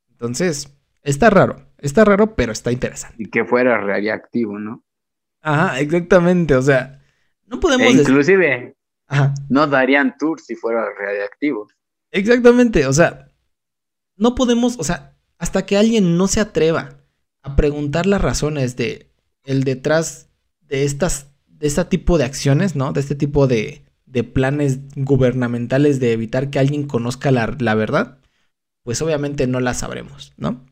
Entonces, 0.09 0.73
está 1.03 1.29
raro, 1.29 1.67
está 1.77 2.05
raro, 2.05 2.35
pero 2.35 2.51
está 2.51 2.71
interesante. 2.71 3.15
Y 3.21 3.29
que 3.29 3.45
fuera 3.45 3.77
radiactivo, 3.79 4.57
¿no? 4.59 4.83
Ajá, 5.41 5.79
exactamente, 5.79 6.55
o 6.55 6.61
sea, 6.61 7.01
no 7.45 7.59
podemos... 7.59 7.87
E 7.87 8.01
inclusive, 8.01 8.75
no 9.49 9.67
darían 9.67 10.15
tour 10.17 10.39
si 10.39 10.55
fuera 10.55 10.85
radiactivo. 10.97 11.67
Exactamente, 12.11 12.87
o 12.87 12.93
sea, 12.93 13.29
no 14.15 14.35
podemos, 14.35 14.79
o 14.79 14.83
sea, 14.83 15.15
hasta 15.37 15.65
que 15.65 15.77
alguien 15.77 16.17
no 16.17 16.27
se 16.27 16.39
atreva 16.39 17.01
a 17.43 17.55
preguntar 17.55 18.05
las 18.05 18.21
razones 18.21 18.75
de 18.75 19.11
el 19.43 19.63
detrás 19.63 20.29
de 20.61 20.83
estas, 20.83 21.31
de 21.47 21.67
este 21.67 21.85
tipo 21.85 22.17
de 22.17 22.23
acciones, 22.23 22.75
¿no? 22.75 22.93
De 22.93 22.99
este 22.99 23.15
tipo 23.15 23.47
de, 23.47 23.85
de 24.05 24.23
planes 24.23 24.79
gubernamentales 24.95 25.99
de 25.99 26.13
evitar 26.13 26.49
que 26.49 26.59
alguien 26.59 26.87
conozca 26.87 27.31
la, 27.31 27.55
la 27.59 27.75
verdad, 27.75 28.19
pues 28.85 29.01
obviamente 29.01 29.47
no 29.47 29.59
la 29.59 29.73
sabremos, 29.73 30.31
¿no? 30.37 30.63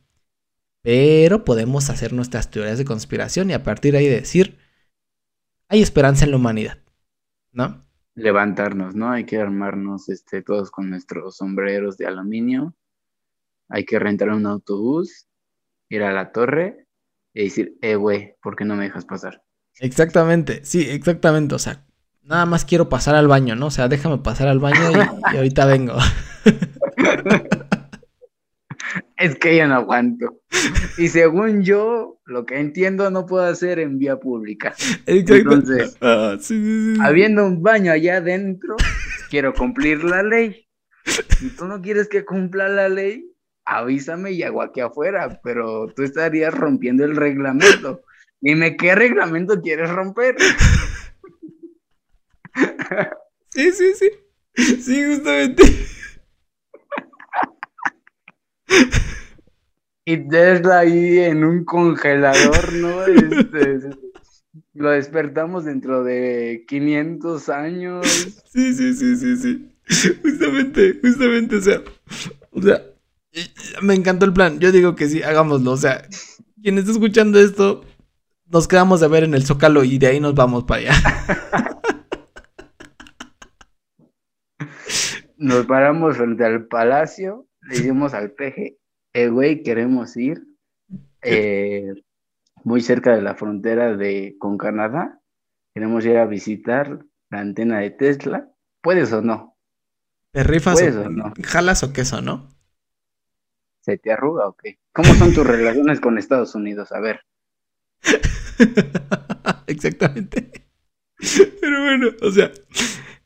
Pero 0.82 1.44
podemos 1.44 1.90
hacer 1.90 2.12
nuestras 2.12 2.48
teorías 2.48 2.78
de 2.78 2.84
conspiración 2.84 3.50
y 3.50 3.54
a 3.54 3.64
partir 3.64 3.92
de 3.92 3.98
ahí 3.98 4.08
decir, 4.08 4.56
hay 5.68 5.82
esperanza 5.82 6.24
en 6.24 6.30
la 6.30 6.36
humanidad, 6.36 6.78
¿no? 7.50 7.84
Levantarnos, 8.14 8.94
¿no? 8.94 9.10
Hay 9.10 9.24
que 9.24 9.38
armarnos 9.38 10.08
este, 10.08 10.42
todos 10.42 10.70
con 10.70 10.90
nuestros 10.90 11.38
sombreros 11.38 11.98
de 11.98 12.06
aluminio. 12.06 12.76
Hay 13.68 13.84
que 13.84 13.98
rentar 13.98 14.28
un 14.28 14.46
autobús, 14.46 15.26
ir 15.88 16.04
a 16.04 16.12
la 16.12 16.30
torre 16.30 16.86
y 17.32 17.44
decir, 17.44 17.76
eh, 17.82 17.96
güey, 17.96 18.36
¿por 18.40 18.54
qué 18.54 18.64
no 18.64 18.76
me 18.76 18.84
dejas 18.84 19.06
pasar? 19.06 19.42
Exactamente, 19.80 20.64
sí, 20.64 20.88
exactamente. 20.88 21.56
O 21.56 21.58
sea, 21.58 21.84
nada 22.22 22.46
más 22.46 22.64
quiero 22.64 22.88
pasar 22.88 23.16
al 23.16 23.26
baño, 23.26 23.56
¿no? 23.56 23.66
O 23.66 23.70
sea, 23.72 23.88
déjame 23.88 24.18
pasar 24.18 24.46
al 24.46 24.60
baño 24.60 24.92
y, 25.32 25.36
ahorita 25.36 25.66
vengo. 25.66 25.96
Es 29.16 29.36
que 29.36 29.56
ya 29.56 29.66
no 29.66 29.74
aguanto. 29.76 30.40
Y 30.98 31.08
según 31.08 31.62
yo, 31.62 32.20
lo 32.24 32.44
que 32.46 32.58
entiendo 32.58 33.10
no 33.10 33.26
puedo 33.26 33.44
hacer 33.44 33.78
en 33.78 33.98
vía 33.98 34.18
pública. 34.18 34.74
Entonces, 35.06 35.96
ah, 36.00 36.36
habiendo 37.00 37.46
un 37.46 37.62
baño 37.62 37.92
allá 37.92 38.16
adentro, 38.16 38.76
quiero 39.30 39.54
cumplir 39.54 40.02
la 40.04 40.22
ley. 40.22 40.66
Si 41.38 41.50
tú 41.50 41.66
no 41.66 41.80
quieres 41.80 42.08
que 42.08 42.24
cumpla 42.24 42.68
la 42.68 42.88
ley, 42.88 43.30
avísame 43.64 44.32
y 44.32 44.42
hago 44.42 44.62
aquí 44.62 44.80
afuera, 44.80 45.40
pero 45.42 45.86
tú 45.94 46.02
estarías 46.02 46.52
rompiendo 46.52 47.04
el 47.04 47.14
reglamento. 47.14 48.02
Dime, 48.40 48.76
¿qué 48.76 48.94
reglamento 48.94 49.60
quieres 49.60 49.90
romper? 49.90 50.36
Sí, 53.50 53.72
sí, 53.72 53.92
sí. 53.94 54.10
Sí, 54.82 55.04
justamente. 55.04 55.62
Y 60.06 60.28
Tesla 60.28 60.80
ahí 60.80 61.18
en 61.18 61.44
un 61.44 61.64
congelador, 61.64 62.72
¿no? 62.74 63.04
Este, 63.06 63.80
lo 64.74 64.90
despertamos 64.90 65.64
dentro 65.64 66.04
de 66.04 66.64
500 66.68 67.48
años. 67.48 68.06
Sí, 68.52 68.74
sí, 68.74 68.94
sí, 68.94 69.16
sí, 69.16 69.36
sí. 69.36 69.70
Justamente, 70.22 70.98
justamente, 71.02 71.56
o 71.56 71.60
sea, 71.60 71.82
o 72.50 72.62
sea, 72.62 72.82
me 73.82 73.94
encantó 73.94 74.26
el 74.26 74.32
plan. 74.32 74.58
Yo 74.58 74.72
digo 74.72 74.94
que 74.94 75.08
sí, 75.08 75.22
hagámoslo. 75.22 75.72
O 75.72 75.76
sea, 75.76 76.06
quien 76.62 76.78
está 76.78 76.90
escuchando 76.90 77.38
esto, 77.40 77.84
nos 78.46 78.68
quedamos 78.68 79.00
de 79.00 79.08
ver 79.08 79.24
en 79.24 79.34
el 79.34 79.44
Zócalo 79.44 79.84
y 79.84 79.98
de 79.98 80.06
ahí 80.08 80.20
nos 80.20 80.34
vamos 80.34 80.64
para 80.64 80.80
allá. 80.80 80.92
Nos 85.36 85.66
paramos 85.66 86.16
frente 86.16 86.42
al 86.42 86.68
palacio, 86.68 87.46
le 87.68 87.80
dimos 87.80 88.14
al 88.14 88.30
peje, 88.30 88.78
eh, 89.14 89.28
güey, 89.28 89.62
queremos 89.62 90.16
ir 90.16 90.44
eh, 91.22 91.94
muy 92.64 92.80
cerca 92.80 93.14
de 93.14 93.22
la 93.22 93.34
frontera 93.34 93.96
de 93.96 94.36
con 94.38 94.58
Canadá. 94.58 95.20
Queremos 95.72 96.04
ir 96.04 96.18
a 96.18 96.26
visitar 96.26 97.04
la 97.30 97.40
antena 97.40 97.78
de 97.78 97.90
Tesla. 97.90 98.50
¿Puedes 98.82 99.12
o 99.12 99.22
no? 99.22 99.56
¿Te 100.32 100.42
rifas 100.42 100.82
o, 100.82 101.08
no? 101.10 101.32
¿Jalas 101.42 101.84
o 101.84 101.92
queso, 101.92 102.20
no? 102.20 102.48
¿Se 103.80 103.98
te 103.98 104.12
arruga 104.12 104.48
o 104.48 104.56
qué? 104.56 104.80
¿Cómo 104.92 105.14
son 105.14 105.32
tus 105.32 105.46
relaciones 105.46 106.00
con 106.00 106.18
Estados 106.18 106.54
Unidos? 106.56 106.90
A 106.90 107.00
ver. 107.00 107.20
Exactamente. 109.66 110.66
Pero 111.60 111.82
bueno, 111.82 112.08
o 112.20 112.30
sea, 112.32 112.50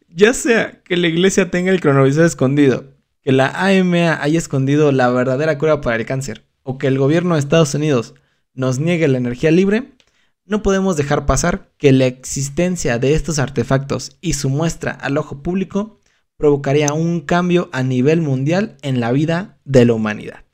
ya 0.08 0.34
sea 0.34 0.82
que 0.82 0.96
la 0.96 1.08
iglesia 1.08 1.50
tenga 1.50 1.70
el 1.70 1.80
cronovisor 1.80 2.26
escondido, 2.26 2.97
que 3.22 3.32
la 3.32 3.48
AMA 3.48 4.22
haya 4.22 4.38
escondido 4.38 4.92
la 4.92 5.10
verdadera 5.10 5.58
cura 5.58 5.80
para 5.80 5.96
el 5.96 6.06
cáncer, 6.06 6.44
o 6.62 6.78
que 6.78 6.86
el 6.86 6.98
gobierno 6.98 7.34
de 7.34 7.40
Estados 7.40 7.74
Unidos 7.74 8.14
nos 8.54 8.78
niegue 8.78 9.08
la 9.08 9.18
energía 9.18 9.50
libre, 9.50 9.92
no 10.44 10.62
podemos 10.62 10.96
dejar 10.96 11.26
pasar 11.26 11.70
que 11.76 11.92
la 11.92 12.06
existencia 12.06 12.98
de 12.98 13.14
estos 13.14 13.38
artefactos 13.38 14.16
y 14.20 14.32
su 14.32 14.48
muestra 14.48 14.92
al 14.92 15.18
ojo 15.18 15.42
público 15.42 16.00
provocaría 16.38 16.92
un 16.94 17.20
cambio 17.20 17.68
a 17.72 17.82
nivel 17.82 18.22
mundial 18.22 18.76
en 18.82 19.00
la 19.00 19.12
vida 19.12 19.58
de 19.64 19.84
la 19.84 19.94
humanidad. 19.94 20.44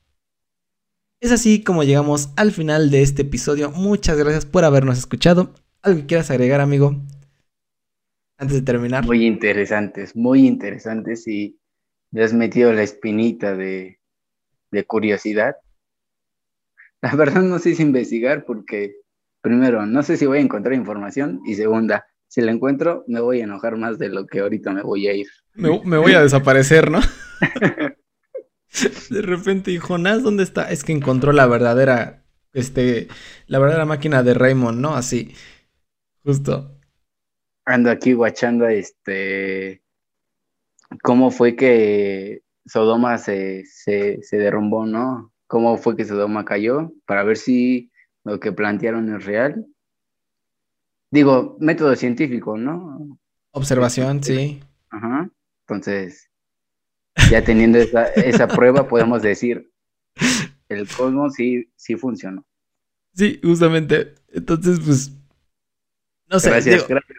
Es 1.20 1.30
así 1.30 1.62
como 1.62 1.84
llegamos 1.84 2.30
al 2.36 2.52
final 2.52 2.90
de 2.90 3.02
este 3.02 3.22
episodio. 3.22 3.70
Muchas 3.70 4.18
gracias 4.18 4.46
por 4.46 4.64
habernos 4.64 4.98
escuchado. 4.98 5.54
¿Algo 5.80 6.00
que 6.00 6.06
quieras 6.06 6.30
agregar, 6.30 6.60
amigo? 6.60 6.96
Antes 8.36 8.56
de 8.56 8.62
terminar. 8.62 9.06
Muy 9.06 9.24
interesantes, 9.24 10.16
muy 10.16 10.46
interesantes 10.46 11.28
y 11.28 11.58
me 12.14 12.22
has 12.22 12.32
metido 12.32 12.72
la 12.72 12.84
espinita 12.84 13.56
de, 13.56 13.98
de 14.70 14.84
curiosidad. 14.84 15.56
La 17.02 17.16
verdad 17.16 17.42
no 17.42 17.58
sé 17.58 17.74
si 17.74 17.82
investigar 17.82 18.44
porque, 18.44 18.94
primero, 19.40 19.84
no 19.84 20.00
sé 20.04 20.16
si 20.16 20.24
voy 20.24 20.38
a 20.38 20.42
encontrar 20.42 20.74
información 20.74 21.40
y 21.44 21.56
segunda, 21.56 22.06
si 22.28 22.40
la 22.40 22.52
encuentro, 22.52 23.04
me 23.08 23.20
voy 23.20 23.40
a 23.40 23.44
enojar 23.44 23.76
más 23.76 23.98
de 23.98 24.10
lo 24.10 24.28
que 24.28 24.38
ahorita 24.38 24.72
me 24.72 24.82
voy 24.82 25.08
a 25.08 25.12
ir. 25.12 25.26
Me, 25.54 25.80
me 25.84 25.98
voy 25.98 26.12
a 26.12 26.22
desaparecer, 26.22 26.88
¿no? 26.88 27.00
De 29.10 29.22
repente, 29.22 29.72
y 29.72 29.78
Jonás, 29.78 30.22
¿dónde 30.22 30.44
está? 30.44 30.70
Es 30.70 30.84
que 30.84 30.92
encontró 30.92 31.32
la 31.32 31.48
verdadera, 31.48 32.24
este, 32.52 33.08
la 33.48 33.58
verdadera 33.58 33.86
máquina 33.86 34.22
de 34.22 34.34
Raymond, 34.34 34.80
¿no? 34.80 34.94
Así, 34.94 35.34
justo. 36.22 36.80
Ando 37.64 37.90
aquí 37.90 38.12
guachando, 38.12 38.68
este, 38.68 39.83
cómo 41.02 41.30
fue 41.30 41.56
que 41.56 42.42
Sodoma 42.66 43.18
se, 43.18 43.64
se, 43.66 44.22
se 44.22 44.36
derrumbó, 44.36 44.86
¿no? 44.86 45.32
¿Cómo 45.46 45.76
fue 45.76 45.96
que 45.96 46.04
Sodoma 46.04 46.44
cayó? 46.44 46.92
Para 47.06 47.22
ver 47.22 47.36
si 47.36 47.90
lo 48.24 48.40
que 48.40 48.52
plantearon 48.52 49.14
es 49.14 49.24
real. 49.24 49.66
Digo, 51.10 51.56
método 51.60 51.94
científico, 51.94 52.56
¿no? 52.56 53.18
Observación, 53.52 54.22
sí. 54.24 54.60
Ajá. 54.90 55.30
Entonces, 55.60 56.28
ya 57.30 57.44
teniendo 57.44 57.78
esa, 57.78 58.48
prueba, 58.48 58.88
podemos 58.88 59.22
decir, 59.22 59.70
el 60.68 60.88
cosmos 60.88 61.34
sí, 61.34 61.70
sí 61.76 61.96
funcionó. 61.96 62.44
Sí, 63.14 63.40
justamente. 63.42 64.14
Entonces, 64.32 64.80
pues, 64.80 65.12
no 66.28 66.40
sé. 66.40 66.50
Gracias, 66.50 66.88
gracias. 66.88 67.18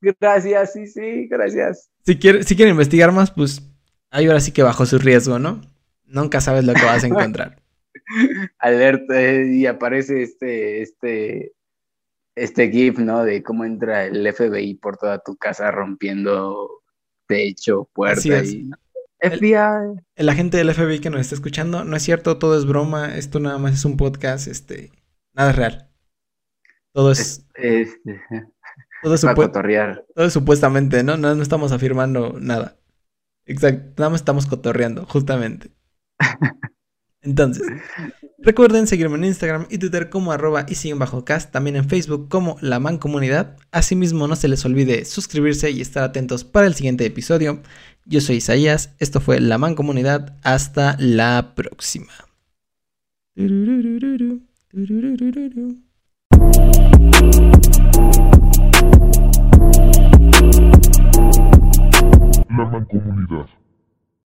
Gracias, 0.00 0.72
sí, 0.72 0.86
sí, 0.86 1.26
gracias. 1.28 1.90
Si 2.04 2.18
quieren, 2.18 2.44
si 2.44 2.62
investigar 2.62 3.12
más, 3.12 3.30
pues, 3.30 3.62
ahí 4.10 4.26
ahora 4.26 4.40
sí 4.40 4.52
que 4.52 4.62
bajo 4.62 4.86
su 4.86 4.98
riesgo, 4.98 5.38
¿no? 5.38 5.60
Nunca 6.06 6.40
sabes 6.40 6.64
lo 6.64 6.74
que 6.74 6.84
vas 6.84 7.04
a 7.04 7.06
encontrar. 7.08 7.62
Alerta, 8.58 9.20
eh, 9.20 9.46
y 9.52 9.66
aparece 9.66 10.22
este, 10.22 10.82
este, 10.82 11.52
este 12.34 12.70
GIF, 12.70 12.98
¿no? 12.98 13.24
De 13.24 13.42
cómo 13.42 13.64
entra 13.64 14.06
el 14.06 14.32
FBI 14.32 14.74
por 14.74 14.96
toda 14.96 15.18
tu 15.18 15.36
casa 15.36 15.70
rompiendo 15.70 16.82
techo, 17.26 17.88
puerta 17.92 18.42
y... 18.42 18.70
FBI. 19.20 20.00
El, 20.14 20.28
agente 20.28 20.56
del 20.56 20.72
FBI 20.72 21.00
que 21.00 21.10
nos 21.10 21.20
está 21.20 21.34
escuchando, 21.34 21.84
no 21.84 21.96
es 21.96 22.02
cierto, 22.04 22.38
todo 22.38 22.56
es 22.56 22.64
broma, 22.64 23.16
esto 23.16 23.40
nada 23.40 23.58
más 23.58 23.74
es 23.74 23.84
un 23.84 23.96
podcast, 23.96 24.46
este, 24.46 24.92
nada 25.34 25.50
es 25.50 25.56
real. 25.56 25.90
Todo 26.92 27.10
es... 27.10 27.44
Este, 27.54 28.22
todo, 29.02 29.14
todo 30.14 30.26
es 30.26 30.32
supuestamente, 30.32 31.02
¿no? 31.02 31.16
¿no? 31.16 31.34
No 31.34 31.42
estamos 31.42 31.72
afirmando 31.72 32.36
nada. 32.40 32.76
Exacto, 33.46 33.94
nada 33.96 34.10
más 34.10 34.20
estamos 34.20 34.46
cotorreando, 34.46 35.06
justamente. 35.06 35.70
Entonces, 37.22 37.66
recuerden 38.38 38.86
seguirme 38.86 39.16
en 39.16 39.24
Instagram 39.24 39.66
y 39.70 39.78
Twitter 39.78 40.08
como 40.08 40.32
arroba 40.32 40.66
y 40.68 40.76
siguen 40.76 40.98
bajo 40.98 41.24
cast, 41.24 41.50
también 41.50 41.76
en 41.76 41.88
Facebook 41.88 42.28
como 42.28 42.56
La 42.60 42.78
Man 42.78 42.98
Comunidad. 42.98 43.56
Asimismo, 43.72 44.28
no 44.28 44.36
se 44.36 44.48
les 44.48 44.64
olvide 44.64 45.04
suscribirse 45.04 45.70
y 45.70 45.80
estar 45.80 46.04
atentos 46.04 46.44
para 46.44 46.66
el 46.66 46.74
siguiente 46.74 47.04
episodio. 47.04 47.60
Yo 48.04 48.20
soy 48.20 48.36
Isaías, 48.36 48.94
esto 48.98 49.20
fue 49.20 49.40
La 49.40 49.58
Man 49.58 49.74
Comunidad, 49.74 50.36
hasta 50.42 50.96
la 50.98 51.54
próxima. 51.54 52.12
La 62.50 62.84
Comunidad. 62.88 63.57